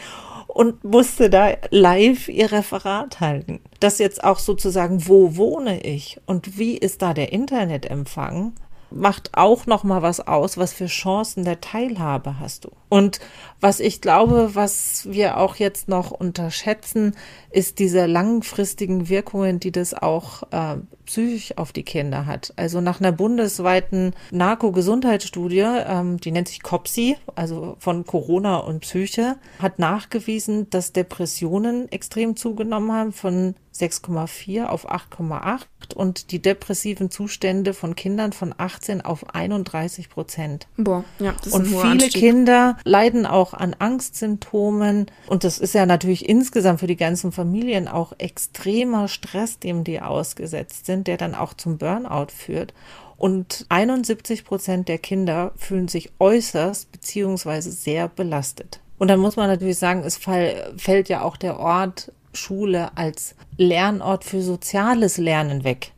und 0.55 0.85
musste 0.85 1.29
da 1.29 1.55
live 1.71 2.29
ihr 2.29 2.53
Referat 2.53 3.21
halten. 3.21 3.61
Das 3.81 3.99
jetzt 3.99 4.25
auch 4.25 4.39
sozusagen, 4.39 5.07
wo 5.09 5.37
wohne 5.37 5.83
ich 5.83 6.21
und 6.27 6.59
wie 6.59 6.77
ist 6.79 7.03
da 7.03 7.13
der 7.13 7.33
Internetempfang? 7.33 8.55
macht 8.95 9.31
auch 9.35 9.67
noch 9.67 9.83
mal 9.85 10.03
was 10.03 10.27
aus, 10.27 10.57
was 10.57 10.73
für 10.73 10.87
Chancen 10.87 11.45
der 11.45 11.61
Teilhabe 11.61 12.39
hast 12.39 12.65
du. 12.65 12.71
Und 12.89 13.21
was 13.61 13.81
ich 13.81 14.01
glaube, 14.01 14.55
was 14.55 15.09
wir 15.11 15.39
auch 15.39 15.57
jetzt 15.57 15.89
noch 15.89 16.11
unterschätzen, 16.13 17.17
ist 17.51 17.79
diese 17.79 18.07
langfristigen 18.07 19.09
Wirkungen, 19.09 19.59
die 19.59 19.73
das 19.73 19.95
auch 19.95 20.45
äh, 20.53 20.77
psychisch 21.07 21.57
auf 21.57 21.73
die 21.73 21.83
Kinder 21.83 22.27
hat. 22.27 22.53
Also 22.57 22.81
nach 22.81 23.01
einer 23.01 23.13
bundesweiten 23.13 24.15
Narko-Gesundheitsstudie, 24.31 25.65
ähm, 25.65 26.19
die 26.19 26.31
nennt 26.31 26.49
sich 26.49 26.63
COPSI, 26.63 27.17
also 27.35 27.77
von 27.79 28.05
Corona 28.07 28.59
und 28.59 28.81
Psyche, 28.81 29.37
hat 29.59 29.79
nachgewiesen, 29.79 30.69
dass 30.71 30.93
Depressionen 30.93 31.91
extrem 31.91 32.37
zugenommen 32.37 32.93
haben 32.93 33.13
von 33.13 33.55
6,4 33.75 34.67
auf 34.67 34.89
8,8 34.91 35.95
und 35.95 36.31
die 36.31 36.41
depressiven 36.41 37.11
Zustände 37.11 37.75
von 37.75 37.97
Kindern 37.97 38.33
von 38.33 38.55
18 38.57 39.01
auf 39.01 39.35
31 39.35 40.09
Prozent. 40.09 40.69
Boah, 40.77 41.05
ja, 41.19 41.33
das 41.33 41.49
ist 41.49 41.53
Und 41.53 41.63
ein 41.63 41.67
viele 41.67 41.83
Anstieg. 41.83 42.15
Kinder 42.15 42.77
leiden 42.85 43.27
auch 43.27 43.53
an 43.53 43.75
Angstsymptomen 43.79 45.07
und 45.27 45.45
das 45.45 45.59
ist 45.59 45.75
ja 45.75 45.87
natürlich 45.87 46.29
insgesamt 46.29 46.81
für 46.81 46.87
die 46.87 46.97
ganzen 46.97 47.33
Familien 47.33 47.89
auch 47.89 48.13
extremer 48.19 49.09
Stress, 49.09 49.59
dem 49.59 49.83
die 49.83 50.01
ausgesetzt 50.01 50.87
sind, 50.87 51.09
der 51.09 51.17
dann 51.17 51.35
auch 51.35 51.55
zum 51.55 51.79
Burnout 51.79 52.29
führt. 52.35 52.73
Und 53.17 53.67
71 53.69 54.45
Prozent 54.45 54.89
der 54.89 54.99
Kinder 54.99 55.53
fühlen 55.57 55.89
sich 55.89 56.13
äußerst 56.19 56.93
beziehungsweise 56.93 57.71
sehr 57.71 58.09
belastet. 58.09 58.81
Und 58.99 59.09
dann 59.09 59.21
muss 59.21 59.37
man 59.37 59.49
natürlich 59.49 59.79
sagen, 59.79 60.03
es 60.05 60.17
fall, 60.17 60.73
fällt 60.77 61.09
ja 61.09 61.23
auch 61.23 61.37
der 61.37 61.59
Ort 61.59 62.13
Schule 62.35 62.97
als 62.97 63.35
Lernort 63.57 64.25
für 64.25 64.43
soziales 64.43 65.19
Lernen 65.19 65.65
weg. 65.65 65.93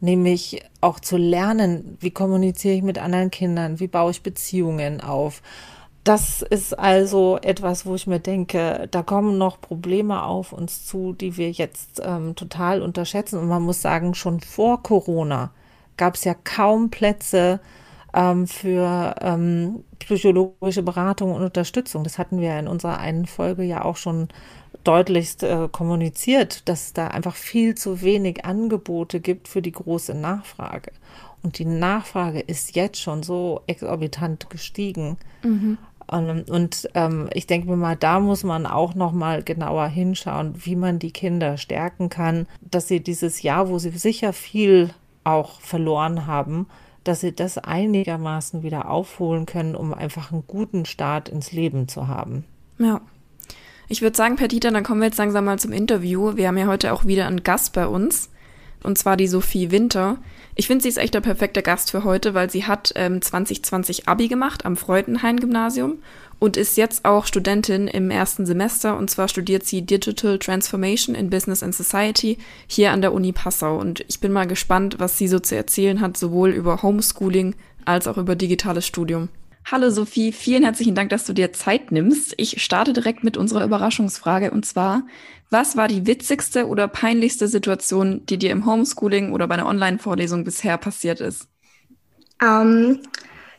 Nämlich 0.00 0.62
auch 0.80 1.00
zu 1.00 1.16
lernen, 1.16 1.98
wie 2.00 2.10
kommuniziere 2.10 2.74
ich 2.74 2.82
mit 2.82 2.98
anderen 2.98 3.30
Kindern, 3.30 3.80
wie 3.80 3.88
baue 3.88 4.12
ich 4.12 4.22
Beziehungen 4.22 5.00
auf. 5.00 5.42
Das 6.04 6.40
ist 6.40 6.78
also 6.78 7.38
etwas, 7.42 7.84
wo 7.84 7.94
ich 7.94 8.06
mir 8.06 8.20
denke, 8.20 8.88
da 8.90 9.02
kommen 9.02 9.36
noch 9.36 9.60
Probleme 9.60 10.22
auf 10.22 10.52
uns 10.52 10.86
zu, 10.86 11.12
die 11.12 11.36
wir 11.36 11.50
jetzt 11.50 12.00
ähm, 12.02 12.34
total 12.34 12.80
unterschätzen. 12.80 13.38
Und 13.38 13.48
man 13.48 13.62
muss 13.62 13.82
sagen, 13.82 14.14
schon 14.14 14.40
vor 14.40 14.82
Corona 14.82 15.50
gab 15.98 16.14
es 16.14 16.24
ja 16.24 16.34
kaum 16.34 16.90
Plätze 16.90 17.60
ähm, 18.14 18.46
für 18.46 19.14
ähm, 19.20 19.84
psychologische 19.98 20.82
Beratung 20.82 21.34
und 21.34 21.42
Unterstützung. 21.42 22.02
Das 22.04 22.18
hatten 22.18 22.40
wir 22.40 22.58
in 22.58 22.68
unserer 22.68 22.98
einen 22.98 23.26
Folge 23.26 23.62
ja 23.64 23.84
auch 23.84 23.96
schon 23.96 24.28
deutlichst 24.84 25.42
äh, 25.42 25.68
kommuniziert, 25.70 26.68
dass 26.68 26.86
es 26.86 26.92
da 26.92 27.08
einfach 27.08 27.34
viel 27.34 27.74
zu 27.74 28.02
wenig 28.02 28.44
Angebote 28.44 29.20
gibt 29.20 29.48
für 29.48 29.62
die 29.62 29.72
große 29.72 30.14
Nachfrage. 30.14 30.92
Und 31.42 31.58
die 31.58 31.64
Nachfrage 31.64 32.40
ist 32.40 32.76
jetzt 32.76 33.00
schon 33.00 33.22
so 33.22 33.62
exorbitant 33.66 34.50
gestiegen. 34.50 35.16
Mhm. 35.42 35.78
Und, 36.06 36.50
und 36.50 36.88
ähm, 36.94 37.30
ich 37.32 37.46
denke 37.46 37.68
mir 37.68 37.76
mal, 37.76 37.96
da 37.96 38.18
muss 38.18 38.42
man 38.42 38.66
auch 38.66 38.94
noch 38.94 39.12
mal 39.12 39.42
genauer 39.42 39.86
hinschauen, 39.86 40.54
wie 40.64 40.76
man 40.76 40.98
die 40.98 41.12
Kinder 41.12 41.56
stärken 41.56 42.08
kann, 42.08 42.46
dass 42.60 42.88
sie 42.88 43.00
dieses 43.00 43.42
Jahr, 43.42 43.68
wo 43.68 43.78
sie 43.78 43.90
sicher 43.90 44.32
viel 44.32 44.90
auch 45.22 45.60
verloren 45.60 46.26
haben, 46.26 46.66
dass 47.04 47.20
sie 47.20 47.32
das 47.32 47.58
einigermaßen 47.58 48.62
wieder 48.62 48.90
aufholen 48.90 49.46
können, 49.46 49.76
um 49.76 49.94
einfach 49.94 50.32
einen 50.32 50.44
guten 50.46 50.84
Start 50.84 51.28
ins 51.28 51.52
Leben 51.52 51.86
zu 51.86 52.08
haben. 52.08 52.44
Ja. 52.78 53.00
Ich 53.92 54.02
würde 54.02 54.16
sagen, 54.16 54.36
Perdita, 54.36 54.70
dann 54.70 54.84
kommen 54.84 55.00
wir 55.00 55.08
jetzt 55.08 55.18
langsam 55.18 55.46
mal 55.46 55.58
zum 55.58 55.72
Interview. 55.72 56.36
Wir 56.36 56.46
haben 56.46 56.56
ja 56.56 56.68
heute 56.68 56.92
auch 56.92 57.06
wieder 57.06 57.26
einen 57.26 57.42
Gast 57.42 57.72
bei 57.72 57.88
uns. 57.88 58.30
Und 58.84 58.96
zwar 58.96 59.16
die 59.16 59.26
Sophie 59.26 59.72
Winter. 59.72 60.18
Ich 60.54 60.68
finde, 60.68 60.84
sie 60.84 60.88
ist 60.90 60.96
echt 60.96 61.12
der 61.12 61.20
perfekte 61.20 61.60
Gast 61.60 61.90
für 61.90 62.04
heute, 62.04 62.32
weil 62.32 62.48
sie 62.48 62.66
hat 62.66 62.92
ähm, 62.94 63.20
2020 63.20 64.08
Abi 64.08 64.28
gemacht 64.28 64.64
am 64.64 64.76
Freudenhain-Gymnasium 64.76 65.98
und 66.38 66.56
ist 66.56 66.76
jetzt 66.76 67.04
auch 67.04 67.26
Studentin 67.26 67.88
im 67.88 68.12
ersten 68.12 68.46
Semester. 68.46 68.96
Und 68.96 69.10
zwar 69.10 69.26
studiert 69.26 69.64
sie 69.64 69.82
Digital 69.82 70.38
Transformation 70.38 71.16
in 71.16 71.28
Business 71.28 71.64
and 71.64 71.74
Society 71.74 72.38
hier 72.68 72.92
an 72.92 73.00
der 73.00 73.12
Uni 73.12 73.32
Passau. 73.32 73.76
Und 73.76 74.04
ich 74.06 74.20
bin 74.20 74.30
mal 74.30 74.46
gespannt, 74.46 75.00
was 75.00 75.18
sie 75.18 75.26
so 75.26 75.40
zu 75.40 75.56
erzählen 75.56 76.00
hat, 76.00 76.16
sowohl 76.16 76.50
über 76.50 76.80
Homeschooling 76.80 77.56
als 77.86 78.06
auch 78.06 78.18
über 78.18 78.36
digitales 78.36 78.86
Studium. 78.86 79.30
Hallo 79.64 79.90
Sophie, 79.90 80.32
vielen 80.32 80.64
herzlichen 80.64 80.94
Dank, 80.94 81.10
dass 81.10 81.24
du 81.26 81.32
dir 81.32 81.52
Zeit 81.52 81.92
nimmst. 81.92 82.34
Ich 82.38 82.62
starte 82.62 82.92
direkt 82.92 83.22
mit 83.22 83.36
unserer 83.36 83.64
Überraschungsfrage 83.64 84.50
und 84.50 84.66
zwar, 84.66 85.02
was 85.48 85.76
war 85.76 85.86
die 85.86 86.06
witzigste 86.06 86.66
oder 86.66 86.88
peinlichste 86.88 87.46
Situation, 87.46 88.26
die 88.26 88.38
dir 88.38 88.50
im 88.50 88.66
Homeschooling 88.66 89.32
oder 89.32 89.46
bei 89.46 89.54
einer 89.54 89.66
Online-Vorlesung 89.66 90.44
bisher 90.44 90.76
passiert 90.78 91.20
ist? 91.20 91.48
Um, 92.42 92.48
ähm, 92.48 93.00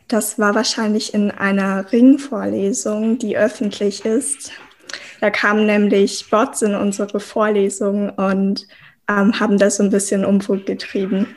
das 0.08 0.38
war 0.38 0.54
wahrscheinlich 0.54 1.14
in 1.14 1.30
einer 1.30 1.90
Ringvorlesung, 1.90 3.18
die 3.18 3.38
öffentlich 3.38 4.04
ist. 4.04 4.52
Da 5.20 5.30
kamen 5.30 5.64
nämlich 5.64 6.28
Bots 6.28 6.60
in 6.62 6.74
unsere 6.74 7.20
Vorlesung 7.20 8.10
und 8.10 8.66
ähm, 9.08 9.38
haben 9.40 9.58
das 9.58 9.76
so 9.76 9.84
ein 9.84 9.90
bisschen 9.90 10.24
Umfug 10.24 10.66
getrieben. 10.66 11.34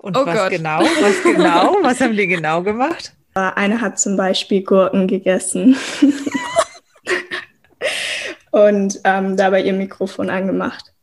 Und 0.00 0.16
oh 0.16 0.26
was 0.26 0.36
Gott. 0.36 0.50
genau? 0.50 0.80
Was 0.80 1.22
genau? 1.22 1.76
Was 1.82 2.00
haben 2.00 2.16
die 2.16 2.26
genau 2.26 2.62
gemacht? 2.62 3.15
Eine 3.36 3.82
hat 3.82 3.98
zum 3.98 4.16
Beispiel 4.16 4.62
Gurken 4.62 5.06
gegessen 5.06 5.76
und 8.50 8.98
ähm, 9.04 9.36
dabei 9.36 9.62
ihr 9.62 9.74
Mikrofon 9.74 10.30
angemacht. 10.30 10.94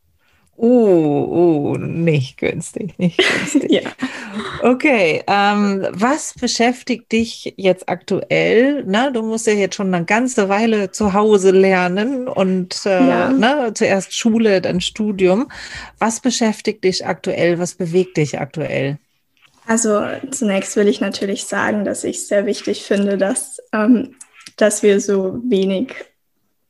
Oh, 0.56 1.74
oh, 1.76 1.78
nicht 1.78 2.38
günstig, 2.38 2.98
nicht 2.98 3.18
günstig. 3.18 3.72
ja. 3.72 3.82
Okay, 4.64 5.24
ähm, 5.28 5.86
was 5.92 6.34
beschäftigt 6.34 7.12
dich 7.12 7.54
jetzt 7.58 7.88
aktuell? 7.88 8.84
Na, 8.88 9.12
du 9.12 9.22
musst 9.22 9.46
ja 9.46 9.54
jetzt 9.54 9.76
schon 9.76 9.94
eine 9.94 10.06
ganze 10.06 10.50
Weile 10.50 10.92
zu 10.92 11.14
Hause 11.14 11.52
lernen 11.52 12.28
und 12.28 12.86
äh, 12.86 13.08
ja. 13.08 13.30
ne, 13.30 13.72
zuerst 13.76 14.16
Schule, 14.16 14.62
dann 14.62 14.82
Studium. 14.82 15.52
Was 16.00 16.20
beschäftigt 16.20 16.84
dich 16.84 17.06
aktuell? 17.06 17.60
Was 17.60 17.76
bewegt 17.76 18.18
dich 18.18 18.40
aktuell? 18.40 18.98
Also 19.68 20.04
zunächst 20.32 20.76
will 20.76 20.88
ich 20.88 21.00
natürlich 21.00 21.46
sagen, 21.46 21.86
dass 21.86 22.04
ich 22.04 22.28
sehr 22.28 22.46
wichtig 22.46 22.84
finde, 22.84 23.18
dass, 23.18 23.60
ähm, 23.72 24.16
dass 24.58 24.84
wir 24.84 25.00
so 25.00 25.40
wenig 25.46 25.94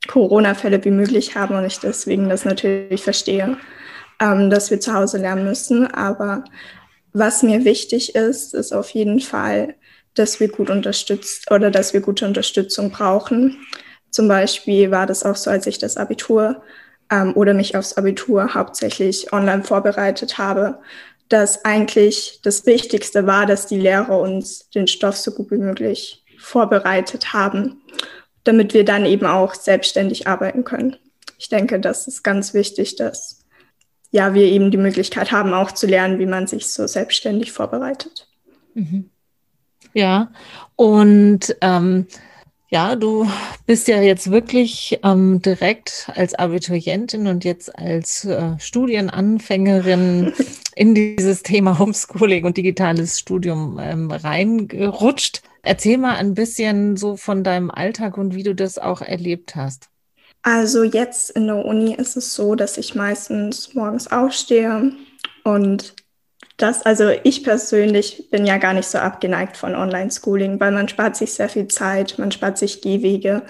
Corona-Fälle 0.08 0.84
wie 0.84 0.92
möglich 0.92 1.36
haben 1.36 1.56
und 1.56 1.66
ich 1.66 1.80
deswegen 1.80 2.30
das 2.30 2.46
natürlich 2.46 3.04
verstehe, 3.04 3.58
ähm, 4.20 4.50
dass 4.50 4.70
wir 4.70 4.80
zu 4.80 4.94
Hause 4.94 5.18
lernen 5.18 5.46
müssen. 5.46 5.88
Aber 5.88 6.44
was 7.14 7.44
mir 7.44 7.66
wichtig 7.66 8.16
ist, 8.16 8.54
ist 8.54 8.74
auf 8.74 8.90
jeden 8.92 9.20
Fall, 9.20 9.76
dass 10.14 10.40
wir 10.40 10.50
gut 10.50 10.70
unterstützt 10.70 11.50
oder 11.52 11.72
dass 11.72 11.94
wir 11.94 12.02
gute 12.02 12.28
Unterstützung 12.28 12.92
brauchen. 12.92 13.58
Zum 14.12 14.28
Beispiel 14.28 14.92
war 14.92 15.08
das 15.08 15.24
auch 15.24 15.36
so, 15.36 15.50
als 15.50 15.66
ich 15.66 15.80
das 15.80 15.98
Abitur 15.98 16.62
ähm, 17.10 17.34
oder 17.36 17.54
mich 17.54 17.76
aufs 17.76 17.94
Abitur 17.94 18.54
hauptsächlich 18.54 19.34
online 19.34 19.64
vorbereitet 19.64 20.38
habe, 20.38 20.80
dass 21.30 21.66
eigentlich 21.66 22.40
das 22.44 22.66
Wichtigste 22.66 23.26
war, 23.26 23.46
dass 23.46 23.68
die 23.68 23.80
Lehrer 23.80 24.20
uns 24.20 24.70
den 24.70 24.88
Stoff 24.88 25.18
so 25.18 25.32
gut 25.32 25.52
wie 25.52 25.58
möglich 25.58 26.24
vorbereitet 26.38 27.34
haben, 27.34 27.82
damit 28.44 28.74
wir 28.74 28.86
dann 28.86 29.06
eben 29.06 29.26
auch 29.26 29.54
selbstständig 29.56 30.28
arbeiten 30.28 30.64
können. 30.64 30.98
Ich 31.38 31.50
denke, 31.50 31.80
das 31.80 32.08
ist 32.08 32.24
ganz 32.24 32.54
wichtig, 32.54 32.96
dass 32.96 33.44
ja, 34.12 34.34
wir 34.36 34.44
eben 34.44 34.70
die 34.70 34.78
Möglichkeit 34.78 35.32
haben, 35.32 35.54
auch 35.54 35.72
zu 35.72 35.88
lernen, 35.88 36.20
wie 36.20 36.28
man 36.28 36.46
sich 36.46 36.68
so 36.68 36.86
selbstständig 36.86 37.52
vorbereitet. 37.52 38.28
Mhm. 38.76 39.10
Ja, 39.94 40.32
und 40.76 41.56
ähm, 41.62 42.08
ja, 42.70 42.96
du 42.96 43.28
bist 43.66 43.88
ja 43.88 44.02
jetzt 44.02 44.32
wirklich 44.32 45.00
ähm, 45.04 45.42
direkt 45.42 46.10
als 46.16 46.34
Abiturientin 46.34 47.28
und 47.28 47.44
jetzt 47.44 47.78
als 47.78 48.26
äh, 48.26 48.58
Studienanfängerin 48.60 50.34
in 50.76 50.96
dieses 50.96 51.44
Thema 51.44 51.80
Homeschooling 51.80 52.46
und 52.46 52.58
digitales 52.58 53.20
Studium 53.20 53.80
ähm, 53.82 54.12
reingerutscht. 54.12 55.42
Erzähl 55.64 55.98
mal 55.98 56.16
ein 56.16 56.34
bisschen 56.34 56.98
so 56.98 57.18
von 57.18 57.44
deinem 57.44 57.72
Alltag 57.72 58.18
und 58.18 58.36
wie 58.36 58.44
du 58.44 58.56
das 58.56 58.78
auch 58.80 59.02
erlebt 59.02 59.56
hast. 59.56 59.90
Also 60.42 60.84
jetzt 60.84 61.32
in 61.32 61.48
der 61.48 61.66
Uni 61.66 61.96
ist 61.96 62.18
es 62.18 62.34
so, 62.36 62.56
dass 62.56 62.78
ich 62.78 62.96
meistens 62.96 63.74
morgens 63.76 64.12
aufstehe 64.12 64.94
Und 65.44 65.96
das, 66.58 66.84
also 66.86 67.10
ich 67.24 67.44
persönlich 67.44 68.30
bin 68.32 68.46
ja 68.46 68.58
gar 68.58 68.74
nicht 68.74 68.88
so 68.88 68.98
abgeneigt 69.00 69.58
von 69.58 69.76
Online-Schooling, 69.76 70.60
weil 70.60 70.72
man 70.72 70.88
spart 70.90 71.16
sich 71.16 71.34
sehr 71.34 71.50
viel 71.50 71.68
Zeit, 71.68 72.20
man 72.20 72.32
spart 72.32 72.58
sich 72.58 72.82
Gehwege, 72.82 73.44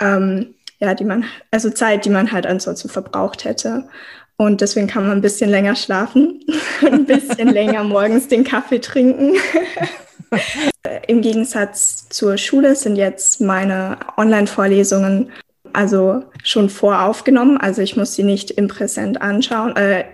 ähm, 0.00 0.54
ja, 0.80 0.94
die 0.94 1.04
man, 1.04 1.24
also 1.50 1.70
Zeit, 1.70 2.04
die 2.04 2.10
man 2.10 2.32
halt 2.32 2.46
ansonsten 2.46 2.88
verbraucht 2.88 3.44
hätte. 3.44 3.88
Und 4.36 4.60
deswegen 4.60 4.86
kann 4.86 5.04
man 5.04 5.12
ein 5.12 5.20
bisschen 5.20 5.50
länger 5.50 5.76
schlafen 5.76 6.40
und 6.82 6.92
ein 6.92 7.06
bisschen 7.06 7.48
länger 7.48 7.84
morgens 7.84 8.28
den 8.28 8.44
Kaffee 8.44 8.80
trinken. 8.80 9.34
Im 11.06 11.20
Gegensatz 11.20 12.08
zur 12.08 12.38
Schule 12.38 12.74
sind 12.74 12.96
jetzt 12.96 13.40
meine 13.40 13.98
Online-Vorlesungen 14.16 15.30
also 15.72 16.24
schon 16.42 16.68
voraufgenommen. 16.68 17.58
Also 17.58 17.82
ich 17.82 17.96
muss 17.96 18.14
sie 18.14 18.24
nicht 18.24 18.50
im 18.50 18.68
Präsent 18.68 19.20
anschauen, 19.20 19.76
äh, 19.76 20.04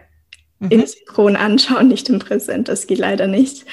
mhm. 0.58 0.70
im 0.70 0.86
Synchron 0.86 1.36
anschauen, 1.36 1.88
nicht 1.88 2.08
im 2.08 2.18
Präsent. 2.18 2.68
Das 2.68 2.86
geht 2.86 2.98
leider 2.98 3.26
nicht. 3.26 3.66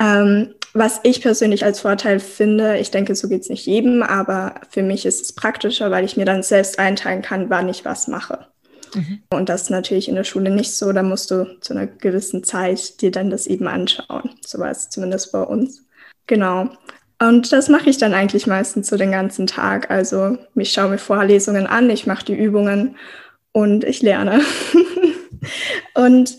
Ähm, 0.00 0.54
was 0.72 1.00
ich 1.02 1.20
persönlich 1.20 1.64
als 1.64 1.80
Vorteil 1.80 2.20
finde, 2.20 2.78
ich 2.78 2.90
denke, 2.90 3.14
so 3.16 3.28
geht 3.28 3.42
es 3.42 3.48
nicht 3.48 3.66
jedem, 3.66 4.02
aber 4.02 4.54
für 4.70 4.82
mich 4.82 5.04
ist 5.04 5.20
es 5.20 5.32
praktischer, 5.34 5.90
weil 5.90 6.04
ich 6.04 6.16
mir 6.16 6.24
dann 6.24 6.44
selbst 6.44 6.78
einteilen 6.78 7.22
kann, 7.22 7.50
wann 7.50 7.68
ich 7.68 7.84
was 7.84 8.06
mache. 8.06 8.46
Mhm. 8.94 9.22
Und 9.30 9.48
das 9.48 9.70
natürlich 9.70 10.08
in 10.08 10.14
der 10.14 10.24
Schule 10.24 10.50
nicht 10.50 10.74
so. 10.74 10.92
Da 10.92 11.02
musst 11.02 11.30
du 11.30 11.58
zu 11.60 11.72
einer 11.72 11.86
gewissen 11.86 12.44
Zeit 12.44 13.00
dir 13.00 13.10
dann 13.10 13.30
das 13.30 13.46
eben 13.46 13.66
anschauen. 13.66 14.30
So 14.44 14.58
war 14.58 14.70
es 14.70 14.88
zumindest 14.90 15.32
bei 15.32 15.42
uns. 15.42 15.84
Genau. 16.26 16.70
Und 17.20 17.52
das 17.52 17.68
mache 17.68 17.90
ich 17.90 17.98
dann 17.98 18.14
eigentlich 18.14 18.46
meistens 18.46 18.88
so 18.88 18.96
den 18.96 19.12
ganzen 19.12 19.46
Tag. 19.46 19.90
Also 19.90 20.38
ich 20.54 20.72
schaue 20.72 20.90
mir 20.90 20.98
Vorlesungen 20.98 21.66
an, 21.66 21.90
ich 21.90 22.06
mache 22.06 22.24
die 22.24 22.34
Übungen 22.34 22.96
und 23.52 23.84
ich 23.84 24.00
lerne. 24.00 24.40
und 25.94 26.38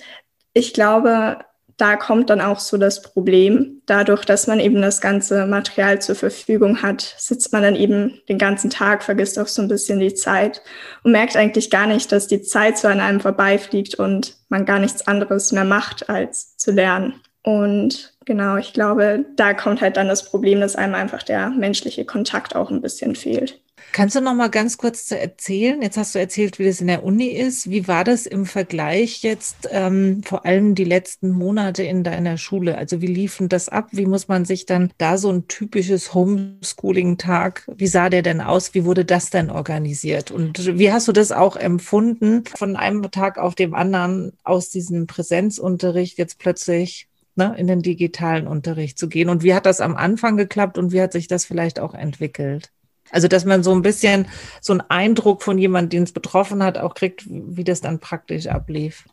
ich 0.54 0.74
glaube, 0.74 1.38
da 1.82 1.96
kommt 1.96 2.30
dann 2.30 2.41
auch 2.41 2.60
so 2.60 2.78
das 2.78 3.02
Problem. 3.02 3.82
Dadurch, 3.88 4.24
dass 4.24 4.46
man 4.46 4.60
eben 4.60 4.84
das 4.84 5.02
ganze 5.02 5.48
Material 5.48 6.00
zur 6.00 6.13
Verfügung 6.15 6.84
hat, 6.84 7.15
sitzt 7.17 7.52
man 7.54 7.63
dann 7.63 7.76
eben 7.76 8.22
den 8.30 8.38
ganzen 8.38 8.70
Tag, 8.70 9.02
vergisst 9.02 9.39
auch 9.39 9.48
so 9.48 9.63
ein 9.63 9.67
bisschen 9.67 10.00
die 10.00 10.13
Zeit 10.13 10.62
und 11.04 11.12
merkt 11.12 11.36
eigentlich 11.36 11.72
gar 11.72 11.88
nicht, 11.88 12.12
dass 12.12 12.28
die 12.28 12.44
Zeit 12.44 12.78
so 12.78 12.88
an 12.88 13.00
einem 13.00 13.20
vorbeifliegt 13.20 13.96
und 13.96 14.38
man 14.50 14.65
gar 14.65 14.78
nichts 14.78 15.08
anderes 15.08 15.52
mehr 15.52 15.65
macht, 15.65 16.08
als 16.08 16.56
zu 16.58 16.72
lernen. 16.72 17.15
Und 17.44 18.13
genau, 18.26 18.58
ich 18.58 18.74
glaube, 18.74 19.26
da 19.36 19.56
kommt 19.56 19.82
halt 19.82 19.98
dann 19.98 20.08
das 20.08 20.26
Problem, 20.26 20.60
dass 20.62 20.76
einem 20.76 20.94
einfach 20.94 21.24
der 21.24 21.50
menschliche 21.50 22.06
Kontakt 22.06 22.56
auch 22.56 22.70
ein 22.70 22.82
bisschen 22.82 23.15
fehlt. 23.15 23.61
Kannst 23.93 24.15
du 24.15 24.21
noch 24.21 24.34
mal 24.34 24.49
ganz 24.49 24.77
kurz 24.77 25.12
erzählen? 25.12 25.82
Jetzt 25.82 25.97
hast 25.97 26.15
du 26.15 26.19
erzählt, 26.19 26.60
wie 26.60 26.65
das 26.65 26.80
in 26.80 26.88
der 26.88 27.04
Uni 27.04 27.27
ist. 27.27 27.69
Wie 27.69 27.89
war 27.89 28.06
das 28.06 28.25
im 28.25 28.45
Vergleich 28.45 29.21
jetzt 29.21 29.67
ähm, 29.69 30.23
vor 30.23 30.45
allem 30.45 30.75
die 30.75 30.86
letzten 30.86 31.32
Monate 31.32 31.84
in 31.84 32.06
deiner 32.06 32.38
Schule? 32.38 32.77
Also 32.77 33.01
wie 33.01 33.08
liefen 33.08 33.49
das 33.49 33.67
ab? 33.67 33.89
Wie 33.91 34.06
muss 34.06 34.30
man 34.30 34.45
sich 34.45 34.65
dann 34.65 34.93
da 34.97 35.17
so 35.17 35.30
ein 35.30 35.49
typisches 35.49 36.13
Homeschooling-Tag? 36.13 37.69
Wie 37.75 37.88
sah 37.88 38.10
der 38.10 38.21
denn 38.21 38.39
aus? 38.39 38.73
Wie 38.73 38.86
wurde 38.86 39.04
das 39.04 39.30
denn 39.30 39.49
organisiert? 39.49 40.32
Und 40.32 40.77
wie 40.77 40.91
hast 40.91 41.10
du 41.10 41.12
das 41.12 41.34
auch 41.34 41.58
empfunden, 41.58 42.45
von 42.45 42.77
einem 42.77 43.12
Tag 43.12 43.38
auf 43.38 43.56
dem 43.56 43.73
anderen 43.73 44.32
aus 44.43 44.69
diesem 44.69 45.06
Präsenzunterricht 45.06 46.17
jetzt 46.17 46.39
plötzlich 46.39 47.10
ne, 47.36 47.56
in 47.58 47.67
den 47.67 47.82
digitalen 47.82 48.47
Unterricht 48.47 48.97
zu 48.97 49.10
gehen? 49.10 49.27
Und 49.27 49.43
wie 49.43 49.54
hat 49.54 49.65
das 49.65 49.82
am 49.82 49.97
Anfang 49.97 50.38
geklappt 50.38 50.77
und 50.77 50.93
wie 50.93 51.01
hat 51.01 51.12
sich 51.12 51.27
das 51.27 51.43
vielleicht 51.43 51.77
auch 51.77 51.93
entwickelt? 51.93 52.71
Also, 53.12 53.28
dass 53.28 53.45
man 53.45 53.63
so 53.63 53.71
ein 53.71 53.82
bisschen 53.82 54.28
so 54.62 54.74
einen 54.74 54.84
Eindruck 54.89 55.43
von 55.43 55.58
jemandem, 55.58 55.89
den 55.89 56.04
es 56.04 56.12
betroffen 56.12 56.63
hat, 56.63 56.78
auch 56.78 56.93
kriegt, 56.93 57.24
wie 57.28 57.63
das 57.63 57.82
dann 57.82 58.00
praktisch 58.00 58.47
ablief. 58.47 59.06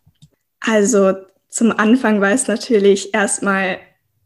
Also, 0.61 1.15
zum 1.49 1.73
Anfang 1.73 2.21
war 2.21 2.33
es 2.33 2.47
natürlich 2.47 3.15
erstmal 3.15 3.79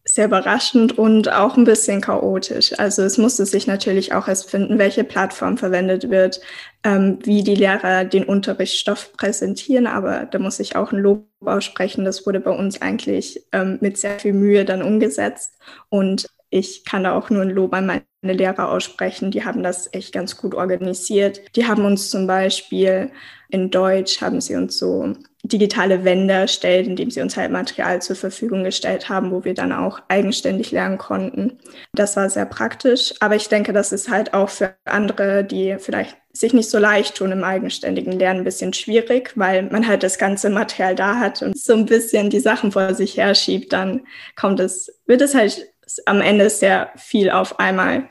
sehr 0.05 0.27
überraschend 0.27 0.99
und 0.99 1.31
auch 1.31 1.57
ein 1.57 1.65
bisschen 1.65 2.01
chaotisch. 2.01 2.77
Also 2.79 3.03
es 3.03 3.19
musste 3.19 3.47
sich 3.47 3.69
natürlich 3.69 4.13
auch 4.13 4.27
erst 4.27 4.51
finden, 4.51 4.79
welche 4.79 5.05
Plattform 5.05 5.57
verwendet 5.57 6.11
wird, 6.11 6.41
ähm, 6.83 7.21
wie 7.23 7.45
die 7.45 7.55
Lehrer 7.55 8.05
den 8.05 8.25
Unterrichtsstoff 8.25 9.13
präsentieren. 9.13 9.87
Aber 9.87 10.27
da 10.27 10.41
muss 10.41 10.59
ich 10.59 10.75
auch 10.75 10.91
ein 10.91 10.99
Lob 10.99 11.27
aussprechen. 11.45 12.05
Das 12.05 12.27
wurde 12.27 12.41
bei 12.41 12.51
uns 12.51 12.83
eigentlich 12.83 13.47
ähm, 13.53 13.79
mit 13.81 13.97
sehr 13.97 14.19
viel 14.19 14.33
Mühe 14.33 14.65
dann 14.65 14.83
umgesetzt. 14.83 15.55
Und 15.89 16.27
ich 16.53 16.85
kann 16.85 17.05
da 17.05 17.17
auch 17.17 17.31
nur 17.31 17.43
ein 17.43 17.51
Lob 17.51 17.73
an 17.73 17.87
meine 17.87 18.05
Lehrer 18.23 18.71
aussprechen. 18.71 19.31
Die 19.31 19.43
haben 19.43 19.63
das 19.63 19.89
echt 19.95 20.13
ganz 20.13 20.37
gut 20.37 20.55
organisiert. 20.55 21.41
Die 21.57 21.67
haben 21.67 21.87
uns 21.87 22.11
zum 22.11 22.27
Beispiel 22.27 23.11
in 23.49 23.71
Deutsch, 23.71 24.21
haben 24.21 24.41
sie 24.43 24.55
uns 24.55 24.79
so 24.79 25.15
digitale 25.43 26.05
Wände 26.05 26.35
erstellt, 26.35 26.87
indem 26.87 27.11
sie 27.11 27.23
uns 27.23 27.39
halt 27.39 27.51
Material 27.51 28.03
zur 28.03 28.17
Verfügung 28.17 28.65
gestellt 28.65 29.09
haben, 29.09 29.31
wo 29.31 29.45
wir 29.45 29.55
dann 29.55 29.73
auch 29.73 30.01
eigenständig 30.09 30.73
lernen 30.73 30.99
konnten. 30.99 31.59
Das 31.95 32.17
war 32.17 32.29
sehr 32.29 32.47
praktisch. 32.47 33.15
Aber 33.21 33.35
ich 33.35 33.49
denke, 33.49 33.73
das 33.73 33.91
ist 33.91 34.11
halt 34.11 34.35
auch 34.35 34.51
für 34.51 34.77
andere, 34.85 35.45
die 35.45 35.77
vielleicht 35.79 36.19
sich 36.35 36.53
nicht 36.53 36.69
so 36.69 36.79
leicht 36.79 37.17
tun 37.17 37.33
im 37.33 37.45
eigenständigen 37.45 38.13
Lernen, 38.13 38.41
ein 38.41 38.45
bisschen 38.45 38.75
schwierig, 38.75 39.33
weil 39.37 39.65
man 39.65 39.87
halt 39.87 40.03
das 40.03 40.19
ganze 40.19 40.51
Material 40.51 40.95
da 40.95 41.19
hat 41.19 41.43
und 41.43 41.59
so 41.59 41.73
ein 41.75 41.87
bisschen 41.87 42.31
die 42.31 42.41
Sachen 42.41 42.73
vor 42.73 42.95
sich 42.95 43.17
herschiebt, 43.17 43.73
dann 43.73 44.03
kommt 44.37 44.61
es, 44.61 45.01
wird 45.07 45.21
es 45.23 45.35
halt 45.35 45.72
am 46.07 46.21
Ende 46.21 46.49
sehr 46.51 46.91
viel 46.97 47.31
auf 47.31 47.59
einmal. 47.59 48.09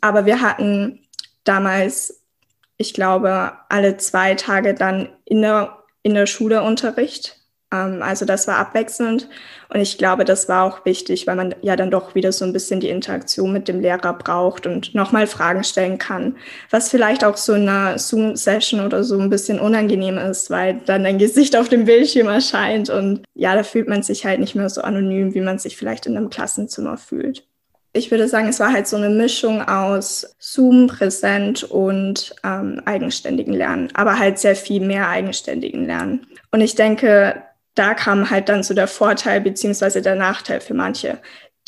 Aber 0.00 0.26
wir 0.26 0.40
hatten 0.40 1.06
damals, 1.44 2.22
ich 2.76 2.94
glaube, 2.94 3.52
alle 3.68 3.96
zwei 3.96 4.34
Tage 4.34 4.74
dann 4.74 5.16
in 5.24 5.42
der, 5.42 5.78
in 6.02 6.14
der 6.14 6.26
Schule 6.26 6.62
Unterricht. 6.62 7.39
Ähm, 7.72 8.02
also 8.02 8.24
das 8.24 8.46
war 8.46 8.56
abwechselnd. 8.58 9.28
Und 9.72 9.80
ich 9.80 9.98
glaube, 9.98 10.24
das 10.24 10.48
war 10.48 10.64
auch 10.64 10.84
wichtig, 10.84 11.26
weil 11.26 11.36
man 11.36 11.54
ja 11.62 11.76
dann 11.76 11.90
doch 11.90 12.14
wieder 12.14 12.32
so 12.32 12.44
ein 12.44 12.52
bisschen 12.52 12.80
die 12.80 12.88
Interaktion 12.88 13.52
mit 13.52 13.68
dem 13.68 13.80
Lehrer 13.80 14.12
braucht 14.14 14.66
und 14.66 14.94
nochmal 14.94 15.26
Fragen 15.26 15.62
stellen 15.62 15.98
kann, 15.98 16.36
was 16.70 16.90
vielleicht 16.90 17.24
auch 17.24 17.36
so 17.36 17.54
in 17.54 17.68
einer 17.68 17.98
Zoom-Session 17.98 18.80
oder 18.84 19.04
so 19.04 19.18
ein 19.18 19.30
bisschen 19.30 19.60
unangenehm 19.60 20.18
ist, 20.18 20.50
weil 20.50 20.80
dann 20.86 21.04
dein 21.04 21.18
Gesicht 21.18 21.56
auf 21.56 21.68
dem 21.68 21.84
Bildschirm 21.84 22.28
erscheint 22.28 22.90
und 22.90 23.22
ja, 23.34 23.54
da 23.54 23.62
fühlt 23.62 23.88
man 23.88 24.02
sich 24.02 24.24
halt 24.24 24.40
nicht 24.40 24.54
mehr 24.54 24.68
so 24.68 24.82
anonym, 24.82 25.34
wie 25.34 25.40
man 25.40 25.58
sich 25.58 25.76
vielleicht 25.76 26.06
in 26.06 26.16
einem 26.16 26.30
Klassenzimmer 26.30 26.96
fühlt. 26.96 27.44
Ich 27.92 28.12
würde 28.12 28.28
sagen, 28.28 28.48
es 28.48 28.60
war 28.60 28.72
halt 28.72 28.86
so 28.86 28.96
eine 28.96 29.10
Mischung 29.10 29.62
aus 29.62 30.36
Zoom, 30.38 30.86
Präsent 30.86 31.64
und 31.64 32.34
ähm, 32.44 32.80
eigenständigen 32.84 33.52
Lernen, 33.52 33.88
aber 33.94 34.18
halt 34.18 34.38
sehr 34.38 34.54
viel 34.54 34.80
mehr 34.80 35.08
eigenständigen 35.08 35.86
Lernen. 35.86 36.26
Und 36.52 36.60
ich 36.60 36.76
denke, 36.76 37.42
da 37.74 37.94
kam 37.94 38.30
halt 38.30 38.48
dann 38.48 38.62
so 38.62 38.74
der 38.74 38.88
Vorteil 38.88 39.40
beziehungsweise 39.40 40.02
der 40.02 40.16
Nachteil 40.16 40.60
für 40.60 40.74
manche. 40.74 41.18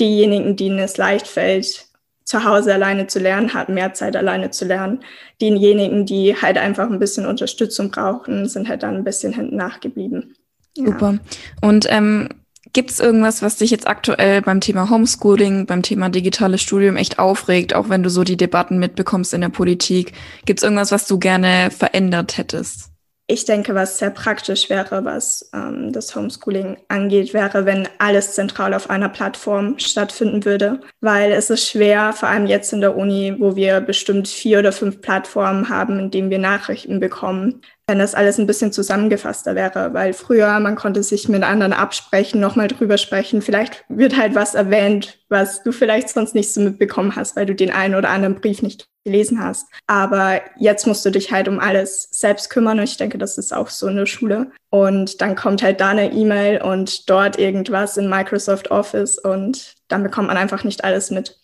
Diejenigen, 0.01 0.57
denen 0.57 0.79
es 0.79 0.97
leicht 0.97 1.29
fällt, 1.29 1.87
zu 2.25 2.45
Hause 2.45 2.73
alleine 2.73 3.07
zu 3.07 3.19
lernen, 3.19 3.55
hatten 3.55 3.75
mehr 3.75 3.95
Zeit 3.95 4.17
alleine 4.17 4.51
zu 4.51 4.65
lernen. 4.65 5.01
Diejenigen, 5.41 6.07
die 6.07 6.37
halt 6.41 6.57
einfach 6.57 6.89
ein 6.89 6.99
bisschen 6.99 7.27
Unterstützung 7.27 7.91
brauchten, 7.91 8.49
sind 8.49 8.69
halt 8.69 8.83
dann 8.83 8.97
ein 8.97 9.05
bisschen 9.05 9.33
hinten 9.33 9.57
nachgeblieben. 9.57 10.35
Ja. 10.77 10.87
Super. 10.87 11.19
Und 11.61 11.87
ähm, 11.91 12.29
gibt 12.73 12.91
es 12.91 13.01
irgendwas, 13.01 13.43
was 13.43 13.57
dich 13.57 13.71
jetzt 13.71 13.87
aktuell 13.87 14.41
beim 14.41 14.61
Thema 14.61 14.89
Homeschooling, 14.89 15.67
beim 15.67 15.83
Thema 15.83 16.09
digitales 16.09 16.63
Studium 16.63 16.97
echt 16.97 17.19
aufregt, 17.19 17.75
auch 17.75 17.89
wenn 17.89 18.03
du 18.03 18.09
so 18.09 18.25
die 18.25 18.37
Debatten 18.37 18.79
mitbekommst 18.79 19.35
in 19.35 19.43
der 19.43 19.49
Politik? 19.49 20.13
Gibt 20.47 20.61
es 20.61 20.65
irgendwas, 20.65 20.93
was 20.93 21.07
du 21.07 21.19
gerne 21.19 21.71
verändert 21.71 22.39
hättest? 22.39 22.92
Ich 23.29 23.45
denke, 23.45 23.75
was 23.75 23.99
sehr 23.99 24.11
praktisch 24.11 24.69
wäre, 24.69 25.05
was 25.05 25.49
ähm, 25.55 25.93
das 25.93 26.15
Homeschooling 26.15 26.77
angeht, 26.89 27.33
wäre, 27.33 27.65
wenn 27.65 27.89
alles 27.99 28.35
zentral 28.35 28.75
auf 28.75 28.91
einer 28.91 29.09
Plattform 29.09 29.79
stattfinden 29.79 30.45
würde, 30.45 30.81
weil 31.01 31.33
es 31.33 31.49
ist 31.49 31.69
schwer, 31.69 32.13
vor 32.13 32.29
allem 32.29 32.47
jetzt 32.47 32.73
in 32.73 32.81
der 32.81 32.97
Uni, 32.97 33.37
wo 33.39 33.55
wir 33.57 33.81
bestimmt 33.81 34.29
vier 34.29 34.59
oder 34.59 34.73
fünf 34.73 35.01
Plattformen 35.01 35.69
haben, 35.69 35.99
in 35.99 36.11
denen 36.11 36.31
wir 36.31 36.39
Nachrichten 36.39 37.01
bekommen, 37.01 37.63
wenn 37.87 37.99
das 37.99 38.15
alles 38.15 38.39
ein 38.39 38.47
bisschen 38.47 38.73
zusammengefasster 38.73 39.55
wäre, 39.55 39.93
weil 39.93 40.13
früher 40.13 40.61
man 40.61 40.77
konnte 40.77 41.03
sich 41.03 41.29
mit 41.29 41.43
anderen 41.43 41.73
absprechen, 41.73 42.41
nochmal 42.41 42.69
drüber 42.69 42.97
sprechen. 42.97 43.43
Vielleicht 43.43 43.85
wird 43.89 44.17
halt 44.17 44.35
was 44.35 44.55
erwähnt, 44.55 45.19
was 45.29 45.63
du 45.63 45.73
vielleicht 45.73 46.09
sonst 46.09 46.35
nicht 46.35 46.53
so 46.53 46.61
mitbekommen 46.61 47.17
hast, 47.17 47.37
weil 47.37 47.47
du 47.47 47.55
den 47.55 47.73
einen 47.73 47.95
oder 47.95 48.11
anderen 48.11 48.37
Brief 48.37 48.63
nicht 48.63 48.87
gelesen 49.05 49.43
hast. 49.43 49.67
Aber 49.87 50.41
jetzt 50.59 50.87
musst 50.87 51.05
du 51.05 51.11
dich 51.11 51.33
halt 51.33 51.49
um 51.49 51.59
alles 51.59 52.09
selbst 52.13 52.51
kümmern 52.51 52.79
und 52.79 52.85
ich 52.85 52.97
denke, 52.97 53.19
das 53.19 53.37
ist 53.37 53.53
auch 53.53 53.69
so 53.69 53.89
in 53.89 53.97
der 53.97 54.07
Schule. 54.07 54.53
Und 54.71 55.21
dann 55.21 55.35
kommt 55.35 55.63
halt 55.63 55.81
da 55.81 55.89
eine 55.89 56.13
E-Mail 56.13 56.63
und 56.63 57.11
dort 57.11 57.39
irgendwas 57.39 57.97
in 57.97 58.09
Microsoft 58.09 58.71
Office 58.71 59.19
und 59.19 59.75
dann 59.89 60.05
bekommt 60.05 60.29
man 60.29 60.37
einfach 60.37 60.63
nicht 60.63 60.85
alles 60.85 61.11
mit. 61.11 61.42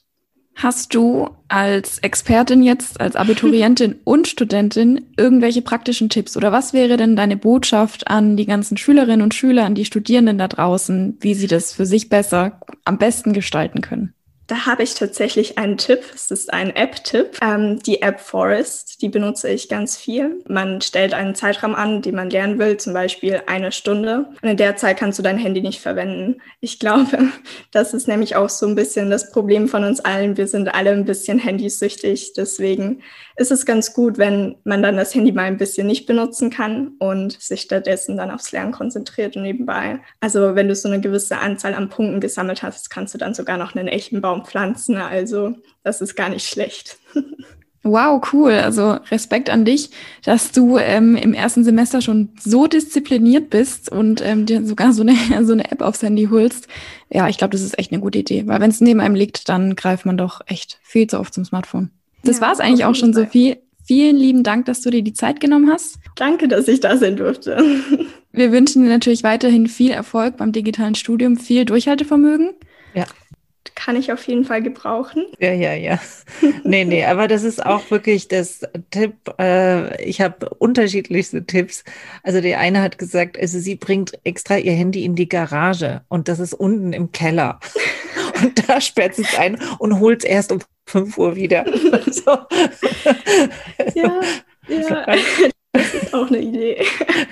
Hast 0.61 0.93
du 0.93 1.31
als 1.47 1.99
Expertin 1.99 2.65
jetzt, 2.65 3.01
als 3.01 3.15
Abiturientin 3.15 3.95
und 4.05 4.27
Studentin 4.27 5.07
irgendwelche 5.17 5.63
praktischen 5.63 6.09
Tipps 6.09 6.37
oder 6.37 6.51
was 6.51 6.73
wäre 6.73 6.97
denn 6.97 7.15
deine 7.15 7.37
Botschaft 7.37 8.09
an 8.09 8.37
die 8.37 8.45
ganzen 8.45 8.77
Schülerinnen 8.77 9.23
und 9.23 9.35
Schüler, 9.35 9.65
an 9.65 9.77
die 9.77 9.85
Studierenden 9.85 10.37
da 10.37 10.49
draußen, 10.49 11.17
wie 11.21 11.35
sie 11.35 11.47
das 11.47 11.73
für 11.73 11.87
sich 11.87 12.09
besser, 12.09 12.61
am 12.85 12.99
besten 12.99 13.35
gestalten 13.35 13.83
können? 13.83 14.15
Da 14.49 14.65
habe 14.65 14.83
ich 14.83 14.95
tatsächlich 14.95 15.59
einen 15.59 15.77
Tipp. 15.77 16.01
Es 16.15 16.31
ist 16.31 16.55
ein 16.55 16.75
App-Tipp. 16.75 17.37
Ähm, 17.43 17.81
die 17.83 18.01
App 18.01 18.19
Forest, 18.19 19.03
die 19.03 19.11
benutze 19.11 19.51
ich 19.51 19.69
ganz 19.69 19.99
viel. 19.99 20.43
Man 20.49 20.81
stellt 20.81 21.13
einen 21.13 21.35
Zeitraum 21.35 21.75
an, 21.75 22.01
den 22.01 22.15
man 22.15 22.31
lernen 22.31 22.59
will, 22.59 22.79
zum 22.79 22.95
Beispiel 22.95 23.43
eine 23.47 23.73
Stunde. 23.73 24.25
Und 24.41 24.49
in 24.49 24.57
der 24.57 24.77
Zeit 24.77 24.97
kannst 24.97 25.19
du 25.19 25.23
dein 25.23 25.37
Handy 25.37 25.61
nicht 25.61 25.83
verwenden. 25.83 26.41
Ich 26.61 26.79
glaube, 26.79 27.29
das 27.73 27.93
ist 27.93 28.09
nämlich 28.09 28.37
auch 28.37 28.49
so 28.49 28.67
ein 28.67 28.75
bisschen 28.75 29.11
das 29.11 29.31
Problem 29.33 29.69
von 29.69 29.85
uns 29.85 30.01
allen. 30.01 30.39
Wir 30.39 30.47
sind 30.47 30.75
alle 30.75 30.93
ein 30.93 31.05
bisschen 31.05 31.39
handysüchtig. 31.39 32.33
Deswegen 32.35 33.03
ist 33.37 33.53
es 33.53 33.67
ganz 33.67 33.93
gut, 33.93 34.17
wenn 34.17 34.57
man 34.65 34.83
dann 34.83 34.97
das 34.97 35.15
Handy 35.15 35.31
mal 35.31 35.43
ein 35.43 35.59
bisschen 35.59 35.87
nicht 35.87 36.07
benutzen 36.07 36.49
kann 36.49 36.93
und 36.99 37.39
sich 37.41 37.61
stattdessen 37.61 38.17
dann 38.17 38.31
aufs 38.31 38.51
Lernen 38.53 38.73
konzentriert 38.73 39.37
und 39.37 39.43
nebenbei. 39.43 40.01
Also 40.21 40.55
wenn 40.55 40.69
du 40.69 40.75
so 40.75 40.89
eine 40.89 41.03
gewisse 41.03 41.37
Anzahl 41.37 41.75
an 41.75 41.91
Punkten 41.91 42.21
gesammelt 42.21 42.63
hast, 42.63 42.89
kannst 42.89 43.13
du 43.13 43.19
dann 43.19 43.35
sogar 43.35 43.59
noch 43.59 43.77
einen 43.77 43.89
echten 43.89 44.23
Baum 44.23 44.38
pflanzen. 44.45 44.97
Also 44.97 45.55
das 45.83 46.01
ist 46.01 46.15
gar 46.15 46.29
nicht 46.29 46.47
schlecht. 46.47 46.99
Wow, 47.85 48.21
cool. 48.33 48.53
Also 48.53 48.99
Respekt 49.11 49.51
an 49.51 49.65
dich, 49.65 49.91
dass 50.25 50.53
du 50.53 50.79
ähm, 50.79 51.17
im 51.17 51.33
ersten 51.33 51.65
Semester 51.65 52.03
schon 52.03 52.31
so 52.39 52.67
diszipliniert 52.67 53.51
bist 53.51 53.91
und 53.91 54.21
ähm, 54.25 54.47
dir 54.47 54.65
sogar 54.65 54.93
so 54.93 55.03
eine, 55.03 55.15
so 55.45 55.53
eine 55.53 55.71
App 55.71 55.81
aufs 55.81 56.03
Handy 56.03 56.29
holst. 56.31 56.69
Ja, 57.11 57.29
ich 57.29 57.39
glaube, 57.39 57.53
das 57.53 57.63
ist 57.63 57.79
echt 57.79 57.93
eine 57.93 58.01
gute 58.01 58.19
Idee, 58.19 58.47
weil 58.47 58.61
wenn 58.61 58.71
es 58.71 58.81
neben 58.81 59.01
einem 59.01 59.15
liegt, 59.15 59.49
dann 59.49 59.77
greift 59.77 60.07
man 60.07 60.19
doch 60.19 60.41
echt 60.47 60.79
viel 60.83 61.07
zu 61.07 61.19
oft 61.19 61.33
zum 61.33 61.45
Smartphone. 61.45 61.91
Das 62.25 62.37
ja, 62.37 62.43
war 62.43 62.53
es 62.53 62.61
eigentlich 62.61 62.85
auch 62.85 62.95
schon, 62.95 63.15
Sophie. 63.15 63.57
Vielen 63.85 64.17
lieben 64.17 64.43
Dank, 64.43 64.67
dass 64.67 64.83
du 64.83 64.91
dir 64.91 65.03
die 65.03 65.15
Zeit 65.15 65.41
genommen 65.41 65.71
hast. 65.71 65.97
Danke, 66.17 66.47
dass 66.47 66.69
ich 66.69 66.81
da 66.81 66.99
sein 66.99 67.17
durfte. 67.17 67.57
Wir 68.33 68.53
wünschen 68.53 68.83
dir 68.83 68.91
natürlich 68.91 69.23
weiterhin 69.23 69.67
viel 69.67 69.93
Erfolg 69.93 70.37
beim 70.37 70.53
digitalen 70.53 70.95
Studium, 70.95 71.39
viel 71.39 71.65
Durchhaltevermögen. 71.65 72.51
Ja. 72.93 73.07
Kann 73.79 73.95
ich 73.95 74.13
auf 74.13 74.27
jeden 74.27 74.45
Fall 74.45 74.61
gebrauchen. 74.61 75.25
Ja, 75.39 75.53
ja, 75.53 75.73
ja. 75.73 76.01
Nee, 76.65 76.85
nee, 76.85 77.05
aber 77.05 77.29
das 77.29 77.45
ist 77.45 77.65
auch 77.65 77.93
wirklich 77.93 78.27
das 78.27 78.63
Tipp. 78.91 79.15
Äh, 79.39 80.03
ich 80.03 80.21
habe 80.21 80.49
unterschiedlichste 80.59 81.47
Tipps. 81.47 81.85
Also 82.25 82.41
die 82.41 82.57
eine 82.57 82.83
hat 82.83 82.99
gesagt, 82.99 83.39
also 83.39 83.61
sie 83.61 83.77
bringt 83.77 84.19
extra 84.25 84.59
ihr 84.59 84.73
Handy 84.73 85.05
in 85.05 85.15
die 85.15 85.29
Garage 85.29 86.01
und 86.09 86.27
das 86.27 86.41
ist 86.41 86.55
unten 86.55 86.93
im 86.93 87.13
Keller. 87.13 87.61
Und 88.43 88.69
da 88.69 88.81
sperrt 88.81 89.17
sie 89.17 89.23
es 89.23 89.37
ein 89.37 89.59
und 89.81 89.99
holt 89.99 90.23
es 90.23 90.31
erst 90.31 90.53
um 90.53 90.61
5 90.87 91.19
Uhr 91.19 91.35
wieder. 91.35 91.65
so. 92.07 92.39
Ja, 93.95 94.21
ja, 94.69 95.07
das 95.73 95.95
ist 95.95 96.15
auch 96.15 96.29
eine 96.29 96.39
Idee. 96.39 96.85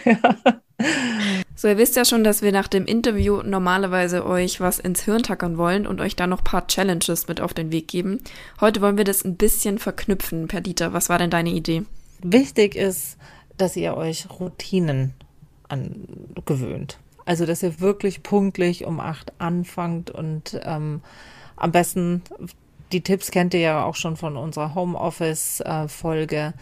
Ja. 0.05 0.37
So, 1.59 1.69
ihr 1.69 1.79
wisst 1.79 1.97
ja 1.97 2.05
schon, 2.05 2.23
dass 2.23 2.43
wir 2.43 2.53
nach 2.53 2.69
dem 2.69 2.85
Interview 2.85 3.41
normalerweise 3.43 4.27
euch 4.27 4.61
was 4.61 4.79
ins 4.79 5.05
Hirn 5.05 5.23
tackern 5.23 5.57
wollen 5.57 5.87
und 5.87 6.03
euch 6.03 6.15
dann 6.15 6.29
noch 6.29 6.45
paar 6.45 6.67
Challenges 6.67 7.29
mit 7.29 7.41
auf 7.41 7.55
den 7.55 7.73
Weg 7.73 7.89
geben. 7.89 8.21
Heute 8.61 8.83
wollen 8.83 8.99
wir 8.99 9.05
das 9.05 9.25
ein 9.25 9.37
bisschen 9.37 9.79
verknüpfen. 9.79 10.49
Perdita, 10.49 10.93
was 10.93 11.09
war 11.09 11.17
denn 11.17 11.31
deine 11.31 11.49
Idee? 11.49 11.85
Wichtig 12.23 12.75
ist, 12.77 13.17
dass 13.57 13.75
ihr 13.75 13.97
euch 13.97 14.29
Routinen 14.39 15.15
angewöhnt. 15.69 16.99
Also, 17.25 17.47
dass 17.47 17.63
ihr 17.63 17.81
wirklich 17.81 18.23
pünktlich 18.23 18.85
um 18.85 19.01
acht 19.01 19.33
anfangt 19.41 20.11
und 20.11 20.61
ähm, 20.63 21.01
am 21.57 21.73
besten, 21.73 22.23
die 22.93 23.01
Tipps 23.01 23.31
kennt 23.31 23.55
ihr 23.55 23.61
ja 23.61 23.83
auch 23.83 23.97
schon 23.97 24.17
von 24.19 24.37
unserer 24.37 24.75
Homeoffice-Folge. 24.75 26.37
Äh, 26.37 26.53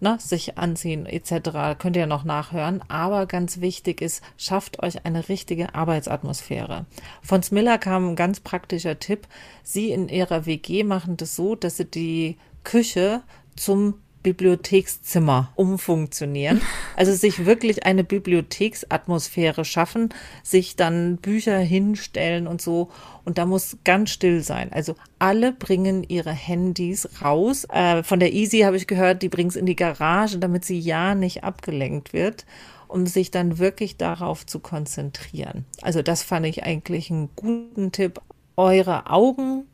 ne, 0.00 0.16
sich 0.20 0.58
anziehen 0.58 1.06
etc. 1.06 1.78
Könnt 1.78 1.96
ihr 1.96 2.06
noch 2.06 2.24
nachhören. 2.24 2.82
Aber 2.88 3.26
ganz 3.26 3.60
wichtig 3.60 4.00
ist, 4.00 4.22
schafft 4.36 4.82
euch 4.82 5.04
eine 5.04 5.28
richtige 5.28 5.74
Arbeitsatmosphäre. 5.74 6.86
Von 7.22 7.42
Smiller 7.42 7.78
kam 7.78 8.10
ein 8.10 8.16
ganz 8.16 8.40
praktischer 8.40 8.98
Tipp. 8.98 9.26
Sie 9.62 9.90
in 9.90 10.08
ihrer 10.08 10.46
WG 10.46 10.84
machen 10.84 11.16
das 11.16 11.36
so, 11.36 11.54
dass 11.54 11.76
sie 11.76 11.86
die 11.86 12.38
Küche 12.64 13.22
zum 13.56 13.94
Bibliothekszimmer 14.26 15.52
umfunktionieren. 15.54 16.60
Also 16.96 17.12
sich 17.12 17.44
wirklich 17.44 17.84
eine 17.84 18.04
Bibliotheksatmosphäre 18.04 19.66
schaffen, 19.66 20.08
sich 20.42 20.76
dann 20.76 21.18
Bücher 21.18 21.58
hinstellen 21.58 22.46
und 22.46 22.62
so. 22.62 22.88
Und 23.24 23.36
da 23.36 23.44
muss 23.44 23.76
ganz 23.84 24.10
still 24.10 24.42
sein. 24.42 24.72
Also 24.72 24.94
alle 25.18 25.52
bringen 25.52 26.04
ihre 26.08 26.32
Handys 26.32 27.22
raus. 27.22 27.66
Äh, 27.70 28.02
von 28.02 28.18
der 28.18 28.32
Easy 28.32 28.60
habe 28.60 28.78
ich 28.78 28.86
gehört, 28.86 29.20
die 29.20 29.28
bringen 29.28 29.50
es 29.50 29.56
in 29.56 29.66
die 29.66 29.76
Garage, 29.76 30.38
damit 30.38 30.64
sie 30.64 30.78
ja 30.78 31.14
nicht 31.14 31.44
abgelenkt 31.44 32.12
wird 32.12 32.46
um 32.88 33.04
sich 33.06 33.32
dann 33.32 33.58
wirklich 33.58 33.96
darauf 33.96 34.46
zu 34.46 34.60
konzentrieren. 34.60 35.64
Also 35.82 36.02
das 36.02 36.22
fand 36.22 36.46
ich 36.46 36.62
eigentlich 36.62 37.10
einen 37.10 37.30
guten 37.34 37.90
Tipp. 37.90 38.20
Eure 38.56 39.10
Augen, 39.10 39.64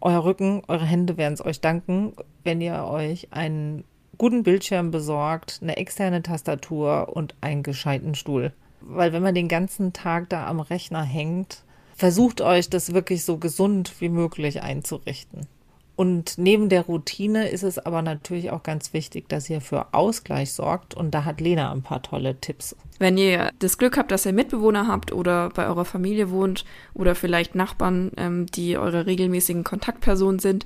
euer 0.00 0.24
Rücken, 0.24 0.62
eure 0.68 0.84
Hände 0.84 1.16
werden 1.16 1.34
es 1.34 1.44
euch 1.44 1.60
danken, 1.60 2.14
wenn 2.44 2.60
ihr 2.60 2.84
euch 2.84 3.28
einen 3.32 3.84
guten 4.22 4.44
Bildschirm 4.44 4.92
besorgt, 4.92 5.58
eine 5.62 5.76
externe 5.78 6.22
Tastatur 6.22 7.08
und 7.12 7.34
einen 7.40 7.64
gescheiten 7.64 8.14
Stuhl. 8.14 8.52
Weil 8.80 9.12
wenn 9.12 9.24
man 9.24 9.34
den 9.34 9.48
ganzen 9.48 9.92
Tag 9.92 10.28
da 10.28 10.46
am 10.46 10.60
Rechner 10.60 11.02
hängt, 11.02 11.64
versucht 11.96 12.40
euch 12.40 12.70
das 12.70 12.94
wirklich 12.94 13.24
so 13.24 13.38
gesund 13.38 13.92
wie 13.98 14.08
möglich 14.08 14.62
einzurichten. 14.62 15.48
Und 15.96 16.38
neben 16.38 16.68
der 16.68 16.82
Routine 16.82 17.48
ist 17.48 17.64
es 17.64 17.80
aber 17.80 18.00
natürlich 18.00 18.52
auch 18.52 18.62
ganz 18.62 18.92
wichtig, 18.92 19.28
dass 19.28 19.50
ihr 19.50 19.60
für 19.60 19.92
Ausgleich 19.92 20.52
sorgt. 20.52 20.94
Und 20.94 21.12
da 21.12 21.24
hat 21.24 21.40
Lena 21.40 21.72
ein 21.72 21.82
paar 21.82 22.02
tolle 22.02 22.36
Tipps. 22.40 22.76
Wenn 23.00 23.18
ihr 23.18 23.50
das 23.58 23.76
Glück 23.76 23.96
habt, 23.96 24.12
dass 24.12 24.24
ihr 24.24 24.32
Mitbewohner 24.32 24.86
habt 24.86 25.10
oder 25.10 25.48
bei 25.48 25.66
eurer 25.66 25.84
Familie 25.84 26.30
wohnt 26.30 26.64
oder 26.94 27.16
vielleicht 27.16 27.56
Nachbarn, 27.56 28.12
ähm, 28.16 28.46
die 28.46 28.78
eure 28.78 29.06
regelmäßigen 29.06 29.64
Kontaktpersonen 29.64 30.38
sind, 30.38 30.64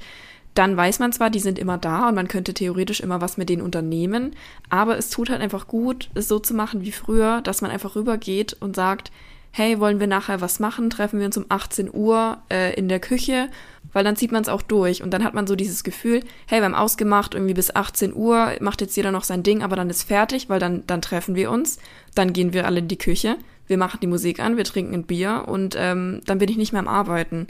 dann 0.59 0.77
weiß 0.77 0.99
man 1.01 1.13
zwar, 1.13 1.31
die 1.31 1.41
sind 1.41 1.59
immer 1.59 1.79
da 1.79 2.09
und 2.09 2.15
man 2.15 2.29
könnte 2.29 2.55
theoretisch 2.55 3.01
immer 3.01 3.21
was 3.21 3.37
mit 3.37 3.49
denen 3.49 3.63
unternehmen, 3.63 4.35
aber 4.71 4.97
es 4.97 5.11
tut 5.11 5.31
halt 5.31 5.43
einfach 5.43 5.69
gut, 5.69 6.09
es 6.15 6.29
so 6.29 6.39
zu 6.39 6.55
machen 6.55 6.83
wie 6.83 6.93
früher, 6.93 7.43
dass 7.43 7.61
man 7.61 7.71
einfach 7.71 7.95
rübergeht 7.95 8.57
und 8.59 8.75
sagt, 8.75 9.13
hey, 9.53 9.81
wollen 9.81 10.01
wir 10.01 10.07
nachher 10.07 10.41
was 10.41 10.61
machen? 10.61 10.91
Treffen 10.91 11.19
wir 11.19 11.27
uns 11.27 11.37
um 11.37 11.47
18 11.49 11.93
Uhr 11.93 12.39
äh, 12.51 12.75
in 12.75 12.89
der 12.89 13.01
Küche, 13.01 13.49
weil 13.93 14.05
dann 14.05 14.17
zieht 14.17 14.33
man 14.33 14.43
es 14.43 14.49
auch 14.49 14.63
durch 14.63 15.03
und 15.03 15.11
dann 15.13 15.25
hat 15.25 15.35
man 15.35 15.47
so 15.47 15.57
dieses 15.57 15.85
Gefühl, 15.85 16.21
hey, 16.47 16.61
wir 16.61 16.65
haben 16.65 16.75
ausgemacht, 16.75 17.35
irgendwie 17.35 17.55
bis 17.55 17.75
18 17.75 18.15
Uhr 18.15 18.53
macht 18.61 18.81
jetzt 18.81 18.97
jeder 18.97 19.13
noch 19.13 19.25
sein 19.25 19.43
Ding, 19.43 19.63
aber 19.63 19.77
dann 19.77 19.91
ist 19.91 20.03
fertig, 20.03 20.49
weil 20.49 20.61
dann, 20.61 20.87
dann 20.87 21.03
treffen 21.03 21.35
wir 21.35 21.51
uns, 21.51 21.79
dann 22.15 22.33
gehen 22.33 22.53
wir 22.53 22.67
alle 22.67 22.81
in 22.81 22.89
die 22.89 22.99
Küche, 22.99 23.37
wir 23.67 23.79
machen 23.79 24.01
die 24.01 24.07
Musik 24.07 24.41
an, 24.41 24.57
wir 24.57 24.65
trinken 24.65 24.95
ein 24.95 25.05
Bier 25.05 25.45
und 25.47 25.75
ähm, 25.79 26.21
dann 26.27 26.39
bin 26.39 26.51
ich 26.51 26.57
nicht 26.57 26.73
mehr 26.73 26.83
am 26.83 26.89
Arbeiten. 26.89 27.47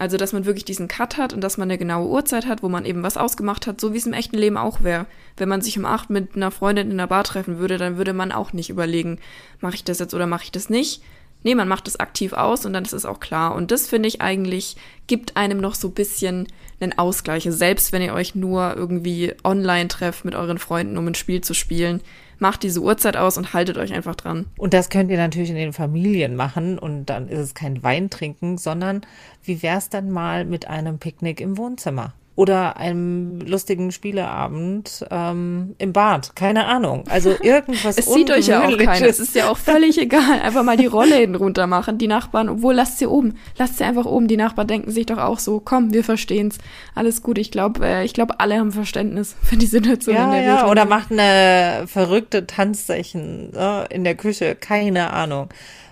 Also, 0.00 0.16
dass 0.16 0.32
man 0.32 0.46
wirklich 0.46 0.64
diesen 0.64 0.88
Cut 0.88 1.18
hat 1.18 1.34
und 1.34 1.42
dass 1.42 1.58
man 1.58 1.68
eine 1.68 1.76
genaue 1.76 2.08
Uhrzeit 2.08 2.46
hat, 2.46 2.62
wo 2.62 2.70
man 2.70 2.86
eben 2.86 3.02
was 3.02 3.18
ausgemacht 3.18 3.66
hat, 3.66 3.82
so 3.82 3.92
wie 3.92 3.98
es 3.98 4.06
im 4.06 4.14
echten 4.14 4.38
Leben 4.38 4.56
auch 4.56 4.82
wäre. 4.82 5.04
Wenn 5.36 5.50
man 5.50 5.60
sich 5.60 5.78
um 5.78 5.84
acht 5.84 6.08
mit 6.08 6.36
einer 6.36 6.50
Freundin 6.50 6.86
in 6.86 6.98
einer 6.98 7.06
Bar 7.06 7.22
treffen 7.22 7.58
würde, 7.58 7.76
dann 7.76 7.98
würde 7.98 8.14
man 8.14 8.32
auch 8.32 8.54
nicht 8.54 8.70
überlegen, 8.70 9.18
mache 9.60 9.74
ich 9.74 9.84
das 9.84 9.98
jetzt 9.98 10.14
oder 10.14 10.26
mache 10.26 10.44
ich 10.44 10.52
das 10.52 10.70
nicht. 10.70 11.02
Nee, 11.42 11.54
man 11.54 11.68
macht 11.68 11.86
es 11.86 12.00
aktiv 12.00 12.32
aus 12.32 12.64
und 12.64 12.72
dann 12.72 12.86
ist 12.86 12.94
es 12.94 13.04
auch 13.04 13.20
klar. 13.20 13.54
Und 13.54 13.72
das 13.72 13.88
finde 13.88 14.08
ich 14.08 14.22
eigentlich, 14.22 14.76
gibt 15.06 15.36
einem 15.36 15.60
noch 15.60 15.74
so 15.74 15.88
ein 15.88 15.94
bisschen 15.94 16.48
einen 16.80 16.98
Ausgleich. 16.98 17.46
Selbst 17.50 17.92
wenn 17.92 18.00
ihr 18.00 18.14
euch 18.14 18.34
nur 18.34 18.74
irgendwie 18.76 19.34
online 19.44 19.88
trefft 19.88 20.24
mit 20.24 20.34
euren 20.34 20.58
Freunden, 20.58 20.96
um 20.96 21.08
ein 21.08 21.14
Spiel 21.14 21.42
zu 21.42 21.52
spielen, 21.52 22.00
macht 22.40 22.62
diese 22.62 22.80
Uhrzeit 22.80 23.16
aus 23.16 23.38
und 23.38 23.52
haltet 23.52 23.78
euch 23.78 23.92
einfach 23.92 24.16
dran. 24.16 24.46
Und 24.56 24.74
das 24.74 24.88
könnt 24.88 25.10
ihr 25.10 25.18
natürlich 25.18 25.50
in 25.50 25.56
den 25.56 25.72
Familien 25.72 26.36
machen 26.36 26.78
und 26.78 27.06
dann 27.06 27.28
ist 27.28 27.38
es 27.38 27.54
kein 27.54 27.82
Wein 27.82 28.10
trinken, 28.10 28.58
sondern 28.58 29.02
wie 29.42 29.62
wäre 29.62 29.78
es 29.78 29.88
dann 29.88 30.10
mal 30.10 30.44
mit 30.44 30.66
einem 30.66 30.98
Picknick 30.98 31.40
im 31.40 31.56
Wohnzimmer? 31.56 32.14
Oder 32.36 32.78
einem 32.78 33.40
lustigen 33.40 33.92
Spieleabend 33.92 35.04
ähm, 35.10 35.74
im 35.78 35.92
Bad. 35.92 36.34
Keine 36.36 36.66
Ahnung. 36.66 37.04
Also 37.10 37.34
irgendwas 37.42 37.98
Es 37.98 38.06
sieht 38.06 38.30
euch 38.30 38.46
ja 38.46 38.66
auch 38.66 38.78
keiner. 38.78 39.08
Es 39.08 39.20
ist 39.20 39.34
ja 39.34 39.50
auch 39.50 39.58
völlig 39.58 39.98
egal. 39.98 40.40
Einfach 40.40 40.62
mal 40.62 40.76
die 40.76 40.86
Rollläden 40.86 41.34
runter 41.34 41.66
machen. 41.66 41.98
Die 41.98 42.06
Nachbarn, 42.06 42.48
obwohl 42.48 42.74
lasst 42.74 42.98
sie 42.98 43.06
oben. 43.06 43.36
Lasst 43.58 43.78
sie 43.78 43.84
einfach 43.84 44.06
oben. 44.06 44.26
Die 44.26 44.38
Nachbarn 44.38 44.68
denken 44.68 44.90
sich 44.90 45.06
doch 45.06 45.18
auch 45.18 45.38
so, 45.38 45.60
komm, 45.60 45.92
wir 45.92 46.04
verstehen's. 46.04 46.58
Alles 46.94 47.22
gut. 47.22 47.36
Ich 47.36 47.50
glaube, 47.50 47.84
äh, 47.84 48.04
ich 48.04 48.14
glaube, 48.14 48.40
alle 48.40 48.58
haben 48.58 48.72
Verständnis 48.72 49.36
für 49.42 49.56
die 49.56 49.66
Situation 49.66 50.16
ja, 50.16 50.24
in 50.24 50.30
der 50.30 50.42
ja. 50.42 50.68
Oder 50.68 50.86
macht 50.86 51.12
eine 51.12 51.86
verrückte 51.88 52.46
Tanzsession 52.46 53.52
äh, 53.54 53.92
in 53.94 54.04
der 54.04 54.14
Küche. 54.14 54.54
Keine 54.54 55.12
Ahnung. 55.12 55.50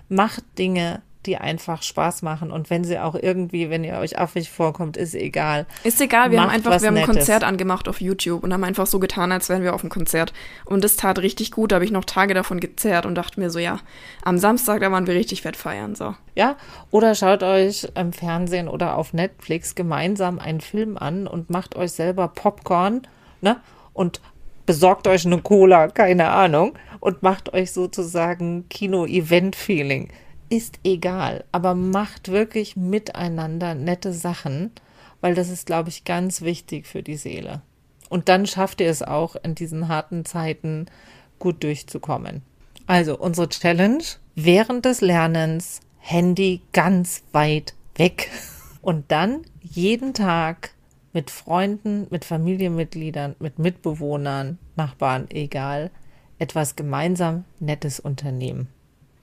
Macht 0.09 0.45
Dinge, 0.59 1.03
die 1.27 1.37
einfach 1.37 1.83
Spaß 1.83 2.23
machen. 2.23 2.51
Und 2.51 2.71
wenn 2.71 2.85
sie 2.85 2.99
auch 2.99 3.15
irgendwie, 3.15 3.71
wenn 3.71 3.85
ihr 3.85 3.99
euch 3.99 4.19
affig 4.19 4.51
vorkommt, 4.51 4.97
ist 4.97 5.15
egal. 5.15 5.67
Ist 5.85 6.01
egal, 6.01 6.31
wir 6.31 6.39
Macht 6.39 6.49
haben 6.49 6.55
einfach, 6.55 6.81
wir 6.81 6.89
haben 6.89 6.97
ein 6.97 7.05
Konzert 7.05 7.45
angemacht 7.45 7.89
auf 7.89 8.01
YouTube 8.01 8.45
und 8.45 8.53
haben 8.53 8.65
einfach 8.65 8.87
so 8.87 8.99
getan, 8.99 9.33
als 9.33 9.49
wären 9.49 9.63
wir 9.63 9.75
auf 9.75 9.83
einem 9.83 9.91
Konzert. 9.91 10.33
Und 10.65 10.85
das 10.85 10.97
tat 10.97 11.19
richtig 11.19 11.51
gut, 11.51 11.73
da 11.73 11.77
habe 11.77 11.85
ich 11.85 11.91
noch 11.91 12.05
Tage 12.05 12.35
davon 12.35 12.61
gezerrt 12.61 13.05
und 13.05 13.15
dachte 13.15 13.41
mir 13.41 13.51
so, 13.51 13.59
ja, 13.59 13.81
am 14.23 14.39
Samstag, 14.39 14.81
da 14.81 14.93
waren 14.93 15.07
wir 15.07 15.15
richtig 15.15 15.43
fett 15.43 15.57
feiern, 15.57 15.95
so. 15.95 16.15
Ja, 16.35 16.57
oder 16.91 17.15
schaut 17.15 17.43
euch 17.43 17.89
im 17.95 18.13
Fernsehen 18.13 18.69
oder 18.69 18.97
auf 18.97 19.13
Netflix 19.13 19.75
gemeinsam 19.75 20.39
einen 20.39 20.61
Film 20.61 20.97
an 20.97 21.27
und 21.27 21.51
macht 21.51 21.77
euch 21.77 21.93
selber 21.93 22.29
Popcorn, 22.29 23.03
ne? 23.41 23.57
Und 23.93 24.21
besorgt 24.67 25.09
euch 25.09 25.27
eine 25.27 25.39
Cola, 25.39 25.89
keine 25.89 26.29
Ahnung, 26.29 26.75
und 27.01 27.23
macht 27.23 27.53
euch 27.55 27.73
sozusagen 27.73 28.69
Kino-Event-Feeling 28.69 30.11
ist 30.49 30.81
egal, 30.85 31.45
aber 31.53 31.75
macht 31.75 32.29
wirklich 32.29 32.77
miteinander 32.77 33.75
nette 33.75 34.13
Sachen, 34.13 34.71
weil 35.21 35.35
das 35.35 35.49
ist, 35.49 35.67
glaube 35.67 35.89
ich, 35.89 36.05
ganz 36.05 36.43
wichtig 36.43 36.87
für 36.87 37.03
die 37.03 37.17
Seele. 37.17 37.63
Und 38.09 38.29
dann 38.29 38.47
schafft 38.47 38.81
ihr 38.81 38.89
es 38.89 39.03
auch, 39.03 39.37
in 39.37 39.55
diesen 39.55 39.89
harten 39.89 40.25
Zeiten 40.25 40.87
gut 41.39 41.63
durchzukommen. 41.63 42.43
Also 42.87 43.19
unsere 43.19 43.49
Challenge, 43.49 44.03
während 44.35 44.85
des 44.85 45.01
Lernens 45.01 45.81
Handy 45.99 46.63
ganz 46.73 47.23
weit 47.33 47.75
weg 47.97 48.31
und 48.81 49.11
dann 49.13 49.43
jeden 49.61 50.15
Tag 50.15 50.71
mit 51.13 51.31
Freunden, 51.31 52.07
mit 52.11 52.25
Familienmitgliedern, 52.25 53.37
mit 53.41 53.59
Mitbewohnern, 53.59 54.59
Nachbarn, 54.77 55.27
egal, 55.31 55.91
etwas 56.39 56.77
gemeinsam 56.77 57.45
Nettes 57.59 58.01
unternehmen. 58.01 58.69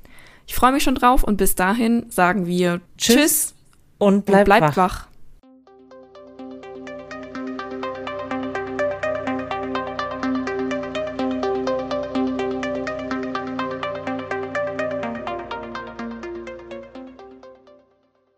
Ich 0.47 0.55
freue 0.55 0.73
mich 0.73 0.83
schon 0.83 0.95
drauf 0.95 1.25
und 1.25 1.37
bis 1.37 1.55
dahin 1.55 2.07
sagen 2.11 2.47
wir 2.47 2.81
Tschüss, 2.99 3.55
und 3.99 4.27
bleibt, 4.27 4.41
und 4.41 4.45
bleibt 4.45 4.77
wach. 4.77 4.77
wach. 4.77 5.07